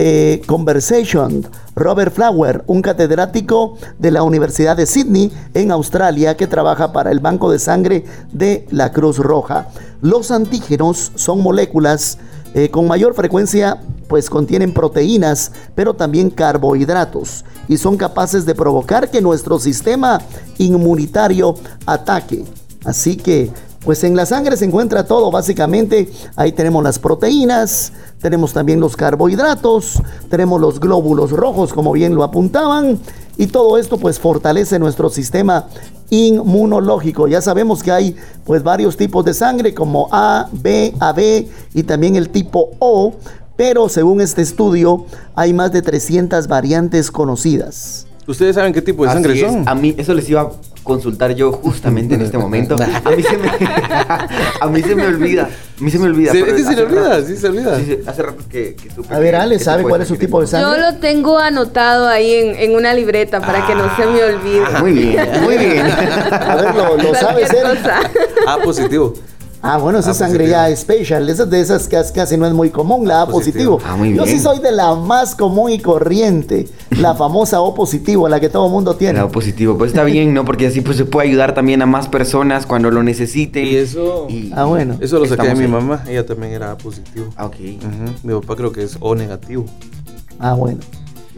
eh, 0.00 0.42
Conversation. 0.46 1.44
Robert 1.74 2.14
Flower, 2.14 2.62
un 2.68 2.82
catedrático 2.82 3.76
de 3.98 4.12
la 4.12 4.22
Universidad 4.22 4.76
de 4.76 4.86
Sydney 4.86 5.32
en 5.54 5.72
Australia 5.72 6.36
que 6.36 6.46
trabaja 6.46 6.92
para 6.92 7.10
el 7.10 7.18
Banco 7.18 7.50
de 7.50 7.58
Sangre 7.58 8.04
de 8.30 8.64
la 8.70 8.92
Cruz 8.92 9.18
Roja. 9.18 9.66
Los 10.00 10.30
antígenos 10.30 11.10
son 11.16 11.42
moléculas 11.42 12.18
eh, 12.54 12.70
con 12.70 12.86
mayor 12.86 13.12
frecuencia 13.14 13.80
pues 14.06 14.30
contienen 14.30 14.72
proteínas, 14.72 15.50
pero 15.74 15.94
también 15.94 16.30
carbohidratos 16.30 17.44
y 17.66 17.76
son 17.76 17.96
capaces 17.96 18.46
de 18.46 18.54
provocar 18.54 19.10
que 19.10 19.20
nuestro 19.20 19.58
sistema 19.58 20.20
inmunitario 20.58 21.56
ataque. 21.86 22.44
Así 22.84 23.16
que 23.16 23.50
pues 23.88 24.04
en 24.04 24.14
la 24.16 24.26
sangre 24.26 24.54
se 24.58 24.66
encuentra 24.66 25.06
todo, 25.06 25.30
básicamente. 25.30 26.10
Ahí 26.36 26.52
tenemos 26.52 26.84
las 26.84 26.98
proteínas, 26.98 27.94
tenemos 28.20 28.52
también 28.52 28.80
los 28.80 28.94
carbohidratos, 28.98 30.02
tenemos 30.28 30.60
los 30.60 30.78
glóbulos 30.78 31.30
rojos, 31.30 31.72
como 31.72 31.92
bien 31.92 32.14
lo 32.14 32.22
apuntaban. 32.22 32.98
Y 33.38 33.46
todo 33.46 33.78
esto 33.78 33.96
pues 33.96 34.20
fortalece 34.20 34.78
nuestro 34.78 35.08
sistema 35.08 35.68
inmunológico. 36.10 37.28
Ya 37.28 37.40
sabemos 37.40 37.82
que 37.82 37.90
hay 37.90 38.14
pues 38.44 38.62
varios 38.62 38.98
tipos 38.98 39.24
de 39.24 39.32
sangre 39.32 39.72
como 39.72 40.10
A, 40.12 40.50
B, 40.52 40.92
AB 41.00 41.46
y 41.72 41.82
también 41.84 42.16
el 42.16 42.28
tipo 42.28 42.72
O, 42.80 43.14
pero 43.56 43.88
según 43.88 44.20
este 44.20 44.42
estudio 44.42 45.06
hay 45.34 45.54
más 45.54 45.72
de 45.72 45.80
300 45.80 46.46
variantes 46.46 47.10
conocidas. 47.10 48.06
¿Ustedes 48.26 48.56
saben 48.56 48.74
qué 48.74 48.82
tipo 48.82 49.04
de 49.06 49.12
sangre 49.12 49.32
es. 49.32 49.50
son? 49.50 49.66
A 49.66 49.74
mí 49.74 49.94
eso 49.96 50.12
les 50.12 50.28
iba 50.28 50.52
consultar 50.88 51.34
yo 51.34 51.52
justamente 51.52 52.14
en 52.14 52.22
este 52.22 52.38
momento. 52.38 52.74
A 53.10 53.10
mí 53.10 53.22
se 53.22 53.36
me, 54.96 55.06
olvida. 55.06 55.44
A 55.44 55.82
mí 55.82 55.90
se 55.90 55.98
me 55.98 56.06
olvida. 56.06 56.32
Sí, 56.32 56.38
se 56.40 56.74
le 56.74 56.82
olvida, 56.82 57.76
hace 58.06 58.22
rato 58.22 58.42
que, 58.50 58.74
supe 58.94 59.14
A 59.14 59.18
ver, 59.18 59.36
Ale, 59.36 59.58
¿sabe 59.58 59.84
cuál 59.84 60.00
es 60.00 60.08
su 60.08 60.16
tipo 60.16 60.40
de 60.40 60.46
sangre? 60.46 60.80
Yo 60.80 60.90
lo 60.90 60.98
tengo 60.98 61.38
anotado 61.38 62.08
ahí 62.08 62.32
en, 62.32 62.74
una 62.74 62.94
libreta 62.94 63.40
para 63.40 63.66
que 63.66 63.74
no 63.74 63.94
se 63.96 64.06
me 64.06 64.22
ah, 64.22 64.26
olvide. 64.26 64.80
Muy 64.80 64.92
bien, 64.92 65.28
muy 65.42 65.58
bien. 65.58 65.86
A 65.86 66.56
ver, 66.56 66.74
¿lo, 66.74 66.96
lo 66.96 67.14
sabe? 67.14 67.44
Ah, 68.46 68.58
positivo. 68.64 69.14
Ah, 69.60 69.78
bueno, 69.78 69.98
esa 69.98 70.10
ah, 70.10 70.14
sangre 70.14 70.48
ya 70.48 70.68
especial. 70.68 71.28
Esa 71.28 71.44
de 71.44 71.60
esas 71.60 71.88
que 71.88 72.00
casi 72.14 72.36
no 72.36 72.46
es 72.46 72.52
muy 72.52 72.70
común, 72.70 73.08
la 73.08 73.22
A 73.22 73.26
positivo. 73.26 73.80
Ah, 73.84 73.96
muy 73.96 74.12
bien. 74.12 74.24
Yo 74.24 74.30
sí 74.30 74.38
soy 74.38 74.60
de 74.60 74.70
la 74.70 74.94
más 74.94 75.34
común 75.34 75.72
y 75.72 75.80
corriente, 75.80 76.68
la 76.90 77.14
famosa 77.16 77.60
O 77.60 77.74
positivo, 77.74 78.28
la 78.28 78.38
que 78.38 78.48
todo 78.48 78.68
mundo 78.68 78.94
tiene. 78.94 79.14
La 79.14 79.24
O 79.24 79.30
positivo, 79.30 79.76
pues 79.76 79.90
está 79.90 80.04
bien, 80.04 80.32
¿no? 80.32 80.44
Porque 80.44 80.68
así 80.68 80.80
pues 80.80 80.96
se 80.96 81.04
puede 81.04 81.28
ayudar 81.28 81.54
también 81.54 81.82
a 81.82 81.86
más 81.86 82.08
personas 82.08 82.66
cuando 82.66 82.90
lo 82.90 83.02
necesiten. 83.02 83.66
Y 83.66 83.74
eso. 83.74 84.28
Ah, 84.54 84.64
bueno. 84.64 84.96
Eso 85.00 85.18
lo 85.18 85.26
saqué 85.26 85.54
mi 85.54 85.66
mamá, 85.66 86.04
ella 86.08 86.24
también 86.24 86.52
era 86.52 86.72
A 86.72 86.78
positivo. 86.78 87.26
Ah, 87.36 87.46
ok. 87.46 87.56
Mi 88.22 88.34
papá 88.34 88.54
creo 88.54 88.72
que 88.72 88.84
es 88.84 88.96
O 89.00 89.14
negativo. 89.14 89.64
Ah, 90.38 90.54
bueno. 90.54 90.78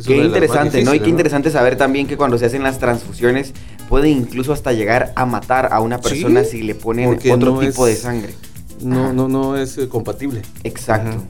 Qué 0.07 0.17
interesante, 0.17 0.83
¿no? 0.83 0.95
Y 0.95 1.01
qué 1.01 1.11
interesante 1.11 1.51
saber 1.51 1.77
también 1.77 2.07
que 2.07 2.17
cuando 2.17 2.39
se 2.39 2.47
hacen 2.47 2.63
las 2.63 2.79
transfusiones 2.79 3.53
puede 3.91 4.09
incluso 4.09 4.53
hasta 4.53 4.73
llegar 4.73 5.13
a 5.17 5.27
matar 5.27 5.71
a 5.73 5.81
una 5.81 5.99
persona 5.99 6.45
si 6.45 6.63
le 6.63 6.77
ponen 6.77 7.19
otro 7.33 7.59
tipo 7.59 7.85
de 7.85 7.97
sangre. 7.97 8.35
No, 8.81 9.13
no, 9.13 9.29
no 9.29 9.57
es 9.57 9.77
eh, 9.77 9.89
compatible. 9.89 10.43
Exacto. 10.63 11.25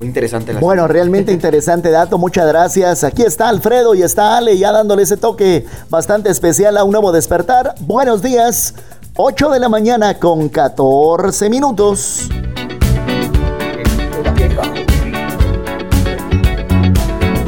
Muy 0.00 0.08
interesante. 0.08 0.52
La 0.52 0.60
bueno, 0.60 0.88
realmente 0.88 1.32
interesante 1.32 1.90
dato. 1.90 2.18
Muchas 2.18 2.46
gracias. 2.48 3.04
Aquí 3.04 3.22
está 3.22 3.48
Alfredo 3.48 3.94
y 3.94 4.02
está 4.02 4.36
Ale 4.36 4.58
ya 4.58 4.72
dándole 4.72 5.04
ese 5.04 5.16
toque 5.16 5.64
bastante 5.88 6.28
especial 6.28 6.76
a 6.76 6.82
un 6.82 6.90
nuevo 6.90 7.12
despertar. 7.12 7.76
Buenos 7.80 8.20
días. 8.20 8.74
8 9.14 9.50
de 9.50 9.60
la 9.60 9.68
mañana 9.68 10.18
con 10.18 10.48
14 10.48 11.48
minutos. 11.48 12.28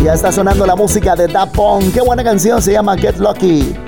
Ya 0.05 0.15
está 0.15 0.31
sonando 0.31 0.65
la 0.65 0.77
música 0.77 1.17
de 1.17 1.27
Dapon. 1.27 1.91
Qué 1.91 2.01
buena 2.01 2.23
canción 2.23 2.63
se 2.63 2.73
llama 2.73 2.97
Get 2.97 3.19
Lucky. 3.19 3.88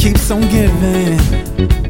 Keeps 0.00 0.30
on 0.30 0.40
giving. 0.48 1.89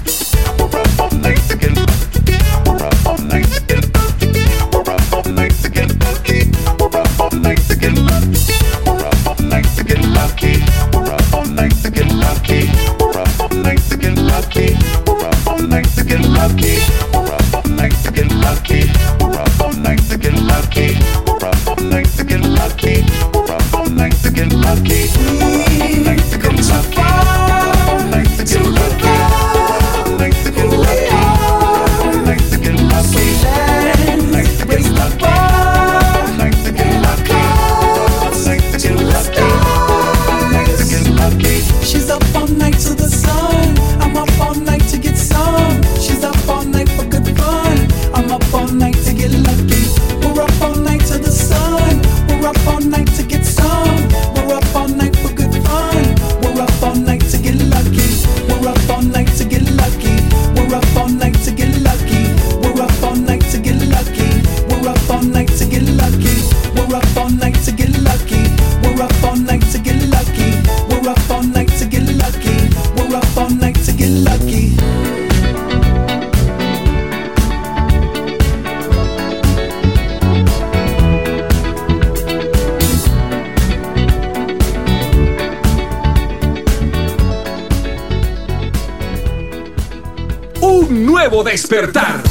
despertar. 91.71 92.21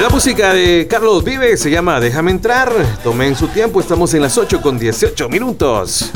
La 0.00 0.08
música 0.08 0.54
de 0.54 0.86
Carlos 0.88 1.22
Vive 1.22 1.58
se 1.58 1.70
llama 1.70 2.00
Déjame 2.00 2.30
entrar. 2.30 2.72
Tomen 3.04 3.36
su 3.36 3.48
tiempo, 3.48 3.80
estamos 3.80 4.14
en 4.14 4.22
las 4.22 4.38
8 4.38 4.62
con 4.62 4.78
18 4.78 5.28
minutos. 5.28 6.12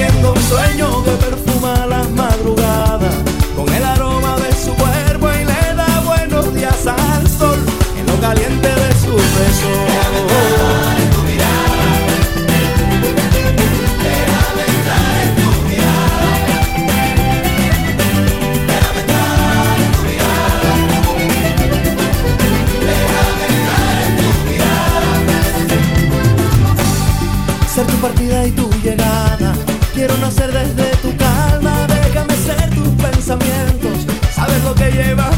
corriendo 0.00 0.32
un 0.32 0.42
sueño 0.42 1.04
que 1.04 1.10
perfuma 1.10 1.86
las 1.86 2.08
madrugadas. 2.10 2.69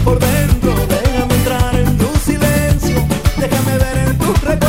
por 0.04 0.18
dentro. 0.18 0.74
Déjame 0.88 1.34
entrar 1.34 1.74
en 1.74 1.98
tu 1.98 2.08
silencio, 2.24 2.96
déjame 3.36 3.78
ver 3.78 4.08
en 4.08 4.18
tu 4.18 4.32
recuerdo. 4.32 4.61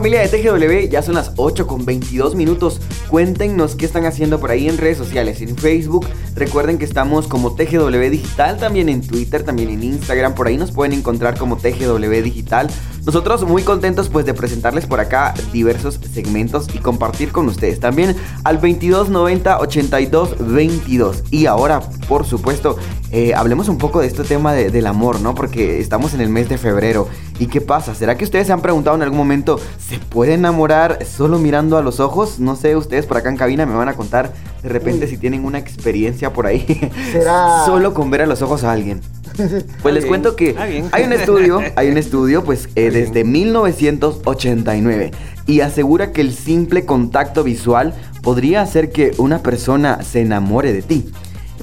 Familia 0.00 0.26
de 0.26 0.28
TGW, 0.28 0.88
ya 0.88 1.02
son 1.02 1.16
las 1.16 1.32
8 1.36 1.66
con 1.66 1.84
22 1.84 2.34
minutos. 2.34 2.80
Cuéntenos 3.10 3.76
qué 3.76 3.84
están 3.84 4.06
haciendo 4.06 4.40
por 4.40 4.50
ahí 4.50 4.66
en 4.66 4.78
redes 4.78 4.96
sociales, 4.96 5.42
en 5.42 5.54
Facebook. 5.58 6.06
Recuerden 6.34 6.78
que 6.78 6.86
estamos 6.86 7.26
como 7.26 7.54
TGW 7.54 8.08
Digital, 8.08 8.56
también 8.56 8.88
en 8.88 9.06
Twitter, 9.06 9.42
también 9.42 9.68
en 9.68 9.82
Instagram. 9.82 10.34
Por 10.34 10.46
ahí 10.46 10.56
nos 10.56 10.72
pueden 10.72 10.94
encontrar 10.94 11.36
como 11.36 11.58
TGW 11.58 12.22
Digital. 12.22 12.70
Nosotros 13.06 13.44
muy 13.46 13.62
contentos 13.62 14.08
pues 14.08 14.26
de 14.26 14.34
presentarles 14.34 14.86
por 14.86 15.00
acá 15.00 15.34
diversos 15.52 15.98
segmentos 16.12 16.66
y 16.74 16.78
compartir 16.78 17.32
con 17.32 17.46
ustedes. 17.48 17.80
También 17.80 18.14
al 18.44 18.56
2290 18.56 19.58
82 19.58 20.36
22. 20.38 21.24
Y 21.30 21.46
ahora, 21.46 21.80
por 22.08 22.26
supuesto, 22.26 22.76
eh, 23.10 23.34
hablemos 23.34 23.68
un 23.68 23.78
poco 23.78 24.00
de 24.00 24.06
este 24.06 24.22
tema 24.24 24.52
de- 24.52 24.70
del 24.70 24.86
amor, 24.86 25.20
¿no? 25.20 25.34
Porque 25.34 25.80
estamos 25.80 26.14
en 26.14 26.20
el 26.20 26.28
mes 26.28 26.48
de 26.48 26.58
febrero. 26.58 27.08
¿Y 27.38 27.46
qué 27.46 27.60
pasa? 27.60 27.94
¿Será 27.94 28.16
que 28.16 28.24
ustedes 28.24 28.46
se 28.46 28.52
han 28.52 28.60
preguntado 28.60 28.96
en 28.96 29.02
algún 29.02 29.18
momento, 29.18 29.58
¿se 29.78 29.98
puede 29.98 30.34
enamorar 30.34 30.98
solo 31.06 31.38
mirando 31.38 31.78
a 31.78 31.82
los 31.82 32.00
ojos? 32.00 32.38
No 32.38 32.54
sé, 32.54 32.76
ustedes 32.76 33.06
por 33.06 33.16
acá 33.16 33.30
en 33.30 33.36
cabina 33.36 33.64
me 33.66 33.74
van 33.74 33.88
a 33.88 33.94
contar 33.94 34.32
de 34.62 34.68
repente 34.68 35.06
si 35.06 35.16
tienen 35.16 35.44
una 35.46 35.58
experiencia 35.58 36.32
por 36.34 36.46
ahí. 36.46 36.66
Será- 37.12 37.62
solo 37.66 37.94
con 37.94 38.10
ver 38.10 38.22
a 38.22 38.26
los 38.26 38.42
ojos 38.42 38.62
a 38.64 38.72
alguien. 38.72 39.00
Pues 39.82 39.94
les 39.94 40.04
cuento 40.06 40.36
que 40.36 40.54
hay 40.58 41.04
un 41.04 41.12
estudio, 41.12 41.60
hay 41.76 41.88
un 41.88 41.96
estudio, 42.04 42.44
pues 42.44 42.68
eh, 42.76 42.90
desde 42.90 43.24
1989 43.24 45.10
y 45.46 45.60
asegura 45.60 46.12
que 46.12 46.20
el 46.20 46.32
simple 46.34 46.84
contacto 46.84 47.42
visual 47.42 47.94
podría 48.22 48.62
hacer 48.62 48.90
que 48.92 49.12
una 49.18 49.42
persona 49.42 50.02
se 50.02 50.20
enamore 50.20 50.72
de 50.72 50.82
ti. 50.82 51.10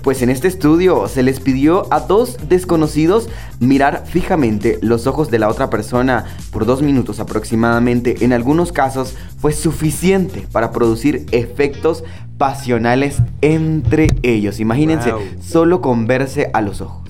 Pues 0.03 0.21
en 0.21 0.29
este 0.29 0.47
estudio 0.47 1.07
se 1.07 1.21
les 1.23 1.39
pidió 1.39 1.91
a 1.93 1.99
dos 1.99 2.37
desconocidos 2.47 3.29
mirar 3.59 4.03
fijamente 4.07 4.77
los 4.81 5.05
ojos 5.05 5.29
de 5.29 5.39
la 5.39 5.49
otra 5.49 5.69
persona 5.69 6.25
por 6.51 6.65
dos 6.65 6.81
minutos 6.81 7.19
aproximadamente. 7.19 8.23
En 8.23 8.31
algunos 8.31 8.71
casos 8.71 9.15
fue 9.39 9.51
suficiente 9.53 10.47
para 10.51 10.71
producir 10.71 11.25
efectos 11.31 12.03
pasionales 12.37 13.17
entre 13.41 14.07
ellos. 14.23 14.59
Imagínense, 14.59 15.11
Wow. 15.11 15.21
solo 15.41 15.81
con 15.81 16.07
verse 16.07 16.49
a 16.53 16.61
los 16.61 16.79
ojos. 16.81 17.01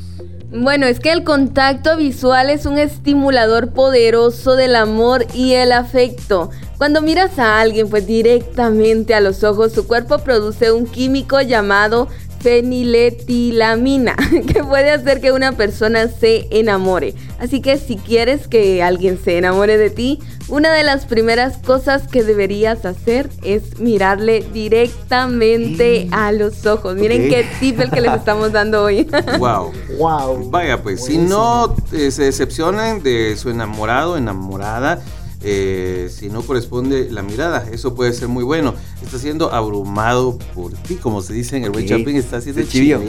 Bueno, 0.49 0.85
es 0.85 1.01
que 1.01 1.11
el 1.11 1.25
contacto 1.25 1.97
visual 1.97 2.49
es 2.49 2.65
un 2.65 2.77
estimulador 2.77 3.73
poderoso 3.73 4.55
del 4.55 4.77
amor 4.77 5.25
y 5.33 5.53
el 5.53 5.73
afecto. 5.73 6.51
Cuando 6.77 7.01
miras 7.01 7.37
a 7.37 7.59
alguien 7.59 7.89
pues 7.89 8.07
directamente 8.07 9.13
a 9.13 9.19
los 9.19 9.43
ojos, 9.43 9.73
su 9.73 9.87
cuerpo 9.87 10.19
produce 10.19 10.71
un 10.71 10.85
químico 10.85 11.41
llamado 11.41 12.07
feniletilamina 12.39 14.15
que 14.47 14.63
puede 14.63 14.91
hacer 14.91 15.19
que 15.19 15.33
una 15.33 15.51
persona 15.51 16.07
se 16.07 16.47
enamore. 16.49 17.13
Así 17.39 17.61
que 17.61 17.77
si 17.77 17.97
quieres 17.97 18.47
que 18.47 18.81
alguien 18.81 19.19
se 19.21 19.37
enamore 19.37 19.77
de 19.77 19.89
ti, 19.89 20.19
una 20.49 20.71
de 20.73 20.83
las 20.83 21.05
primeras 21.05 21.57
cosas 21.57 22.07
que 22.07 22.23
deberías 22.23 22.85
hacer 22.85 23.29
es 23.43 23.79
mirarle 23.79 24.45
directamente 24.53 26.07
a 26.11 26.31
los 26.31 26.65
ojos. 26.65 26.95
Miren 26.95 27.29
qué 27.29 27.45
tip 27.59 27.79
el 27.79 27.91
que 27.91 28.01
les 28.01 28.13
estamos 28.15 28.51
dando 28.51 28.83
hoy. 28.83 29.07
Wow. 29.39 29.71
Wow. 29.97 30.49
Vaya, 30.49 30.81
pues 30.81 31.05
si 31.05 31.17
no 31.17 31.75
eh, 31.91 32.11
se 32.11 32.23
decepcionan 32.23 33.03
de 33.03 33.35
su 33.37 33.49
enamorado, 33.49 34.17
enamorada, 34.17 34.99
eh, 35.43 36.09
si 36.11 36.29
no 36.29 36.41
corresponde 36.41 37.11
la 37.11 37.21
mirada, 37.21 37.65
eso 37.71 37.93
puede 37.93 38.13
ser 38.13 38.27
muy 38.27 38.43
bueno. 38.43 38.73
Está 39.03 39.19
siendo 39.19 39.53
abrumado 39.53 40.37
por 40.55 40.73
ti, 40.73 40.95
como 40.95 41.21
se 41.21 41.33
dice 41.33 41.57
en 41.57 41.65
el 41.65 41.71
buen 41.71 41.85
está 41.85 42.41
siendo 42.41 42.63
chiviado, 42.63 43.03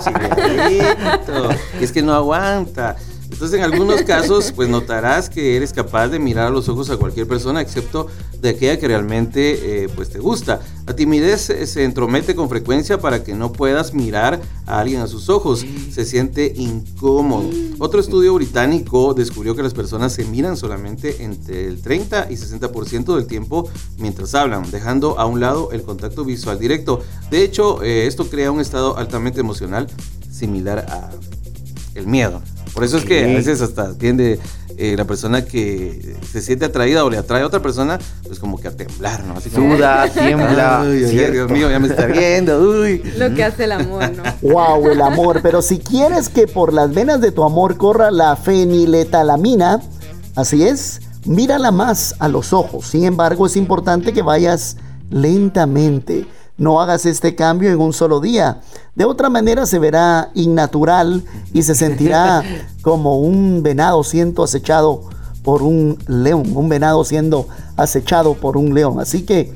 chiviadito. 0.00 1.50
Es 1.80 1.92
que 1.92 2.02
no 2.02 2.14
aguanta. 2.14 2.96
Entonces, 3.42 3.58
en 3.58 3.64
algunos 3.64 4.02
casos, 4.06 4.52
pues 4.54 4.68
notarás 4.68 5.28
que 5.28 5.56
eres 5.56 5.72
capaz 5.72 6.06
de 6.06 6.20
mirar 6.20 6.46
a 6.46 6.50
los 6.50 6.68
ojos 6.68 6.90
a 6.90 6.96
cualquier 6.96 7.26
persona, 7.26 7.60
excepto 7.60 8.06
de 8.40 8.50
aquella 8.50 8.78
que 8.78 8.86
realmente 8.86 9.82
eh, 9.82 9.88
pues 9.96 10.10
te 10.10 10.20
gusta. 10.20 10.60
La 10.86 10.94
timidez 10.94 11.50
eh, 11.50 11.66
se 11.66 11.82
entromete 11.82 12.36
con 12.36 12.48
frecuencia 12.48 13.00
para 13.00 13.24
que 13.24 13.34
no 13.34 13.50
puedas 13.50 13.94
mirar 13.94 14.40
a 14.64 14.78
alguien 14.78 15.00
a 15.00 15.08
sus 15.08 15.28
ojos. 15.28 15.66
Se 15.90 16.04
siente 16.04 16.52
incómodo. 16.54 17.50
Otro 17.80 17.98
estudio 17.98 18.32
británico 18.34 19.12
descubrió 19.12 19.56
que 19.56 19.64
las 19.64 19.74
personas 19.74 20.12
se 20.12 20.24
miran 20.24 20.56
solamente 20.56 21.24
entre 21.24 21.66
el 21.66 21.82
30 21.82 22.28
y 22.30 22.34
60% 22.34 23.16
del 23.16 23.26
tiempo 23.26 23.68
mientras 23.98 24.36
hablan, 24.36 24.70
dejando 24.70 25.18
a 25.18 25.26
un 25.26 25.40
lado 25.40 25.72
el 25.72 25.82
contacto 25.82 26.24
visual 26.24 26.60
directo. 26.60 27.00
De 27.28 27.42
hecho, 27.42 27.82
eh, 27.82 28.06
esto 28.06 28.30
crea 28.30 28.52
un 28.52 28.60
estado 28.60 28.96
altamente 28.96 29.40
emocional 29.40 29.88
similar 30.30 30.86
a 30.88 31.10
el 31.96 32.06
miedo. 32.06 32.40
Por 32.74 32.84
eso 32.84 32.96
es 32.96 33.04
que 33.04 33.24
a 33.24 33.26
veces 33.26 33.60
hasta 33.60 33.92
tiende 33.98 34.38
eh, 34.78 34.94
la 34.96 35.04
persona 35.04 35.44
que 35.44 36.16
se 36.32 36.40
siente 36.40 36.64
atraída 36.64 37.04
o 37.04 37.10
le 37.10 37.18
atrae 37.18 37.42
a 37.42 37.46
otra 37.46 37.60
persona, 37.60 37.98
pues 38.26 38.38
como 38.38 38.58
que 38.58 38.68
a 38.68 38.70
temblar, 38.70 39.22
¿no? 39.24 39.34
Así 39.34 39.50
como- 39.50 39.74
Suda, 39.76 40.08
tiembla, 40.08 40.80
Ay. 40.80 41.00
Dios 41.30 41.50
mío, 41.50 41.70
ya 41.70 41.78
me 41.78 41.88
está 41.88 42.06
viendo, 42.06 42.58
uy. 42.60 43.02
Lo 43.18 43.34
que 43.34 43.44
hace 43.44 43.64
el 43.64 43.72
amor, 43.72 44.10
¿no? 44.16 44.22
Wow, 44.42 44.90
el 44.90 45.00
amor. 45.02 45.40
Pero 45.42 45.60
si 45.60 45.78
quieres 45.78 46.28
que 46.30 46.46
por 46.46 46.72
las 46.72 46.92
venas 46.94 47.20
de 47.20 47.30
tu 47.32 47.44
amor 47.44 47.76
corra 47.76 48.10
la 48.10 48.34
feniletalamina, 48.36 49.80
así 50.34 50.64
es, 50.64 51.00
mírala 51.26 51.70
más 51.70 52.14
a 52.18 52.28
los 52.28 52.52
ojos. 52.52 52.86
Sin 52.86 53.04
embargo, 53.04 53.46
es 53.46 53.56
importante 53.56 54.12
que 54.12 54.22
vayas 54.22 54.76
lentamente. 55.10 56.26
No 56.58 56.80
hagas 56.80 57.06
este 57.06 57.34
cambio 57.34 57.70
en 57.70 57.80
un 57.80 57.92
solo 57.92 58.20
día. 58.20 58.60
De 58.94 59.04
otra 59.04 59.30
manera 59.30 59.66
se 59.66 59.78
verá 59.78 60.30
innatural 60.34 61.24
y 61.52 61.62
se 61.62 61.74
sentirá 61.74 62.42
como 62.82 63.18
un 63.18 63.62
venado 63.62 64.04
siendo 64.04 64.44
acechado 64.44 65.02
por 65.42 65.62
un 65.62 65.98
león, 66.06 66.44
un 66.54 66.68
venado 66.68 67.04
siendo 67.04 67.48
acechado 67.76 68.34
por 68.34 68.56
un 68.56 68.74
león. 68.74 69.00
Así 69.00 69.22
que 69.22 69.52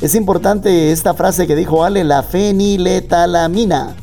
es 0.00 0.14
importante 0.14 0.92
esta 0.92 1.14
frase 1.14 1.46
que 1.46 1.56
dijo 1.56 1.84
Ale, 1.84 2.04
la 2.04 2.22
feniletalamina. 2.22 3.94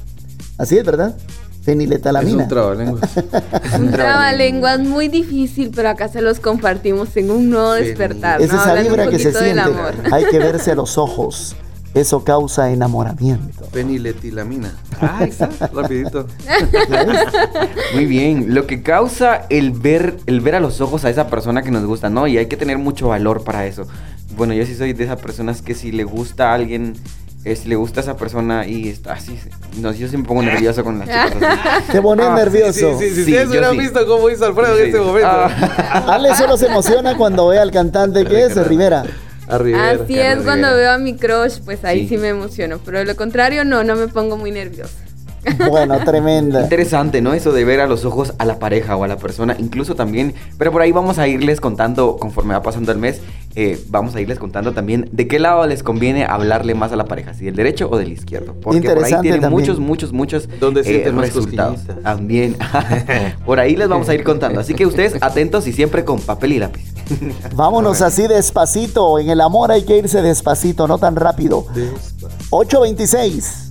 Así 0.58 0.78
es, 0.78 0.86
¿verdad? 0.86 1.16
Feniletalamina. 1.64 2.44
Es 2.44 2.44
un 2.44 2.48
trabalenguas. 2.50 3.10
Un 3.78 3.92
trabalenguas 3.92 4.80
muy 4.80 5.10
difícil, 5.10 5.72
pero 5.76 5.90
acá 5.90 6.08
se 6.08 6.22
los 6.22 6.40
compartimos 6.40 7.16
en 7.18 7.30
un 7.30 7.50
nuevo 7.50 7.74
despertar. 7.74 8.42
Es 8.42 8.54
¿no? 8.54 8.56
esa 8.56 8.70
Hablando 8.70 8.90
vibra 8.92 9.10
que 9.10 9.20
se 9.20 9.34
siente. 9.34 9.60
amor. 9.60 9.94
Hay 10.12 10.26
que 10.26 10.40
verse 10.40 10.72
a 10.72 10.76
los 10.76 10.98
ojos. 10.98 11.58
Eso 11.94 12.24
causa 12.24 12.70
enamoramiento. 12.72 13.66
Feniletilamina. 13.72 14.72
Ah, 15.02 15.18
ahí 15.22 15.30
está, 15.30 15.50
rapidito. 15.74 16.28
Muy 17.94 18.06
bien, 18.06 18.54
lo 18.54 18.68
que 18.68 18.84
causa 18.84 19.46
el 19.50 19.72
ver, 19.72 20.18
el 20.28 20.42
ver 20.42 20.56
a 20.56 20.60
los 20.60 20.80
ojos 20.82 21.06
a 21.06 21.10
esa 21.10 21.28
persona 21.28 21.64
que 21.64 21.72
nos 21.72 21.86
gusta, 21.86 22.10
¿no? 22.10 22.28
Y 22.28 22.38
hay 22.38 22.46
que 22.48 22.58
tener 22.58 22.78
mucho 22.78 23.08
valor 23.08 23.44
para 23.44 23.66
eso. 23.66 23.88
Bueno, 24.36 24.54
yo 24.54 24.66
sí 24.66 24.76
soy 24.76 24.94
de 24.94 25.04
esas 25.06 25.20
personas 25.20 25.62
que 25.62 25.74
si 25.74 25.92
le 25.92 26.04
gusta 26.04 26.52
a 26.52 26.54
alguien, 26.54 26.94
eh, 27.46 27.56
si 27.56 27.68
le 27.68 27.76
gusta 27.76 28.02
a 28.02 28.04
esa 28.04 28.18
persona 28.18 28.68
y 28.68 28.90
está 28.90 29.14
así, 29.14 29.40
no, 29.82 29.92
yo 29.92 30.08
siempre 30.08 30.18
me 30.20 30.26
pongo 30.28 30.44
nervioso 30.44 30.84
con 30.84 31.00
las 31.00 31.08
chicas 31.08 31.32
así. 31.42 31.86
Te 31.94 32.02
pones 32.02 32.26
Ah, 32.28 32.36
nervioso. 32.36 33.00
Sí, 33.00 33.10
sí, 33.10 33.10
sí, 33.10 33.16
Sí, 33.16 33.22
ustedes 33.32 33.50
hubieran 33.50 33.72
sí. 33.72 33.78
visto 33.80 34.06
cómo 34.06 34.30
hizo 34.30 34.46
Alfredo 34.46 34.76
Sí. 34.76 34.82
en 34.82 34.88
este 34.88 35.00
momento. 35.00 35.28
Ah. 35.32 36.06
Ale 36.10 36.36
solo 36.36 36.58
se 36.58 36.68
emociona 36.68 37.18
cuando 37.18 37.48
ve 37.48 37.58
al 37.60 37.72
cantante 37.72 38.24
que 38.26 38.44
es 38.44 38.68
Rivera. 38.68 39.04
A 39.48 39.58
Rivera. 39.58 39.92
Así 39.92 40.20
es, 40.20 40.40
cuando 40.44 40.68
veo 40.76 40.92
a 40.92 40.98
mi 40.98 41.16
crush, 41.16 41.60
pues 41.64 41.84
ahí 41.86 42.02
Sí. 42.02 42.10
sí. 42.10 42.18
me 42.18 42.30
emociono. 42.30 42.80
Pero 42.84 43.00
de 43.00 43.06
lo 43.06 43.16
contrario, 43.16 43.64
no, 43.64 43.84
no 43.84 43.96
me 43.96 44.08
pongo 44.08 44.36
muy 44.38 44.52
nerviosa. 44.52 44.94
Bueno, 45.70 46.00
tremenda. 46.06 46.62
Interesante, 46.62 47.22
¿no? 47.22 47.34
Eso 47.34 47.52
de 47.52 47.66
ver 47.66 47.80
a 47.80 47.88
los 47.88 48.06
ojos 48.06 48.34
a 48.38 48.46
la 48.46 48.60
pareja 48.60 48.96
o 48.96 49.04
a 49.04 49.08
la 49.08 49.18
persona, 49.18 49.56
incluso 49.60 49.96
también, 49.96 50.34
pero 50.58 50.72
por 50.72 50.82
ahí 50.82 50.92
vamos 50.92 51.18
a 51.20 51.28
irles 51.28 51.62
contando, 51.62 52.18
conforme 52.18 52.54
va 52.54 52.62
pasando 52.62 52.92
el 52.92 52.98
mes, 52.98 53.22
eh, 53.56 53.80
vamos 53.90 54.16
a 54.16 54.22
irles 54.22 54.38
contando 54.38 54.74
también 54.74 55.10
de 55.12 55.28
qué 55.28 55.40
lado 55.40 55.66
les 55.66 55.82
conviene 55.82 56.26
hablarle 56.26 56.76
más 56.76 56.92
a 56.92 56.96
la 56.96 57.06
pareja, 57.06 57.34
si 57.34 57.46
del 57.46 57.56
derecho 57.56 57.90
o 57.90 57.98
del 57.98 58.12
izquierdo. 58.12 58.54
Porque 58.54 58.62
por 58.62 58.74
ahí 58.74 58.78
Interesante 58.78 59.22
tienen 59.24 59.42
también. 59.42 59.60
muchos, 59.60 59.80
muchos, 59.80 60.14
muchos 60.14 60.46
eh, 60.46 60.58
¿Dónde 60.60 61.12
más 61.12 61.26
resultados. 61.26 61.80
También. 62.04 62.56
por 63.46 63.60
ahí 63.60 63.76
les 63.76 63.88
vamos 63.88 64.10
a 64.10 64.14
ir 64.14 64.24
contando. 64.24 64.60
Así 64.60 64.74
que 64.74 64.86
ustedes 64.86 65.16
atentos 65.22 65.66
y 65.68 65.74
siempre 65.74 66.06
con 66.06 66.20
papel 66.20 66.54
y 66.54 66.60
lápiz. 66.60 66.86
Vámonos 67.56 68.02
así 68.02 68.28
despacito. 68.28 69.18
En 69.20 69.30
el 69.30 69.42
amor 69.42 69.72
hay 69.72 69.84
que 69.84 69.98
irse 69.98 70.22
despacito, 70.22 70.88
no 70.88 70.98
tan 70.98 71.16
rápido. 71.16 71.66
826. 72.50 73.67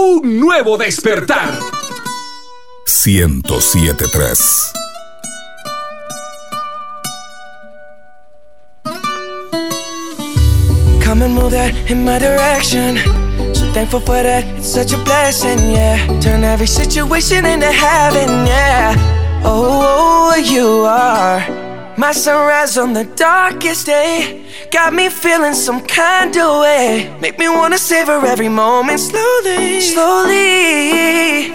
Un 0.00 0.38
nuevo 0.38 0.76
despertar. 0.76 1.58
1073. 2.86 4.72
Come 11.02 11.22
and 11.22 11.34
move 11.34 11.50
that 11.50 11.74
in 11.90 12.04
my 12.04 12.20
direction. 12.20 12.98
So 13.52 13.72
thankful 13.72 13.98
for 13.98 14.22
that, 14.22 14.44
it's 14.56 14.68
such 14.68 14.92
a 14.92 14.98
blessing, 14.98 15.58
yeah. 15.72 15.98
Turn 16.20 16.44
every 16.44 16.68
situation 16.68 17.44
into 17.44 17.72
heaven, 17.72 18.46
yeah. 18.46 18.94
Oh, 19.42 20.36
you 20.36 20.84
are 20.86 21.67
my 21.98 22.12
sunrise 22.12 22.78
on 22.78 22.92
the 22.92 23.04
darkest 23.16 23.86
day. 23.86 24.44
Got 24.70 24.94
me 24.94 25.08
feeling 25.08 25.54
some 25.54 25.84
kind 25.84 26.36
of 26.36 26.60
way. 26.60 27.12
Make 27.20 27.38
me 27.38 27.48
wanna 27.48 27.76
savor 27.76 28.24
every 28.24 28.48
moment 28.48 29.00
slowly, 29.00 29.80
slowly. 29.80 31.46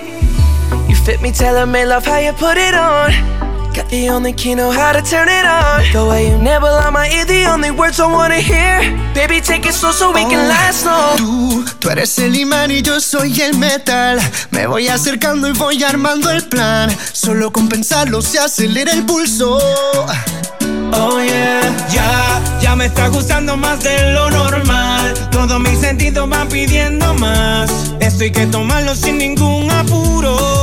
You 0.90 0.95
fit 1.06 1.22
me 1.22 1.32
telling 1.32 1.72
me 1.72 1.86
love 1.86 2.06
how 2.06 2.18
you 2.18 2.34
put 2.34 2.57
it 2.57 2.76
on. 2.76 3.52
Got 3.73 3.89
the 3.89 4.07
only 4.09 4.33
key 4.33 4.53
know 4.53 4.69
how 4.69 4.91
to 4.93 5.01
turn 5.01 5.27
it 5.27 5.45
on. 5.45 5.81
The 5.91 6.05
way 6.07 6.29
you 6.29 6.37
nibble 6.37 6.67
on 6.67 6.93
my 6.93 7.09
ear, 7.09 7.25
the 7.25 7.45
only 7.45 7.71
words 7.71 7.99
I 7.99 8.05
wanna 8.05 8.39
hear. 8.39 8.81
Baby, 9.15 9.41
take 9.41 9.65
it 9.65 9.73
slow 9.73 9.91
so 9.91 10.11
we 10.11 10.21
can 10.21 10.47
last 10.47 10.85
long. 10.85 11.17
Tú, 11.17 11.65
tú 11.79 11.89
eres 11.89 12.19
el 12.19 12.35
imán 12.35 12.69
y 12.69 12.83
yo 12.83 12.99
soy 12.99 13.41
el 13.41 13.57
metal. 13.57 14.19
Me 14.51 14.67
voy 14.67 14.89
acercando 14.89 15.47
y 15.47 15.53
voy 15.53 15.83
armando 15.83 16.29
el 16.29 16.43
plan. 16.43 16.95
Solo 17.13 17.51
con 17.51 17.67
pensarlo 17.67 18.21
se 18.21 18.37
acelera 18.37 18.93
el 18.93 19.05
pulso. 19.05 19.57
Oh 20.93 21.19
yeah, 21.19 21.61
ya, 21.89 22.59
ya 22.61 22.75
me 22.75 22.85
está 22.85 23.07
gustando 23.07 23.57
más 23.57 23.83
de 23.83 24.13
lo 24.13 24.29
normal. 24.29 25.13
Todos 25.31 25.59
mis 25.59 25.79
sentidos 25.79 26.29
van 26.29 26.47
pidiendo 26.47 27.15
más. 27.15 27.71
Esto 27.99 28.23
hay 28.23 28.31
que 28.31 28.45
tomarlo 28.45 28.93
sin 28.93 29.17
ningún 29.17 29.71
apuro. 29.71 30.62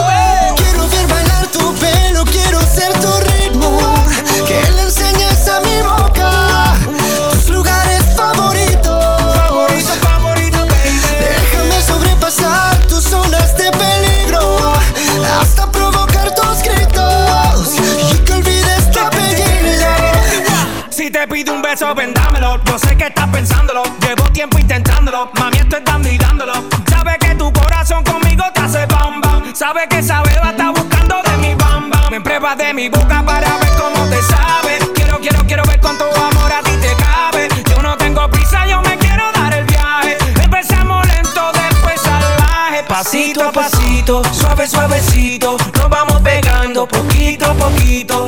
beso, 21.71 21.95
vendámelo. 21.95 22.59
Yo 22.65 22.77
sé 22.77 22.95
que 22.97 23.05
estás 23.05 23.27
pensándolo. 23.29 23.83
Llevo 24.01 24.23
tiempo 24.31 24.59
intentándolo. 24.59 25.31
Mami, 25.39 25.57
estoy 25.57 25.81
dando 25.85 26.09
y 26.09 26.17
dándolo. 26.17 26.53
Sabe 26.89 27.17
que 27.19 27.35
tu 27.35 27.51
corazón 27.53 28.03
conmigo 28.03 28.43
te 28.53 28.61
hace 28.61 28.85
bam 28.87 29.21
bam. 29.21 29.55
Sabe 29.55 29.87
que 29.87 29.99
esa 29.99 30.21
beba 30.21 30.51
está 30.51 30.71
buscando 30.71 31.21
de 31.23 31.37
mi 31.37 31.55
bam 31.55 31.89
bam. 31.89 32.11
Me 32.11 32.19
pruebas 32.19 32.57
de 32.57 32.73
mi 32.73 32.89
boca 32.89 33.23
para 33.25 33.57
ver 33.57 33.71
cómo 33.79 34.05
te 34.09 34.21
sabe. 34.21 34.79
Quiero, 34.95 35.19
quiero, 35.19 35.45
quiero 35.45 35.63
ver 35.63 35.79
cuánto 35.79 36.05
amor 36.05 36.51
a 36.51 36.61
ti 36.61 36.75
te 36.81 36.93
cabe. 36.95 37.47
Yo 37.69 37.81
no 37.81 37.95
tengo 37.97 38.29
prisa, 38.29 38.65
yo 38.67 38.81
me 38.81 38.97
quiero 38.97 39.31
dar 39.33 39.53
el 39.53 39.65
viaje. 39.65 40.17
Empezamos 40.43 41.07
lento, 41.07 41.51
después 41.53 42.01
salvaje. 42.01 42.83
Pasito 42.87 43.43
a 43.43 43.51
pasito, 43.51 44.21
suave, 44.33 44.67
suavecito. 44.67 45.57
Nos 45.77 45.89
vamos 45.89 46.21
pegando 46.21 46.85
poquito 46.85 47.45
a 47.45 47.53
poquito. 47.53 48.27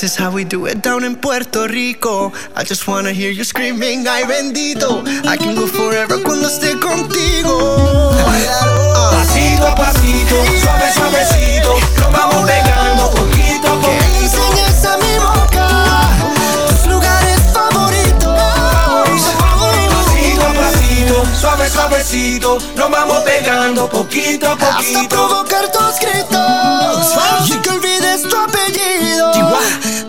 This 0.00 0.12
is 0.12 0.16
how 0.16 0.30
we 0.30 0.44
do 0.44 0.66
it 0.66 0.80
down 0.80 1.02
in 1.02 1.16
Puerto 1.16 1.66
Rico. 1.66 2.32
I 2.54 2.62
just 2.62 2.86
wanna 2.86 3.10
hear 3.12 3.32
you 3.32 3.42
screaming, 3.42 4.06
ay 4.06 4.22
bendito. 4.22 5.02
I 5.26 5.36
can 5.36 5.56
go 5.56 5.66
forever 5.66 6.22
cuando 6.22 6.46
esté 6.48 6.78
contigo. 6.78 8.12
Pasito 9.10 9.66
a 9.66 9.74
pasito, 9.74 10.36
suave, 10.62 10.92
suavecito. 10.94 11.74
Nos 11.98 12.12
vamos 12.12 12.46
pegando 12.46 13.10
poquito 13.10 13.66
a 13.66 13.80
Que 13.80 13.86
poquito. 13.88 14.38
enseñes 14.38 14.84
a 14.84 14.96
mi 14.98 15.18
boca 15.18 15.66
tus 16.68 16.86
lugares 16.86 17.40
favoritos. 17.52 18.38
Pasito 19.90 20.42
a 20.46 20.52
pasito, 20.54 21.26
suave, 21.40 21.68
suavecito. 21.68 22.58
Nos 22.76 22.88
vamos 22.90 23.18
pegando 23.24 23.88
poquito 23.88 24.46
a 24.46 24.52
Hasta 24.52 24.76
poquito. 24.76 25.08
provocar 25.08 25.72
tus 25.72 25.98
gritos. 25.98 27.50
Y 27.50 27.52
que 27.62 27.70
olvides 27.70 28.22
tu 28.22 28.36
apellido. 28.36 29.07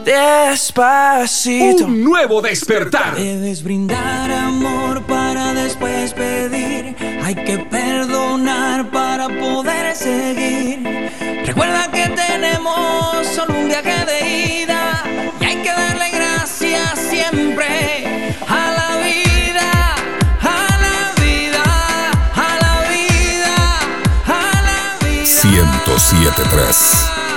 Despacito. 0.10 1.86
Un 1.86 2.04
nuevo 2.04 2.42
despertar. 2.42 3.16
Debes 3.16 3.62
brindar 3.62 4.32
amor 4.32 5.04
para 5.04 5.54
después 5.54 6.16
pedir. 6.16 6.96
Hay 7.24 7.36
que 7.36 7.60
perdonar 7.60 8.90
para 8.90 9.28
poder 9.28 9.96
seguir. 9.96 11.12
Recuerda 11.46 11.92
que 11.92 12.10
tenemos 12.10 13.28
solo 13.36 13.54
un 13.54 13.68
viaje 13.68 14.04
de 14.06 14.64
ida. 14.64 15.04
Y 15.42 15.46
hay 15.46 15.58
que 15.58 15.70
darle 15.70 16.10
gracias 16.10 16.98
siempre 17.08 18.34
a 18.48 18.72
la 18.80 18.98
vida. 19.06 19.94
A 20.42 20.78
la 20.86 21.14
vida. 21.22 21.64
A 22.34 22.58
la 22.64 22.82
vida. 22.90 23.54
A 24.26 24.62
la 24.64 24.98
vida. 25.06 25.24
1073. 25.44 27.29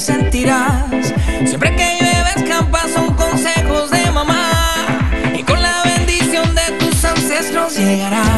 Sentirás. 0.00 1.12
Siempre 1.44 1.74
que 1.74 1.98
llueve 1.98 2.30
escampa 2.36 2.82
son 2.94 3.14
consejos 3.14 3.90
de 3.90 4.10
mamá 4.10 4.86
y 5.34 5.42
con 5.42 5.60
la 5.60 5.82
bendición 5.84 6.54
de 6.54 6.72
tus 6.78 7.04
ancestros 7.04 7.76
llegarás. 7.76 8.37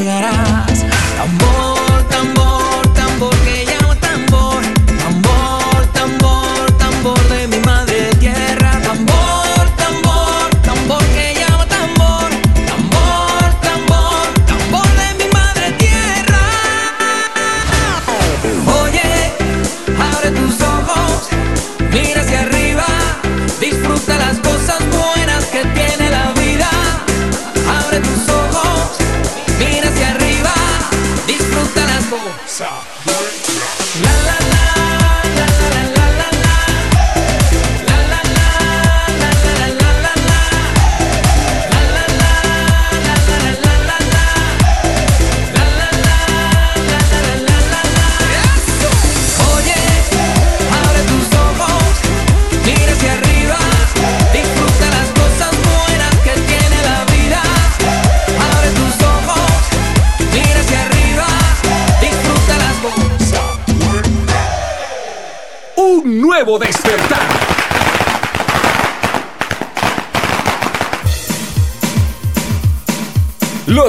Ancestros 0.00 0.06
llegarás. 0.06 0.49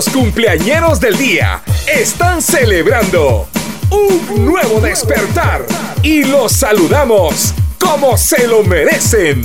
Los 0.03 0.11
cumpleañeros 0.11 0.99
del 0.99 1.15
día 1.15 1.61
están 1.85 2.41
celebrando 2.41 3.45
un 3.91 4.45
nuevo 4.45 4.81
despertar 4.81 5.63
y 6.01 6.23
los 6.23 6.53
saludamos 6.53 7.53
como 7.77 8.17
se 8.17 8.47
lo 8.47 8.63
merecen. 8.63 9.43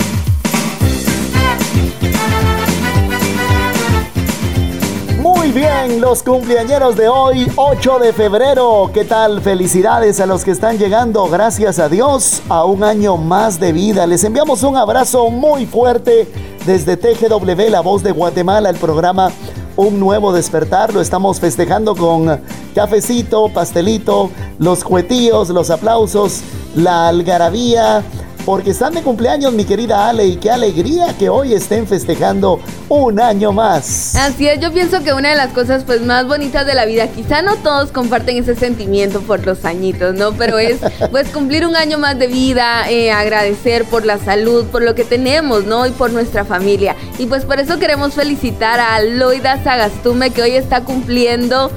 Muy 5.20 5.52
bien, 5.52 6.00
los 6.00 6.22
cumpleañeros 6.22 6.96
de 6.96 7.06
hoy, 7.06 7.52
8 7.54 7.98
de 7.98 8.14
febrero. 8.14 8.90
¿Qué 8.94 9.04
tal? 9.04 9.42
Felicidades 9.42 10.20
a 10.20 10.26
los 10.26 10.42
que 10.42 10.52
están 10.52 10.78
llegando, 10.78 11.28
gracias 11.28 11.78
a 11.78 11.90
Dios, 11.90 12.40
a 12.48 12.64
un 12.64 12.82
año 12.82 13.18
más 13.18 13.60
de 13.60 13.72
vida. 13.72 14.06
Les 14.06 14.24
enviamos 14.24 14.62
un 14.62 14.78
abrazo 14.78 15.28
muy 15.28 15.66
fuerte 15.66 16.26
desde 16.64 16.96
TGW, 16.96 17.68
La 17.68 17.80
Voz 17.80 18.02
de 18.02 18.12
Guatemala, 18.12 18.70
el 18.70 18.76
programa 18.76 19.30
Un 19.76 20.00
Nuevo 20.00 20.32
Despertar. 20.32 20.94
Lo 20.94 21.00
estamos 21.00 21.38
festejando 21.38 21.94
con 21.94 22.40
cafecito, 22.74 23.50
pastelito, 23.52 24.30
los 24.58 24.82
cuetillos, 24.82 25.50
los 25.50 25.70
aplausos, 25.70 26.40
la 26.74 27.08
algarabía. 27.08 28.02
Porque 28.46 28.70
están 28.70 28.94
de 28.94 29.02
cumpleaños, 29.02 29.52
mi 29.52 29.64
querida 29.64 30.08
Ale, 30.08 30.26
y 30.26 30.36
qué 30.36 30.50
alegría 30.50 31.16
que 31.18 31.28
hoy 31.28 31.52
estén 31.52 31.86
festejando 31.86 32.60
un 32.88 33.20
año 33.20 33.52
más. 33.52 34.14
Así 34.16 34.46
es, 34.48 34.60
yo 34.60 34.72
pienso 34.72 35.02
que 35.02 35.12
una 35.12 35.30
de 35.30 35.36
las 35.36 35.52
cosas 35.52 35.84
pues 35.84 36.02
más 36.02 36.26
bonitas 36.26 36.66
de 36.66 36.74
la 36.74 36.84
vida, 36.84 37.08
quizá 37.08 37.42
no 37.42 37.56
todos 37.56 37.90
comparten 37.90 38.36
ese 38.36 38.54
sentimiento 38.54 39.20
por 39.20 39.44
los 39.44 39.64
añitos, 39.64 40.14
¿no? 40.14 40.32
Pero 40.32 40.58
es 40.58 40.78
pues 41.10 41.28
cumplir 41.28 41.66
un 41.66 41.76
año 41.76 41.98
más 41.98 42.18
de 42.18 42.26
vida, 42.26 42.88
eh, 42.90 43.10
agradecer 43.10 43.84
por 43.84 44.04
la 44.04 44.18
salud, 44.18 44.66
por 44.66 44.82
lo 44.82 44.94
que 44.94 45.04
tenemos, 45.04 45.64
¿no? 45.64 45.86
Y 45.86 45.90
por 45.90 46.12
nuestra 46.12 46.44
familia. 46.44 46.96
Y 47.18 47.26
pues 47.26 47.44
por 47.44 47.58
eso 47.58 47.78
queremos 47.78 48.14
felicitar 48.14 48.80
a 48.80 49.00
Loida 49.02 49.62
Sagastume 49.62 50.30
que 50.30 50.42
hoy 50.42 50.52
está 50.52 50.82
cumpliendo 50.82 51.70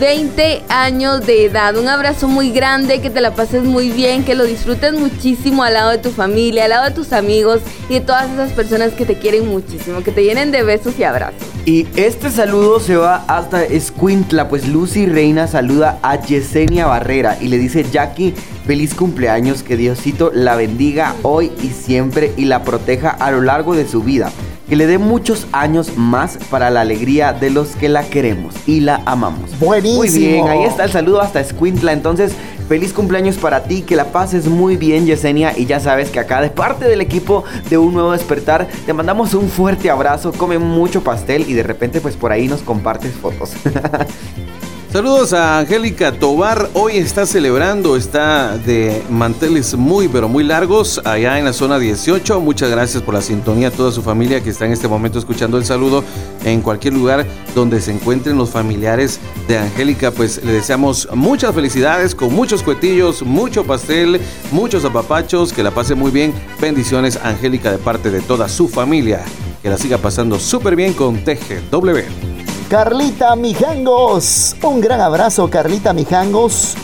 20 0.00 0.62
años 0.68 1.26
de 1.26 1.46
edad. 1.46 1.76
Un 1.76 1.88
abrazo 1.88 2.28
muy 2.28 2.50
grande, 2.50 3.00
que 3.00 3.10
te 3.10 3.20
la 3.20 3.34
pases 3.34 3.62
muy 3.62 3.90
bien, 3.90 4.24
que 4.24 4.34
lo 4.34 4.44
disfrutes 4.44 4.92
muchísimo 4.92 5.62
al 5.62 5.74
lado 5.74 5.90
de 5.90 5.98
tu 5.98 6.10
familia, 6.10 6.64
al 6.64 6.70
lado 6.70 6.84
de 6.84 6.90
tus 6.92 7.12
amigos 7.12 7.60
y 7.88 7.94
de 7.94 8.00
todas 8.00 8.30
esas 8.30 8.52
personas 8.52 8.92
que 8.92 9.04
te 9.04 9.16
quieren 9.16 9.48
muchísimo, 9.48 10.02
que 10.02 10.12
te 10.12 10.24
llenen 10.24 10.50
de 10.50 10.62
besos 10.62 10.98
y 10.98 11.04
abrazos. 11.04 11.42
Y 11.64 11.86
este 11.96 12.30
saludo 12.30 12.80
se 12.80 12.96
va 12.96 13.24
hasta 13.28 13.62
Escuintla, 13.64 14.48
pues 14.48 14.66
Lucy 14.66 15.06
Reina 15.06 15.46
saluda 15.46 15.98
a 16.02 16.20
Yesenia 16.20 16.86
Barrera 16.86 17.38
y 17.40 17.48
le 17.48 17.58
dice 17.58 17.84
Jackie, 17.88 18.34
feliz 18.66 18.94
cumpleaños, 18.94 19.62
que 19.62 19.76
Diosito 19.76 20.32
la 20.34 20.56
bendiga 20.56 21.14
hoy 21.22 21.52
y 21.62 21.68
siempre 21.68 22.32
y 22.36 22.46
la 22.46 22.64
proteja 22.64 23.10
a 23.10 23.30
lo 23.30 23.40
largo 23.40 23.74
de 23.74 23.86
su 23.86 24.02
vida. 24.02 24.32
Que 24.72 24.76
le 24.76 24.86
dé 24.86 24.96
muchos 24.96 25.46
años 25.52 25.98
más 25.98 26.38
para 26.48 26.70
la 26.70 26.80
alegría 26.80 27.34
de 27.34 27.50
los 27.50 27.76
que 27.76 27.90
la 27.90 28.04
queremos 28.04 28.54
y 28.66 28.80
la 28.80 29.02
amamos. 29.04 29.50
Buenísimo. 29.58 29.98
Muy 29.98 30.08
bien, 30.08 30.48
ahí 30.48 30.62
está 30.64 30.84
el 30.84 30.90
saludo 30.90 31.20
hasta 31.20 31.40
Escuintla. 31.40 31.92
Entonces, 31.92 32.32
feliz 32.70 32.94
cumpleaños 32.94 33.36
para 33.36 33.64
ti, 33.64 33.82
que 33.82 33.96
la 33.96 34.06
pases 34.06 34.46
muy 34.46 34.78
bien, 34.78 35.04
Yesenia. 35.04 35.52
Y 35.58 35.66
ya 35.66 35.78
sabes 35.78 36.08
que 36.08 36.20
acá, 36.20 36.40
de 36.40 36.48
parte 36.48 36.86
del 36.86 37.02
equipo 37.02 37.44
de 37.68 37.76
Un 37.76 37.92
Nuevo 37.92 38.12
Despertar, 38.12 38.66
te 38.86 38.94
mandamos 38.94 39.34
un 39.34 39.50
fuerte 39.50 39.90
abrazo. 39.90 40.32
Come 40.32 40.58
mucho 40.58 41.04
pastel 41.04 41.44
y 41.46 41.52
de 41.52 41.64
repente, 41.64 42.00
pues 42.00 42.16
por 42.16 42.32
ahí 42.32 42.48
nos 42.48 42.62
compartes 42.62 43.12
fotos. 43.12 43.52
Saludos 44.92 45.32
a 45.32 45.58
Angélica 45.58 46.12
Tobar. 46.12 46.68
Hoy 46.74 46.98
está 46.98 47.24
celebrando, 47.24 47.96
está 47.96 48.58
de 48.58 49.02
manteles 49.08 49.74
muy, 49.74 50.06
pero 50.06 50.28
muy 50.28 50.44
largos 50.44 51.00
allá 51.06 51.38
en 51.38 51.46
la 51.46 51.54
zona 51.54 51.78
18. 51.78 52.38
Muchas 52.42 52.70
gracias 52.70 53.02
por 53.02 53.14
la 53.14 53.22
sintonía 53.22 53.68
a 53.68 53.70
toda 53.70 53.90
su 53.90 54.02
familia 54.02 54.42
que 54.42 54.50
está 54.50 54.66
en 54.66 54.72
este 54.72 54.88
momento 54.88 55.18
escuchando 55.18 55.56
el 55.56 55.64
saludo 55.64 56.04
en 56.44 56.60
cualquier 56.60 56.92
lugar 56.92 57.24
donde 57.54 57.80
se 57.80 57.90
encuentren 57.90 58.36
los 58.36 58.50
familiares 58.50 59.18
de 59.48 59.56
Angélica. 59.56 60.10
Pues 60.10 60.44
le 60.44 60.52
deseamos 60.52 61.08
muchas 61.14 61.54
felicidades 61.54 62.14
con 62.14 62.30
muchos 62.34 62.62
cuetillos, 62.62 63.22
mucho 63.22 63.64
pastel, 63.64 64.20
muchos 64.50 64.84
apapachos. 64.84 65.54
Que 65.54 65.62
la 65.62 65.70
pase 65.70 65.94
muy 65.94 66.10
bien. 66.10 66.34
Bendiciones, 66.60 67.16
Angélica, 67.16 67.72
de 67.72 67.78
parte 67.78 68.10
de 68.10 68.20
toda 68.20 68.46
su 68.46 68.68
familia. 68.68 69.24
Que 69.62 69.70
la 69.70 69.78
siga 69.78 69.96
pasando 69.96 70.38
súper 70.38 70.76
bien 70.76 70.92
con 70.92 71.16
TGW. 71.24 72.31
Carlita 72.72 73.36
Mijangos. 73.36 74.56
Un 74.62 74.80
gran 74.80 74.98
abrazo, 75.02 75.50
Carlita 75.50 75.92
Mijangos. 75.92 76.74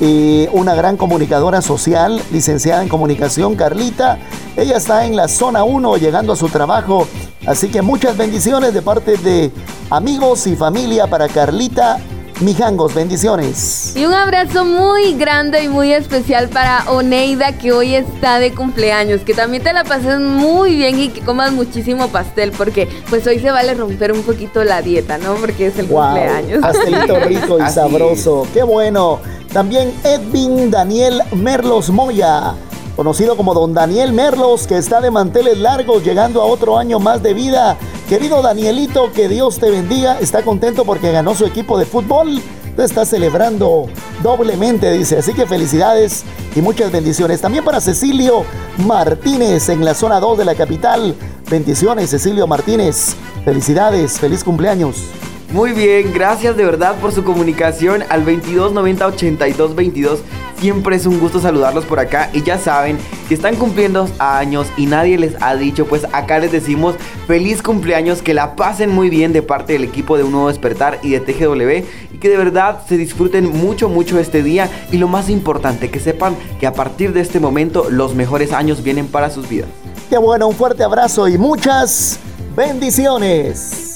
eh, 0.00 0.48
una 0.52 0.74
gran 0.74 0.96
comunicadora 0.96 1.62
social, 1.62 2.20
licenciada 2.32 2.82
en 2.82 2.88
comunicación, 2.88 3.54
Carlita. 3.54 4.18
Ella 4.56 4.76
está 4.76 5.06
en 5.06 5.14
la 5.14 5.28
zona 5.28 5.62
1 5.62 5.98
llegando 5.98 6.32
a 6.32 6.36
su 6.36 6.48
trabajo. 6.48 7.06
Así 7.46 7.68
que 7.68 7.80
muchas 7.80 8.16
bendiciones 8.16 8.74
de 8.74 8.82
parte 8.82 9.18
de 9.18 9.52
amigos 9.88 10.48
y 10.48 10.56
familia 10.56 11.06
para 11.06 11.28
Carlita 11.28 12.00
Mijangos. 12.40 12.94
Bendiciones. 12.94 13.92
Y 13.96 14.04
un 14.04 14.12
abrazo 14.12 14.64
muy 14.64 15.14
grande 15.14 15.62
y 15.64 15.68
muy 15.68 15.92
especial 15.92 16.48
para 16.50 16.84
Oneida 16.90 17.56
que 17.56 17.72
hoy 17.72 17.94
está 17.94 18.38
de 18.38 18.52
cumpleaños. 18.54 19.22
Que 19.22 19.32
también 19.32 19.62
te 19.62 19.72
la 19.72 19.84
pases 19.84 20.20
muy 20.20 20.74
bien 20.76 20.98
y 21.00 21.08
que 21.08 21.20
comas 21.22 21.52
muchísimo 21.52 22.08
pastel 22.08 22.52
porque 22.52 22.88
pues 23.08 23.26
hoy 23.26 23.38
se 23.40 23.50
vale 23.50 23.72
romper 23.74 24.12
un 24.12 24.22
poquito 24.22 24.64
la 24.64 24.82
dieta, 24.82 25.16
¿no? 25.18 25.34
Porque 25.36 25.68
es 25.68 25.78
el 25.78 25.86
Wow, 25.86 26.02
cumpleaños. 26.04 26.60
pastelito 26.60 27.20
rico 27.24 27.58
y 27.58 27.62
Así 27.62 27.74
sabroso. 27.74 28.46
Qué 28.52 28.62
bueno. 28.62 29.18
También 29.52 29.94
Edwin 30.04 30.70
Daniel 30.70 31.22
Merlos 31.32 31.88
Moya, 31.88 32.54
conocido 32.96 33.36
como 33.36 33.52
Don 33.52 33.74
Daniel 33.74 34.14
Merlos, 34.14 34.66
que 34.66 34.78
está 34.78 35.02
de 35.02 35.10
manteles 35.10 35.58
largos 35.58 36.02
llegando 36.02 36.40
a 36.40 36.46
otro 36.46 36.78
año 36.78 36.98
más 36.98 37.22
de 37.22 37.34
vida. 37.34 37.76
Querido 38.08 38.40
Danielito, 38.40 39.12
que 39.12 39.28
Dios 39.28 39.58
te 39.58 39.70
bendiga. 39.70 40.18
Está 40.18 40.42
contento 40.42 40.84
porque 40.86 41.12
ganó 41.12 41.34
su 41.34 41.44
equipo 41.44 41.78
de 41.78 41.84
fútbol. 41.84 42.40
Te 42.74 42.84
está 42.84 43.04
celebrando 43.04 43.86
doblemente, 44.22 44.90
dice. 44.92 45.18
Así 45.18 45.34
que 45.34 45.46
felicidades 45.46 46.24
y 46.54 46.62
muchas 46.62 46.90
bendiciones. 46.90 47.40
También 47.40 47.64
para 47.64 47.82
Cecilio 47.82 48.44
Martínez 48.78 49.68
en 49.68 49.84
la 49.84 49.94
zona 49.94 50.18
2 50.18 50.38
de 50.38 50.44
la 50.46 50.54
capital. 50.54 51.14
Bendiciones, 51.50 52.10
Cecilio 52.10 52.46
Martínez. 52.46 53.14
Felicidades, 53.44 54.18
feliz 54.18 54.42
cumpleaños. 54.42 55.04
Muy 55.52 55.72
bien, 55.72 56.12
gracias 56.12 56.56
de 56.56 56.64
verdad 56.64 56.96
por 57.00 57.12
su 57.12 57.24
comunicación 57.24 58.02
al 58.08 58.24
2290 58.24 59.06
82 59.06 59.74
22 59.74 60.22
Siempre 60.58 60.96
es 60.96 61.04
un 61.04 61.20
gusto 61.20 61.38
saludarlos 61.38 61.84
por 61.84 62.00
acá 62.00 62.30
y 62.32 62.42
ya 62.42 62.58
saben 62.58 62.98
que 63.28 63.34
están 63.34 63.56
cumpliendo 63.56 64.08
años 64.18 64.66
y 64.78 64.86
nadie 64.86 65.18
les 65.18 65.34
ha 65.42 65.54
dicho, 65.54 65.86
pues 65.86 66.06
acá 66.12 66.38
les 66.38 66.50
decimos 66.50 66.94
feliz 67.26 67.62
cumpleaños, 67.62 68.22
que 68.22 68.32
la 68.32 68.56
pasen 68.56 68.90
muy 68.90 69.10
bien 69.10 69.34
de 69.34 69.42
parte 69.42 69.74
del 69.74 69.84
equipo 69.84 70.16
de 70.16 70.24
Un 70.24 70.32
Nuevo 70.32 70.48
Despertar 70.48 70.98
y 71.02 71.10
de 71.10 71.20
TGW 71.20 71.86
y 72.14 72.18
que 72.18 72.30
de 72.30 72.38
verdad 72.38 72.80
se 72.88 72.96
disfruten 72.96 73.50
mucho, 73.52 73.90
mucho 73.90 74.18
este 74.18 74.42
día 74.42 74.70
y 74.90 74.96
lo 74.96 75.08
más 75.08 75.28
importante, 75.28 75.90
que 75.90 76.00
sepan 76.00 76.34
que 76.58 76.66
a 76.66 76.72
partir 76.72 77.12
de 77.12 77.20
este 77.20 77.38
momento 77.38 77.90
los 77.90 78.14
mejores 78.14 78.52
años 78.52 78.82
vienen 78.82 79.08
para 79.08 79.28
sus 79.28 79.48
vidas. 79.48 79.68
Qué 80.08 80.16
bueno, 80.16 80.48
un 80.48 80.54
fuerte 80.54 80.84
abrazo 80.84 81.28
y 81.28 81.36
muchas 81.36 82.18
bendiciones. 82.56 83.95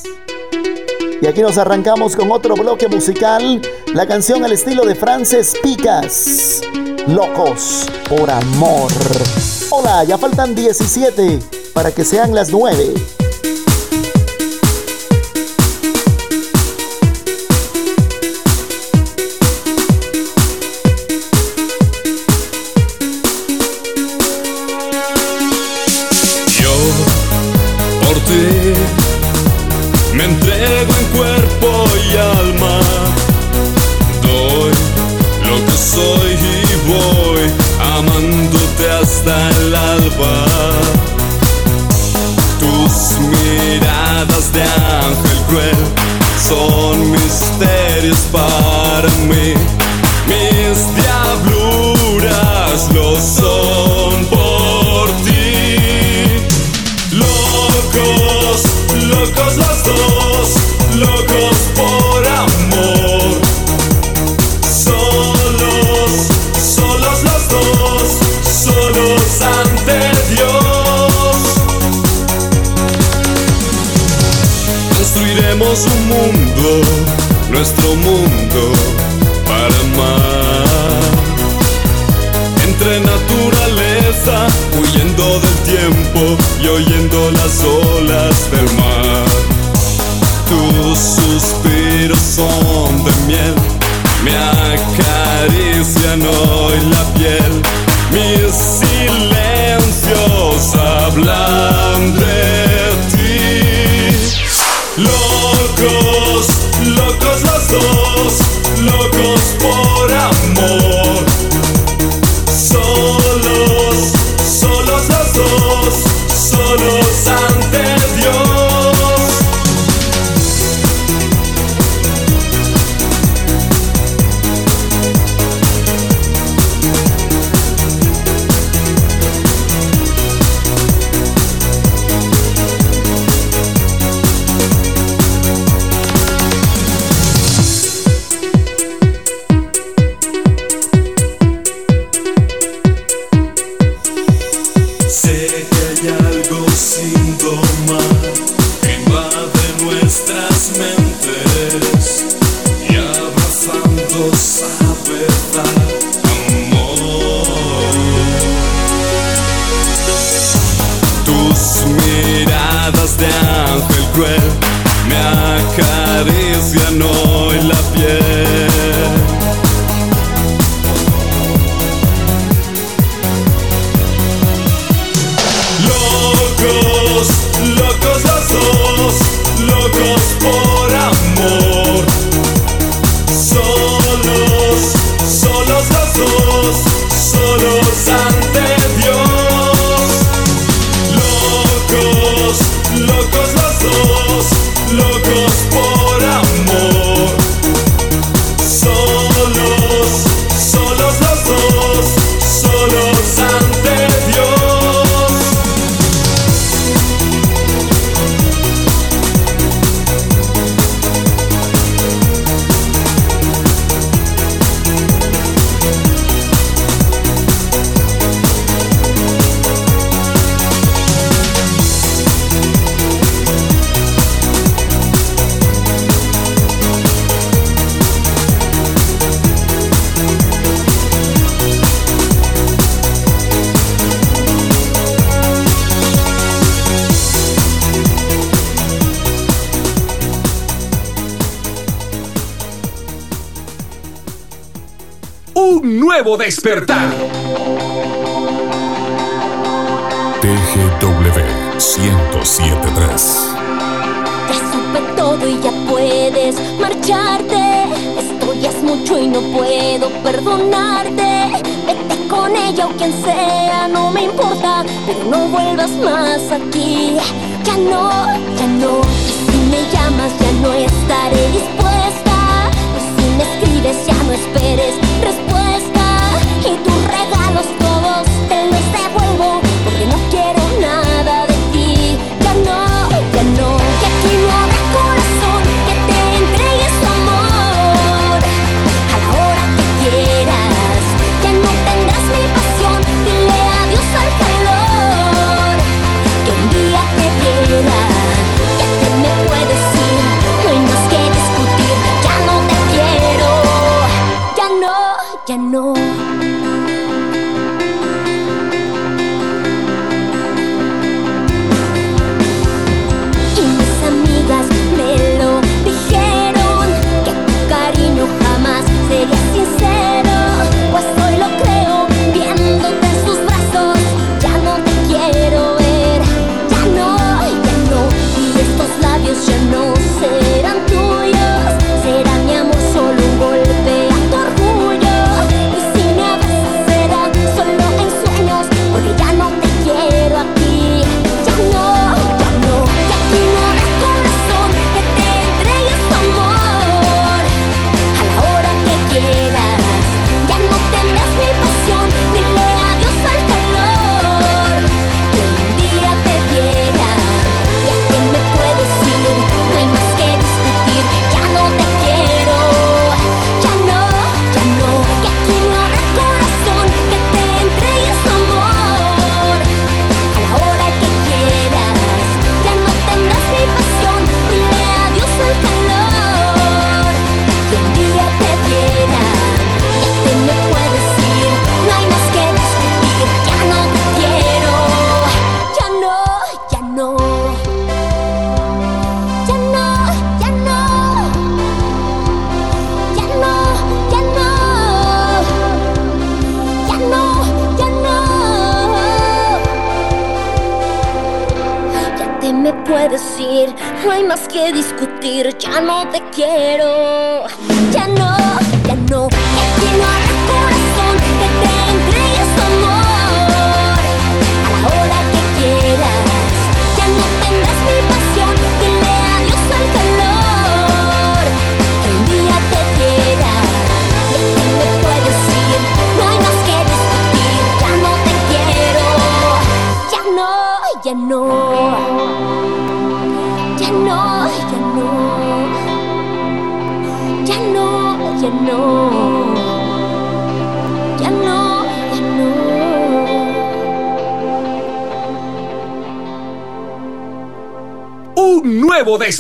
Y 1.23 1.27
aquí 1.27 1.43
nos 1.43 1.59
arrancamos 1.59 2.17
con 2.17 2.31
otro 2.31 2.55
bloque 2.55 2.89
musical, 2.89 3.61
la 3.93 4.07
canción 4.07 4.43
al 4.43 4.53
estilo 4.53 4.87
de 4.87 4.95
Frances 4.95 5.55
Picas, 5.63 6.63
Locos 7.09 7.87
por 8.09 8.31
Amor. 8.31 8.91
Hola, 9.69 10.03
ya 10.05 10.17
faltan 10.17 10.55
17 10.55 11.39
para 11.75 11.93
que 11.93 12.07
sean 12.07 12.35
las 12.35 12.51
9. 12.51 12.95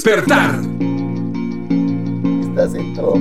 Despertar. 0.00 0.58
Estás 2.40 2.74
en 2.74 2.94
todo. 2.94 3.16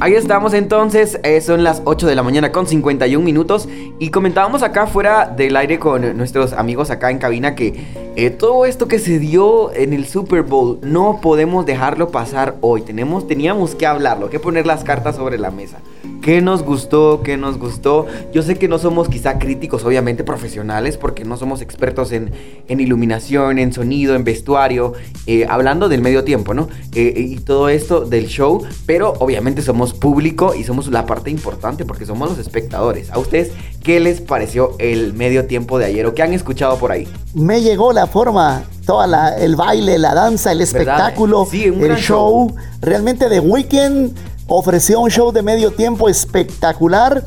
Ahí 0.00 0.14
estamos 0.14 0.54
entonces, 0.54 1.18
eh, 1.24 1.40
son 1.40 1.64
las 1.64 1.82
8 1.84 2.06
de 2.06 2.14
la 2.14 2.22
mañana 2.22 2.52
con 2.52 2.68
51 2.68 3.24
minutos 3.24 3.68
y 3.98 4.10
comentábamos 4.10 4.62
acá 4.62 4.86
fuera 4.86 5.26
del 5.26 5.56
aire 5.56 5.80
con 5.80 6.16
nuestros 6.16 6.52
amigos 6.52 6.90
acá 6.92 7.10
en 7.10 7.18
cabina 7.18 7.56
que 7.56 7.84
eh, 8.14 8.30
todo 8.30 8.64
esto 8.64 8.86
que 8.86 9.00
se 9.00 9.18
dio 9.18 9.72
en 9.72 9.92
el 9.92 10.06
Super 10.06 10.42
Bowl 10.42 10.78
no 10.82 11.20
podemos 11.20 11.66
dejarlo 11.66 12.12
pasar 12.12 12.58
hoy, 12.60 12.82
tenemos, 12.82 13.26
teníamos 13.26 13.74
que 13.74 13.86
hablarlo, 13.86 14.30
que 14.30 14.38
poner 14.38 14.66
las 14.66 14.84
cartas 14.84 15.16
sobre 15.16 15.36
la 15.36 15.50
mesa. 15.50 15.78
¿Qué 16.22 16.40
nos 16.40 16.62
gustó? 16.62 17.22
¿Qué 17.22 17.36
nos 17.36 17.58
gustó? 17.58 18.06
Yo 18.32 18.42
sé 18.42 18.56
que 18.56 18.68
no 18.68 18.78
somos 18.78 19.08
quizá 19.08 19.38
críticos, 19.38 19.84
obviamente 19.84 20.24
profesionales, 20.24 20.96
porque 20.96 21.24
no 21.24 21.36
somos 21.36 21.62
expertos 21.62 22.12
en, 22.12 22.32
en 22.66 22.80
iluminación, 22.80 23.58
en 23.58 23.72
sonido, 23.72 24.14
en 24.14 24.24
vestuario, 24.24 24.94
eh, 25.26 25.46
hablando 25.48 25.88
del 25.88 26.02
medio 26.02 26.24
tiempo, 26.24 26.54
¿no? 26.54 26.68
Eh, 26.94 27.14
y 27.16 27.36
todo 27.36 27.68
esto 27.68 28.00
del 28.00 28.26
show, 28.26 28.62
pero 28.86 29.14
obviamente 29.20 29.62
somos 29.62 29.94
público 29.94 30.54
y 30.54 30.64
somos 30.64 30.88
la 30.88 31.06
parte 31.06 31.30
importante 31.30 31.84
porque 31.84 32.04
somos 32.04 32.28
los 32.30 32.38
espectadores. 32.38 33.10
¿A 33.10 33.18
ustedes 33.18 33.52
qué 33.82 34.00
les 34.00 34.20
pareció 34.20 34.74
el 34.78 35.14
medio 35.14 35.46
tiempo 35.46 35.78
de 35.78 35.86
ayer 35.86 36.04
o 36.06 36.14
qué 36.14 36.22
han 36.22 36.32
escuchado 36.32 36.78
por 36.78 36.92
ahí? 36.92 37.06
Me 37.34 37.62
llegó 37.62 37.92
la 37.92 38.06
forma, 38.06 38.64
toda 38.84 39.06
la, 39.06 39.36
el 39.38 39.56
baile, 39.56 39.98
la 39.98 40.14
danza, 40.14 40.52
el 40.52 40.60
espectáculo, 40.60 41.46
Sí, 41.50 41.64
el 41.64 41.96
show. 41.96 42.54
Realmente 42.80 43.28
The 43.28 43.40
Weeknd 43.40 44.14
ofreció 44.48 45.00
un 45.00 45.10
show 45.10 45.30
de 45.30 45.42
medio 45.42 45.70
tiempo 45.70 46.08
espectacular. 46.08 47.22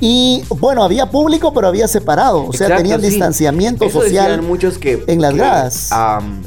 Y 0.00 0.42
bueno, 0.48 0.82
había 0.82 1.06
público, 1.06 1.54
pero 1.54 1.68
había 1.68 1.86
separado. 1.88 2.44
O 2.46 2.52
sea, 2.52 2.66
Exacto, 2.66 2.82
tenían 2.82 3.00
sí. 3.00 3.08
distanciamiento 3.10 3.84
Eso 3.84 4.02
social. 4.02 4.42
muchos 4.42 4.76
que 4.76 5.02
en 5.06 5.22
las 5.22 5.30
que, 5.32 5.38
gradas. 5.38 5.90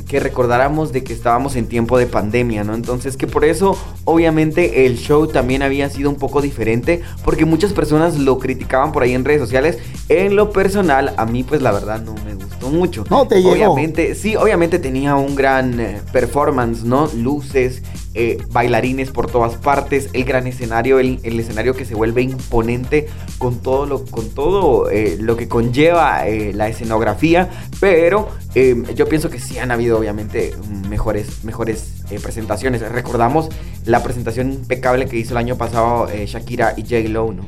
que 0.08 0.20
recordáramos 0.20 0.92
de 0.92 1.04
que 1.04 1.14
estábamos 1.14 1.56
en 1.56 1.68
tiempo 1.68 1.98
de 1.98 2.08
pandemia, 2.08 2.64
¿no? 2.64 2.76
Entonces 2.76 3.16
que 3.18 3.26
por 3.26 3.46
eso 3.46 3.78
obviamente 4.04 4.86
el 4.86 4.98
show 4.98 5.28
también 5.28 5.64
había 5.64 5.90
sido 5.90 6.10
un 6.10 6.18
poco 6.18 6.42
diferente 6.42 7.02
porque 7.24 7.46
muchas 7.46 7.74
personas 7.74 8.20
lo 8.20 8.38
criticaban 8.38 8.92
por 8.92 9.04
ahí 9.04 9.14
en 9.14 9.24
redes 9.26 9.42
sociales. 9.42 9.78
En 10.10 10.36
lo 10.36 10.52
personal, 10.52 11.14
a 11.18 11.26
mí 11.26 11.44
pues 11.44 11.62
la 11.62 11.72
verdad 11.72 12.02
no 12.02 12.14
me 12.26 12.36
gustó 12.36 12.70
mucho. 12.70 13.06
No, 13.10 13.28
te 13.28 13.38
llegó. 13.42 13.52
Obviamente, 13.54 14.14
sí, 14.14 14.36
obviamente 14.36 14.78
tenía 14.78 15.16
un 15.16 15.36
gran 15.36 15.80
eh, 15.80 16.02
performance, 16.12 16.84
¿no? 16.84 17.10
Luces, 17.16 17.82
eh, 18.18 18.38
bailarines 18.52 19.12
por 19.12 19.30
todas 19.30 19.56
partes, 19.56 20.10
el 20.14 20.26
gran 20.26 20.48
escenario, 20.48 21.00
el, 21.00 21.20
el 21.24 21.40
escenario 21.40 21.76
que 21.76 21.86
se 21.86 21.96
vuelve 21.96 22.24
imponente 22.24 23.08
con 23.38 23.60
todo 23.60 23.86
lo, 23.86 24.06
con 24.06 24.30
todo, 24.30 24.90
eh, 24.90 25.18
lo 25.20 25.38
que 25.38 25.48
conlleva 25.48 26.28
eh, 26.28 26.52
la 26.54 26.68
escenografía, 26.68 27.50
pero 27.80 28.30
eh, 28.56 28.76
yo 28.96 29.08
pienso 29.08 29.30
que 29.30 29.40
sí 29.40 29.60
han 29.60 29.72
habido 29.72 30.00
obviamente 30.00 30.54
mejores, 30.90 31.44
mejores 31.44 31.94
presentaciones. 32.24 32.82
Recordamos 32.82 33.50
la 33.86 34.02
presentación 34.02 34.52
impecable 34.52 35.08
que 35.08 35.18
hizo 35.18 35.34
el 35.34 35.38
año 35.38 35.58
pasado 35.58 36.08
Shakira 36.08 36.74
y 36.76 36.82
J. 36.82 37.10
Lo, 37.10 37.32
¿no? 37.32 37.46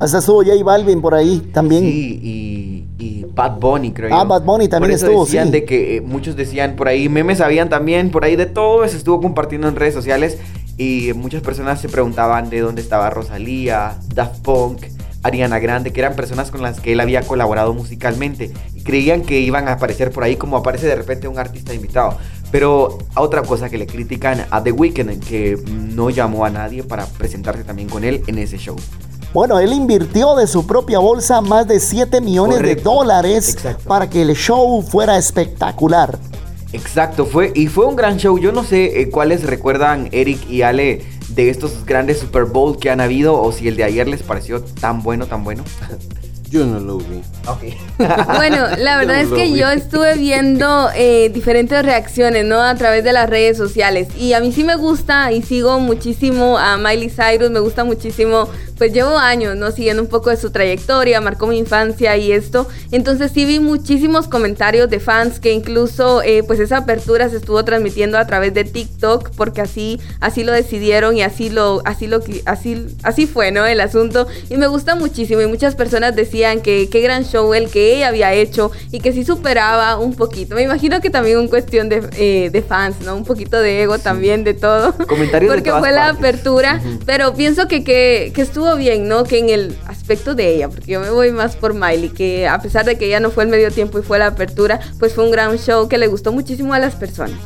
Hasta 0.00 0.18
estuvo 0.18 0.42
J 0.42 0.62
Balvin 0.64 1.00
por 1.00 1.14
ahí 1.14 1.38
también. 1.52 1.84
y, 1.86 2.86
y 2.98 3.26
Bad 3.34 3.58
Bunny, 3.60 3.92
creo 3.92 4.14
Ah, 4.14 4.22
yo. 4.22 4.28
Bad 4.28 4.42
Bunny 4.42 4.68
también 4.68 4.90
Por 4.90 4.94
eso 4.96 5.06
estuvo, 5.06 5.24
decían 5.24 5.46
sí. 5.46 5.52
de 5.52 5.64
que 5.64 5.96
eh, 5.96 6.00
muchos 6.00 6.36
decían 6.36 6.74
por 6.76 6.88
ahí, 6.88 7.08
memes 7.08 7.40
habían 7.40 7.68
también, 7.68 8.10
por 8.10 8.24
ahí 8.24 8.34
de 8.36 8.46
todo, 8.46 8.86
se 8.88 8.96
estuvo 8.96 9.20
compartiendo 9.20 9.68
en 9.68 9.76
redes 9.76 9.94
sociales 9.94 10.38
y 10.76 11.12
muchas 11.14 11.42
personas 11.42 11.80
se 11.80 11.88
preguntaban 11.88 12.50
de 12.50 12.60
dónde 12.60 12.80
estaba 12.82 13.08
Rosalía, 13.10 13.98
Daft 14.14 14.40
Punk, 14.40 14.82
Ariana 15.22 15.58
Grande, 15.58 15.92
que 15.92 16.00
eran 16.00 16.16
personas 16.16 16.50
con 16.50 16.62
las 16.62 16.80
que 16.80 16.92
él 16.92 17.00
había 17.00 17.20
colaborado 17.22 17.74
musicalmente 17.74 18.50
y 18.74 18.80
creían 18.82 19.20
que 19.22 19.40
iban 19.40 19.68
a 19.68 19.72
aparecer 19.72 20.10
por 20.10 20.24
ahí 20.24 20.36
como 20.36 20.56
aparece 20.56 20.86
de 20.86 20.96
repente 20.96 21.28
un 21.28 21.38
artista 21.38 21.74
invitado. 21.74 22.16
Pero 22.50 22.98
a 23.14 23.20
otra 23.20 23.42
cosa 23.42 23.68
que 23.68 23.78
le 23.78 23.86
critican 23.86 24.46
a 24.50 24.62
The 24.62 24.72
Weeknd, 24.72 25.22
que 25.24 25.56
no 25.94 26.08
llamó 26.10 26.44
a 26.46 26.50
nadie 26.50 26.82
para 26.82 27.04
presentarse 27.06 27.62
también 27.64 27.88
con 27.88 28.02
él 28.02 28.22
en 28.26 28.38
ese 28.38 28.56
show. 28.58 28.76
Bueno, 29.32 29.60
él 29.60 29.72
invirtió 29.72 30.34
de 30.34 30.48
su 30.48 30.66
propia 30.66 30.98
bolsa 30.98 31.40
más 31.40 31.68
de 31.68 31.78
7 31.78 32.20
millones 32.20 32.56
Correcto. 32.56 32.90
de 32.90 32.96
dólares 32.96 33.58
para 33.86 34.10
que 34.10 34.22
el 34.22 34.34
show 34.34 34.82
fuera 34.82 35.16
espectacular. 35.16 36.18
Exacto, 36.72 37.26
fue 37.26 37.52
y 37.54 37.68
fue 37.68 37.86
un 37.86 37.94
gran 37.94 38.16
show. 38.16 38.38
Yo 38.38 38.50
no 38.50 38.64
sé 38.64 39.00
eh, 39.00 39.10
cuáles 39.10 39.44
recuerdan 39.44 40.08
Eric 40.10 40.48
y 40.48 40.62
Ale 40.62 41.04
de 41.28 41.48
estos 41.48 41.84
grandes 41.84 42.18
Super 42.18 42.44
Bowl 42.44 42.76
que 42.78 42.90
han 42.90 43.00
habido 43.00 43.40
o 43.40 43.52
si 43.52 43.68
el 43.68 43.76
de 43.76 43.84
ayer 43.84 44.08
les 44.08 44.22
pareció 44.22 44.62
tan 44.62 45.02
bueno, 45.02 45.26
tan 45.26 45.44
bueno. 45.44 45.62
Yo 46.50 46.66
no 46.66 46.80
lo 46.80 46.98
vi. 46.98 47.22
Bueno, 48.36 48.66
la 48.78 48.96
verdad 48.96 49.20
es 49.20 49.28
que 49.28 49.52
yo 49.52 49.70
estuve 49.70 50.16
viendo 50.16 50.88
eh, 50.94 51.30
diferentes 51.32 51.84
reacciones, 51.84 52.44
¿no? 52.44 52.60
A 52.62 52.74
través 52.74 53.04
de 53.04 53.12
las 53.12 53.28
redes 53.28 53.56
sociales. 53.56 54.08
Y 54.16 54.32
a 54.32 54.40
mí 54.40 54.52
sí 54.52 54.64
me 54.64 54.74
gusta 54.76 55.30
y 55.32 55.42
sigo 55.42 55.78
muchísimo 55.78 56.58
a 56.58 56.76
Miley 56.76 57.10
Cyrus, 57.10 57.50
me 57.50 57.60
gusta 57.60 57.84
muchísimo, 57.84 58.48
pues 58.78 58.92
llevo 58.92 59.18
años, 59.18 59.56
¿no? 59.56 59.70
Siguiendo 59.70 60.02
un 60.02 60.08
poco 60.08 60.30
de 60.30 60.38
su 60.38 60.50
trayectoria, 60.50 61.20
marcó 61.20 61.46
mi 61.46 61.58
infancia 61.58 62.16
y 62.16 62.32
esto. 62.32 62.66
Entonces 62.90 63.32
sí 63.32 63.44
vi 63.44 63.60
muchísimos 63.60 64.26
comentarios 64.26 64.88
de 64.88 65.00
fans 65.00 65.38
que 65.38 65.52
incluso, 65.52 66.22
eh, 66.22 66.42
pues 66.42 66.58
esa 66.58 66.78
apertura 66.78 67.28
se 67.28 67.36
estuvo 67.36 67.62
transmitiendo 67.64 68.16
a 68.18 68.26
través 68.26 68.54
de 68.54 68.64
TikTok 68.64 69.30
porque 69.36 69.60
así, 69.60 70.00
así 70.20 70.44
lo 70.44 70.52
decidieron 70.52 71.16
y 71.16 71.22
así 71.22 71.50
lo, 71.50 71.82
así 71.84 72.06
lo, 72.06 72.20
así, 72.46 72.86
así 73.02 73.26
fue, 73.26 73.52
¿no? 73.52 73.66
El 73.66 73.80
asunto. 73.80 74.26
Y 74.48 74.56
me 74.56 74.66
gusta 74.66 74.94
muchísimo 74.94 75.42
y 75.42 75.46
muchas 75.46 75.74
personas 75.74 76.16
decían 76.16 76.39
que 76.62 76.88
qué 76.90 77.00
gran 77.00 77.24
show 77.24 77.52
el 77.54 77.70
que 77.70 77.96
ella 77.96 78.08
había 78.08 78.32
hecho 78.32 78.70
y 78.90 79.00
que 79.00 79.12
sí 79.12 79.24
superaba 79.24 79.96
un 79.98 80.14
poquito. 80.14 80.54
Me 80.54 80.62
imagino 80.62 81.00
que 81.00 81.10
también 81.10 81.38
un 81.38 81.48
cuestión 81.48 81.88
de, 81.88 82.08
eh, 82.16 82.50
de 82.50 82.62
fans, 82.62 82.96
¿no? 83.04 83.16
Un 83.16 83.24
poquito 83.24 83.60
de 83.60 83.82
ego 83.82 83.98
también 83.98 84.44
de 84.44 84.54
todo. 84.54 84.94
Comentarios 85.06 85.50
de 85.50 85.56
Porque 85.56 85.70
todas 85.70 85.80
fue 85.80 85.92
la 85.92 86.08
apertura, 86.08 86.80
pero 87.06 87.34
pienso 87.34 87.68
que, 87.68 87.84
que, 87.84 88.32
que 88.34 88.42
estuvo 88.42 88.74
bien, 88.76 89.08
¿no? 89.08 89.24
Que 89.24 89.38
en 89.38 89.50
el 89.50 89.76
aspecto 89.86 90.34
de 90.34 90.54
ella, 90.54 90.68
porque 90.68 90.92
yo 90.92 91.00
me 91.00 91.10
voy 91.10 91.30
más 91.32 91.56
por 91.56 91.74
Miley, 91.74 92.10
que 92.10 92.48
a 92.48 92.60
pesar 92.60 92.84
de 92.84 92.96
que 92.96 93.06
ella 93.06 93.20
no 93.20 93.30
fue 93.30 93.44
el 93.44 93.50
medio 93.50 93.70
tiempo 93.70 93.98
y 93.98 94.02
fue 94.02 94.18
la 94.18 94.26
apertura, 94.26 94.80
pues 94.98 95.14
fue 95.14 95.24
un 95.24 95.30
gran 95.30 95.58
show 95.58 95.88
que 95.88 95.98
le 95.98 96.06
gustó 96.06 96.32
muchísimo 96.32 96.74
a 96.74 96.78
las 96.78 96.94
personas. 96.94 97.38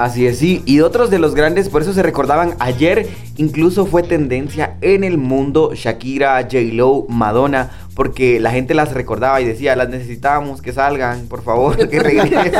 Así 0.00 0.26
es, 0.26 0.38
sí. 0.38 0.62
Y 0.64 0.80
otros 0.80 1.10
de 1.10 1.18
los 1.18 1.34
grandes, 1.34 1.68
por 1.68 1.82
eso 1.82 1.92
se 1.92 2.02
recordaban 2.02 2.54
ayer, 2.58 3.06
incluso 3.36 3.84
fue 3.84 4.02
tendencia 4.02 4.78
en 4.80 5.04
el 5.04 5.18
mundo 5.18 5.72
Shakira, 5.74 6.40
J-Lo, 6.40 7.04
Madonna, 7.10 7.70
porque 8.00 8.40
la 8.40 8.50
gente 8.50 8.72
las 8.72 8.94
recordaba 8.94 9.42
y 9.42 9.44
decía, 9.44 9.76
las 9.76 9.90
necesitamos, 9.90 10.62
que 10.62 10.72
salgan, 10.72 11.26
por 11.26 11.42
favor, 11.42 11.76
que 11.86 11.98
regresen. 12.00 12.50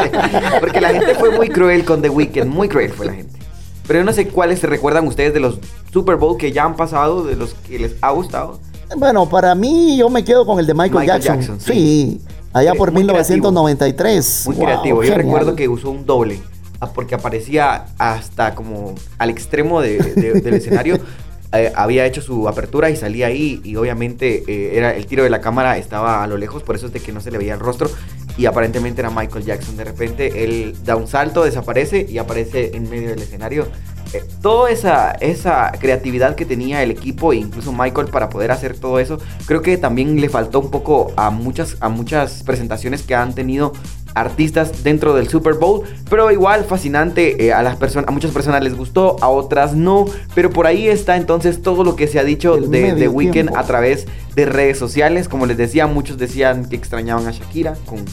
porque 0.60 0.82
la 0.82 0.90
gente 0.90 1.14
fue 1.14 1.30
muy 1.34 1.48
cruel 1.48 1.82
con 1.86 2.02
The 2.02 2.10
Weeknd, 2.10 2.44
muy 2.44 2.68
cruel 2.68 2.90
fue 2.92 3.06
la 3.06 3.14
gente. 3.14 3.38
Pero 3.86 4.00
yo 4.00 4.04
no 4.04 4.12
sé 4.12 4.28
cuáles 4.28 4.58
se 4.58 4.66
recuerdan 4.66 5.06
ustedes 5.06 5.32
de 5.32 5.40
los 5.40 5.58
Super 5.90 6.16
Bowl 6.16 6.36
que 6.36 6.52
ya 6.52 6.64
han 6.64 6.76
pasado, 6.76 7.24
de 7.24 7.36
los 7.36 7.54
que 7.54 7.78
les 7.78 7.94
ha 8.02 8.10
gustado. 8.10 8.60
Bueno, 8.98 9.26
para 9.30 9.54
mí 9.54 9.96
yo 9.96 10.10
me 10.10 10.22
quedo 10.24 10.44
con 10.44 10.58
el 10.60 10.66
de 10.66 10.74
Michael, 10.74 11.00
Michael 11.06 11.22
Jackson. 11.22 11.40
Jackson, 11.40 11.60
sí. 11.60 11.72
sí. 11.72 12.20
allá 12.52 12.74
por 12.74 12.92
muy 12.92 13.04
creativo. 13.06 13.50
1993. 13.50 14.42
Muy 14.44 14.56
Wow, 14.56 14.64
creativo. 14.66 14.96
Yo 15.02 15.08
genial. 15.08 15.24
recuerdo 15.24 15.56
que 15.56 15.68
usó 15.70 15.90
un 15.90 16.04
doble. 16.04 16.38
ah, 16.80 16.92
Porque 16.92 17.14
aparecía 17.14 17.86
hasta 17.96 18.54
como 18.54 18.94
al 19.16 19.30
extremo 19.30 19.80
de- 19.80 19.96
de- 20.00 20.40
del 20.42 20.52
escenario. 20.54 20.98
eh, 21.52 21.72
había 21.74 22.06
hecho 22.06 22.22
su 22.22 22.48
apertura 22.48 22.90
y 22.90 22.96
salía 22.96 23.26
ahí. 23.26 23.60
Y 23.64 23.76
obviamente 23.76 24.44
eh, 24.46 24.76
era 24.76 24.94
el 24.94 25.06
tiro 25.06 25.24
de 25.24 25.30
la 25.30 25.40
cámara 25.40 25.78
estaba 25.78 26.22
a 26.22 26.26
lo 26.26 26.36
lejos. 26.36 26.62
Por 26.62 26.76
eso 26.76 26.86
es 26.86 26.92
de 26.92 27.00
que 27.00 27.12
no 27.12 27.20
se 27.20 27.30
le 27.30 27.38
veía 27.38 27.54
el 27.54 27.60
rostro. 27.60 27.90
Y 28.36 28.46
aparentemente 28.46 29.00
era 29.00 29.10
Michael 29.10 29.44
Jackson. 29.44 29.76
De 29.76 29.84
repente 29.84 30.44
él 30.44 30.74
da 30.84 30.96
un 30.96 31.06
salto, 31.06 31.44
desaparece 31.44 32.06
y 32.08 32.18
aparece 32.18 32.70
en 32.74 32.88
medio 32.88 33.10
del 33.10 33.20
escenario. 33.20 33.66
eh, 34.12 34.24
toda 34.42 34.70
esa, 34.70 35.12
esa 35.12 35.72
creatividad 35.78 36.34
que 36.34 36.44
tenía 36.44 36.82
el 36.82 36.90
equipo 36.90 37.32
e 37.32 37.36
incluso 37.36 37.72
Michael 37.72 38.08
para 38.08 38.28
poder 38.28 38.50
hacer 38.50 38.76
todo 38.76 38.98
eso, 38.98 39.18
creo 39.46 39.62
que 39.62 39.76
también 39.78 40.20
le 40.20 40.28
faltó 40.28 40.60
un 40.60 40.70
poco 40.70 41.12
a 41.16 41.30
muchas, 41.30 41.76
a 41.80 41.88
muchas 41.88 42.42
presentaciones 42.42 43.02
que 43.02 43.14
han 43.14 43.34
tenido 43.34 43.72
artistas 44.14 44.82
dentro 44.82 45.14
del 45.14 45.28
Super 45.28 45.54
Bowl, 45.54 45.82
pero 46.08 46.30
igual 46.30 46.64
fascinante, 46.64 47.46
eh, 47.46 47.52
a 47.52 47.62
las 47.62 47.76
personas, 47.76 48.08
a 48.08 48.12
muchas 48.12 48.30
personas 48.32 48.62
les 48.62 48.76
gustó, 48.76 49.16
a 49.20 49.28
otras 49.28 49.74
no, 49.74 50.04
pero 50.34 50.50
por 50.50 50.66
ahí 50.66 50.88
está 50.88 51.16
entonces 51.16 51.62
todo 51.62 51.84
lo 51.84 51.96
que 51.96 52.06
se 52.08 52.18
ha 52.18 52.24
dicho 52.24 52.56
El 52.56 52.70
de, 52.70 52.94
de 52.94 53.08
Weeknd 53.08 53.56
a 53.56 53.62
través 53.64 54.06
de 54.34 54.46
redes 54.46 54.78
sociales, 54.78 55.28
como 55.28 55.46
les 55.46 55.56
decía, 55.56 55.86
muchos 55.86 56.18
decían 56.18 56.68
que 56.68 56.76
extrañaban 56.76 57.26
a 57.26 57.30
Shakira 57.32 57.74
con 57.86 58.04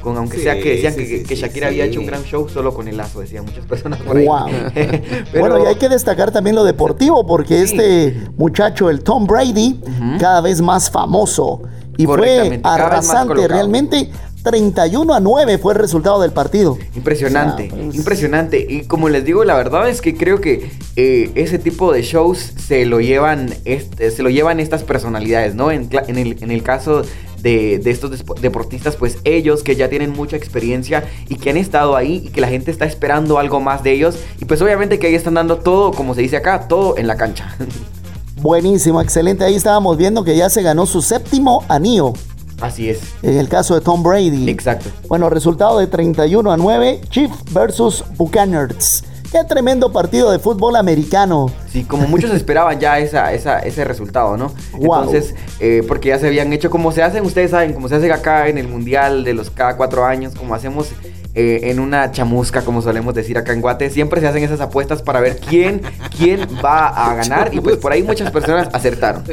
con 0.00 0.16
aunque 0.16 0.38
Sí, 0.38 0.44
sea 0.44 0.54
que 0.58 0.70
decían 0.76 0.94
sí, 0.94 0.98
que, 1.00 1.06
sí, 1.18 1.24
que 1.24 1.36
sí, 1.36 1.42
Shakira 1.42 1.66
sí. 1.68 1.74
había 1.74 1.84
hecho 1.84 2.00
un 2.00 2.06
gran 2.06 2.22
show 2.22 2.48
solo 2.48 2.72
con 2.72 2.88
el 2.88 2.96
lazo, 2.96 3.20
decían 3.20 3.44
muchas 3.44 3.66
personas 3.66 4.00
por 4.00 4.16
ahí. 4.16 4.24
Wow. 4.24 4.46
Pero- 4.74 5.40
Bueno, 5.40 5.62
y 5.62 5.66
hay 5.66 5.74
que 5.74 5.90
destacar 5.90 6.30
también 6.30 6.56
lo 6.56 6.64
deportivo, 6.64 7.26
porque 7.26 7.60
este 7.60 8.16
muchacho, 8.38 8.88
el 8.88 9.02
Tom 9.02 9.26
Brady, 9.26 9.78
cada 10.18 10.40
vez 10.40 10.62
más 10.62 10.90
famoso. 10.90 11.60
Y 11.98 12.06
fue 12.06 12.60
arrasante, 12.62 13.46
realmente 13.46 14.10
31 14.42 15.14
a 15.14 15.20
9 15.20 15.58
fue 15.58 15.74
el 15.74 15.78
resultado 15.78 16.20
del 16.20 16.32
partido. 16.32 16.78
Impresionante, 16.96 17.68
O 17.72 17.76
sea, 17.76 17.84
pues- 17.84 17.96
impresionante. 17.96 18.66
Y 18.68 18.82
como 18.84 19.08
les 19.08 19.24
digo, 19.24 19.44
la 19.44 19.54
verdad 19.56 19.88
es 19.88 20.00
que 20.00 20.16
creo 20.16 20.40
que 20.40 20.70
eh, 20.96 21.30
ese 21.34 21.58
tipo 21.58 21.92
de 21.92 22.02
shows 22.02 22.52
se 22.66 22.84
lo 22.86 23.00
llevan, 23.00 23.54
este, 23.64 24.10
se 24.10 24.22
lo 24.22 24.30
llevan 24.30 24.60
estas 24.60 24.82
personalidades, 24.82 25.54
¿no? 25.54 25.70
En, 25.70 25.88
el, 26.08 26.36
en 26.42 26.50
el 26.50 26.62
caso 26.62 27.02
de, 27.42 27.78
de 27.78 27.90
estos 27.90 28.10
deportistas, 28.40 28.96
pues 28.96 29.18
ellos 29.24 29.62
que 29.62 29.76
ya 29.76 29.88
tienen 29.88 30.10
mucha 30.10 30.36
experiencia 30.36 31.04
y 31.28 31.36
que 31.36 31.50
han 31.50 31.56
estado 31.56 31.96
ahí 31.96 32.22
y 32.26 32.28
que 32.30 32.40
la 32.40 32.48
gente 32.48 32.70
está 32.70 32.84
esperando 32.84 33.38
algo 33.38 33.60
más 33.60 33.82
de 33.82 33.92
ellos. 33.92 34.16
Y 34.40 34.44
pues 34.44 34.60
obviamente 34.62 34.98
que 34.98 35.06
ahí 35.06 35.14
están 35.14 35.34
dando 35.34 35.58
todo, 35.58 35.90
como 35.92 36.14
se 36.14 36.22
dice 36.22 36.36
acá, 36.36 36.66
todo 36.68 36.96
en 36.98 37.06
la 37.06 37.16
cancha. 37.16 37.56
Buenísimo, 38.42 39.00
excelente. 39.02 39.44
Ahí 39.44 39.54
estábamos 39.54 39.96
viendo 39.98 40.24
que 40.24 40.34
ya 40.36 40.48
se 40.48 40.62
ganó 40.62 40.86
su 40.86 41.02
séptimo 41.02 41.62
anillo. 41.68 42.14
Así 42.60 42.90
es. 42.90 43.00
En 43.22 43.38
el 43.38 43.48
caso 43.48 43.74
de 43.74 43.80
Tom 43.80 44.02
Brady. 44.02 44.48
Exacto. 44.48 44.90
Bueno, 45.08 45.30
resultado 45.30 45.78
de 45.78 45.86
31 45.86 46.52
a 46.52 46.56
9, 46.56 47.00
Chief 47.10 47.30
versus 47.52 48.04
Buccaneers. 48.16 49.04
Qué 49.30 49.44
tremendo 49.44 49.92
partido 49.92 50.30
de 50.32 50.38
fútbol 50.40 50.74
americano. 50.76 51.50
Sí, 51.70 51.84
como 51.84 52.08
muchos 52.08 52.30
esperaban 52.34 52.80
ya 52.80 52.98
esa, 52.98 53.32
esa- 53.32 53.60
ese 53.60 53.84
resultado, 53.84 54.36
¿no? 54.36 54.52
Guau. 54.72 55.04
Entonces, 55.04 55.34
eh, 55.60 55.82
porque 55.86 56.08
ya 56.08 56.18
se 56.18 56.26
habían 56.26 56.52
hecho 56.52 56.68
como 56.70 56.90
se 56.90 57.02
hacen, 57.02 57.24
ustedes 57.24 57.52
saben, 57.52 57.72
como 57.72 57.88
se 57.88 57.94
hace 57.96 58.12
acá 58.12 58.48
en 58.48 58.58
el 58.58 58.66
Mundial 58.66 59.22
de 59.24 59.34
los 59.34 59.50
cada 59.50 59.76
cuatro 59.76 60.04
años, 60.04 60.34
como 60.34 60.54
hacemos 60.54 60.88
eh, 61.36 61.60
en 61.70 61.78
una 61.78 62.10
chamusca, 62.10 62.62
como 62.62 62.82
solemos 62.82 63.14
decir 63.14 63.38
acá 63.38 63.52
en 63.52 63.60
Guate, 63.60 63.88
siempre 63.90 64.20
se 64.20 64.26
hacen 64.26 64.42
esas 64.42 64.60
apuestas 64.60 65.00
para 65.00 65.20
ver 65.20 65.38
quién, 65.38 65.80
quién 66.18 66.40
va 66.64 66.88
a 66.88 67.14
ganar 67.14 67.54
y 67.54 67.60
pues 67.60 67.76
por 67.76 67.92
ahí 67.92 68.02
muchas 68.02 68.32
personas 68.32 68.68
acertaron. 68.72 69.22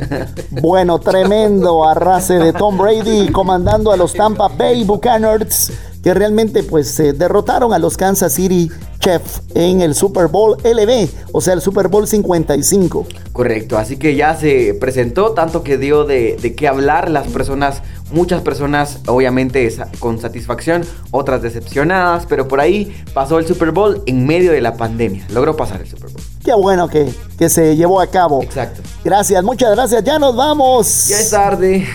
Bueno, 0.62 1.00
tremendo 1.00 1.88
arrase 1.88 2.36
de 2.36 2.54
Tom 2.54 2.78
Brady 2.78 3.30
comandando 3.32 3.92
a 3.92 3.98
los 3.98 4.14
Tampa 4.14 4.48
Bay 4.48 4.84
Buccaneers 4.84 5.72
que 6.08 6.14
realmente 6.14 6.64
pues 6.64 6.98
eh, 7.02 7.12
derrotaron 7.12 7.74
a 7.74 7.80
los 7.80 7.98
Kansas 7.98 8.32
City 8.32 8.72
Chiefs 9.00 9.42
en 9.56 9.82
el 9.82 9.94
Super 9.94 10.28
Bowl 10.28 10.56
LB, 10.64 11.10
o 11.34 11.42
sea, 11.42 11.54
el 11.54 11.60
Super 11.60 11.90
Bowl 11.90 12.08
55. 12.08 13.06
Correcto, 13.34 13.78
así 13.78 13.98
que 13.98 14.16
ya 14.16 14.34
se 14.34 14.74
presentó, 14.74 15.32
tanto 15.32 15.64
que 15.64 15.78
dio 15.78 16.06
de, 16.06 16.38
de 16.42 16.56
qué 16.56 16.70
hablar 16.70 17.10
las 17.10 17.28
personas, 17.28 17.82
muchas 18.10 18.42
personas 18.42 19.00
obviamente 19.08 19.70
con 20.00 20.18
satisfacción, 20.18 20.86
otras 21.12 21.42
decepcionadas, 21.42 22.26
pero 22.26 22.48
por 22.48 22.62
ahí 22.62 22.96
pasó 23.14 23.38
el 23.38 23.46
Super 23.46 23.72
Bowl 23.72 24.02
en 24.06 24.26
medio 24.26 24.54
de 24.54 24.62
la 24.62 24.78
pandemia, 24.78 25.28
logró 25.34 25.58
pasar 25.58 25.82
el 25.82 25.90
Super 25.90 26.10
Bowl. 26.10 26.24
Qué 26.42 26.54
bueno 26.54 26.88
que, 26.88 27.14
que 27.38 27.50
se 27.50 27.76
llevó 27.76 28.00
a 28.00 28.08
cabo. 28.08 28.42
Exacto. 28.42 28.82
Gracias, 29.04 29.44
muchas 29.44 29.76
gracias. 29.76 30.02
Ya 30.06 30.18
nos 30.20 30.34
vamos. 30.38 31.10
Ya 31.10 31.20
es 31.20 31.30
tarde. 31.32 31.86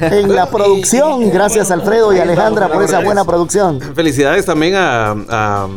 En 0.00 0.34
la 0.34 0.46
producción, 0.50 1.30
gracias 1.30 1.70
Alfredo 1.70 2.12
y 2.12 2.18
Alejandra 2.18 2.68
por 2.68 2.82
esa 2.82 3.00
buena 3.00 3.24
producción. 3.24 3.80
Felicidades 3.94 4.44
también 4.46 4.74
a, 4.76 5.10
a 5.28 5.68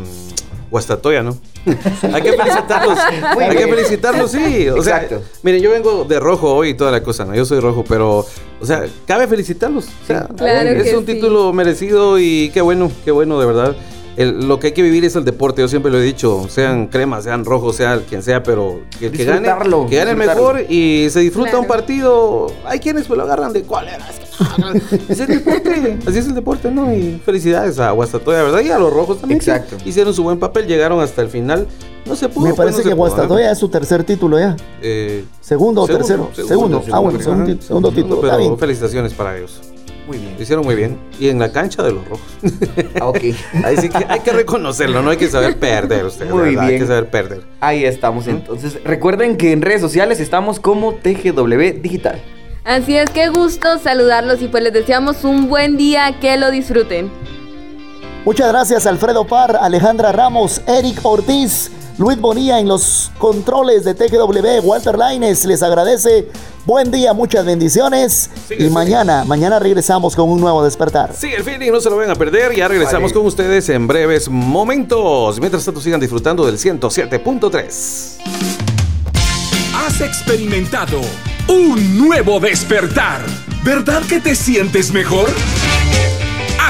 Guastatoya, 0.69 1.21
¿no? 1.23 1.37
Hay 2.13 2.21
que 2.23 2.33
felicitarlos. 2.33 2.97
Hay 3.39 3.55
que 3.55 3.67
felicitarlos, 3.67 4.31
sí. 4.31 4.69
O 4.69 4.81
sea, 4.81 5.03
Exacto. 5.03 5.21
miren, 5.43 5.61
yo 5.61 5.69
vengo 5.71 6.05
de 6.05 6.19
rojo 6.19 6.53
hoy 6.53 6.69
y 6.69 6.73
toda 6.73 6.91
la 6.91 7.03
cosa, 7.03 7.25
¿no? 7.25 7.35
Yo 7.35 7.45
soy 7.45 7.59
rojo, 7.59 7.83
pero, 7.87 8.25
o 8.59 8.65
sea, 8.65 8.85
cabe 9.05 9.27
felicitarlos. 9.27 9.85
O 10.03 10.07
sea, 10.07 10.27
Claro 10.35 10.69
es 10.69 10.89
que 10.89 10.97
un 10.97 11.05
sí. 11.05 11.13
título 11.13 11.53
merecido 11.53 12.17
y 12.17 12.49
qué 12.53 12.61
bueno, 12.61 12.91
qué 13.05 13.11
bueno, 13.11 13.39
de 13.39 13.45
verdad. 13.45 13.75
El- 14.21 14.47
lo 14.47 14.59
que 14.59 14.67
hay 14.67 14.73
que 14.73 14.81
vivir 14.81 15.03
es 15.05 15.15
el 15.15 15.25
deporte, 15.25 15.61
yo 15.61 15.67
siempre 15.67 15.91
lo 15.91 15.99
he 15.99 16.03
dicho, 16.03 16.45
sean 16.49 16.87
cremas, 16.87 17.23
sean 17.23 17.45
rojos, 17.45 17.75
sea 17.75 17.99
quien 18.07 18.23
sea, 18.23 18.43
pero 18.43 18.81
que, 18.99 19.07
el 19.07 19.11
que 19.11 19.25
gane, 19.25 19.49
que 19.89 19.95
gane 19.97 20.15
mejor 20.15 20.61
y 20.69 21.07
se 21.09 21.19
disfruta 21.21 21.49
Claro. 21.51 21.61
un 21.61 21.67
partido. 21.67 22.47
Hay 22.65 22.79
quienes 22.79 23.07
pues 23.07 23.17
lo 23.17 23.23
agarran 23.23 23.53
de 23.53 23.63
cuál 23.63 23.87
era. 23.87 24.07
Es 24.09 24.19
ah, 24.39 24.73
es 25.09 25.19
el 25.19 25.27
deporte, 25.27 25.97
así 26.07 26.17
es 26.17 26.25
el 26.27 26.35
deporte, 26.35 26.71
¿no? 26.71 26.93
Y 26.93 27.21
felicidades 27.23 27.79
a 27.79 27.91
Guastatoya, 27.91 28.43
¿verdad? 28.43 28.61
Y 28.61 28.69
a 28.71 28.79
los 28.79 28.91
rojos 28.93 29.19
también. 29.19 29.39
que 29.39 29.51
Exacto. 29.51 29.77
Hicieron 29.85 30.13
su 30.13 30.23
buen 30.23 30.39
papel, 30.39 30.67
llegaron 30.67 30.99
hasta 31.01 31.21
el 31.21 31.27
final. 31.29 31.67
No 32.05 32.15
se 32.15 32.27
pudo. 32.29 32.45
Me 32.45 32.49
pues, 32.49 32.57
parece 32.57 32.79
no 32.83 32.89
que 32.89 32.95
Guastatoya 32.95 33.51
es 33.51 33.57
su 33.59 33.69
tercer 33.69 34.03
título 34.03 34.39
ya. 34.39 34.55
¿eh? 34.81 35.23
Segundo 35.41 35.81
o 35.83 35.87
tercero. 35.87 36.29
Segundo. 36.33 36.83
Ah, 36.91 36.99
bueno, 36.99 37.19
segundo, 37.19 37.43
Ajá. 37.43 37.53
ti- 37.53 37.65
segundo 37.65 37.91
título. 37.91 38.15
Está 38.23 38.37
Pero 38.37 38.57
felicitaciones 38.57 39.13
para 39.13 39.37
ellos. 39.37 39.61
Muy 40.07 40.17
bien. 40.17 40.35
Lo 40.35 40.41
hicieron 40.43 40.65
muy 40.65 40.75
bien. 40.75 40.97
Y 41.19 41.29
en 41.29 41.39
la 41.39 41.51
cancha 41.51 41.83
de 41.83 41.91
los 41.91 42.05
rojos. 42.07 42.27
Ah, 42.99 43.07
ok. 43.07 43.17
Ahí 43.63 43.77
sí 43.77 43.89
que 43.89 44.05
hay 44.07 44.19
que 44.21 44.31
reconocerlo, 44.31 45.01
no 45.01 45.11
hay 45.11 45.17
que 45.17 45.27
saber 45.27 45.57
perder 45.57 46.05
ustedes. 46.05 46.31
Muy 46.31 46.49
¿verdad? 46.49 46.63
Hay 46.63 46.69
bien. 46.69 46.81
que 46.81 46.87
saber 46.87 47.09
perder. 47.09 47.41
Ahí 47.59 47.85
estamos 47.85 48.27
entonces. 48.27 48.83
Recuerden 48.83 49.37
que 49.37 49.51
en 49.51 49.61
redes 49.61 49.81
sociales 49.81 50.19
estamos 50.19 50.59
como 50.59 50.93
TGW 50.95 51.81
Digital. 51.81 52.21
Así 52.63 52.95
es, 52.95 53.09
qué 53.09 53.29
gusto 53.29 53.79
saludarlos 53.79 54.41
y 54.41 54.47
pues 54.47 54.63
les 54.63 54.73
deseamos 54.73 55.23
un 55.23 55.49
buen 55.49 55.77
día, 55.77 56.19
que 56.19 56.37
lo 56.37 56.51
disfruten. 56.51 57.09
Muchas 58.23 58.49
gracias 58.49 58.85
Alfredo 58.85 59.25
Par, 59.25 59.57
Alejandra 59.59 60.11
Ramos, 60.11 60.61
Eric 60.67 60.99
Ortiz, 61.03 61.71
Luis 61.97 62.19
Bonilla 62.19 62.59
en 62.59 62.67
los 62.67 63.11
controles 63.17 63.83
de 63.83 63.95
TGW, 63.95 64.63
Walter 64.63 64.97
Laines 64.97 65.43
les 65.45 65.63
agradece. 65.63 66.27
Buen 66.63 66.91
día, 66.91 67.13
muchas 67.13 67.43
bendiciones. 67.43 68.29
y 68.55 68.69
mañana, 68.69 69.23
mañana 69.25 69.57
regresamos 69.57 70.15
con 70.15 70.29
un 70.29 70.39
nuevo 70.39 70.63
despertar. 70.63 71.11
Sí, 71.17 71.33
el 71.35 71.43
feeling 71.43 71.71
no 71.71 71.81
se 71.81 71.89
lo 71.89 71.97
vayan 71.97 72.11
a 72.11 72.15
perder. 72.15 72.55
Ya 72.55 72.67
regresamos 72.67 73.11
Vale. 73.11 73.13
con 73.15 73.25
ustedes 73.25 73.67
en 73.69 73.87
breves 73.87 74.29
momentos. 74.29 75.39
Mientras 75.39 75.65
tanto, 75.65 75.81
sigan 75.81 75.99
disfrutando 75.99 76.45
del 76.45 76.59
107.3. 76.59 78.17
Has 79.75 80.01
experimentado 80.01 81.01
un 81.47 81.97
nuevo 81.97 82.39
despertar. 82.39 83.21
¿Verdad 83.63 84.03
que 84.07 84.19
te 84.19 84.35
sientes 84.35 84.93
mejor? 84.93 85.27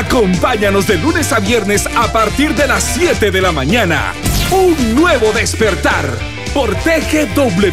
Acompáñanos 0.06 0.88
de 0.88 0.98
lunes 0.98 1.32
a 1.32 1.40
viernes 1.40 1.88
a 1.96 2.12
partir 2.12 2.56
de 2.56 2.68
las 2.68 2.84
7 2.84 3.30
de 3.30 3.40
la 3.40 3.52
mañana. 3.52 4.14
Un 4.50 4.96
nuevo 4.96 5.32
despertar 5.32 6.06
por 6.56 6.74
TGW 6.74 7.70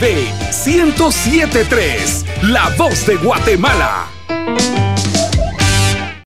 1073, 0.66 2.26
La 2.42 2.68
Voz 2.76 3.06
de 3.06 3.16
Guatemala. 3.16 4.18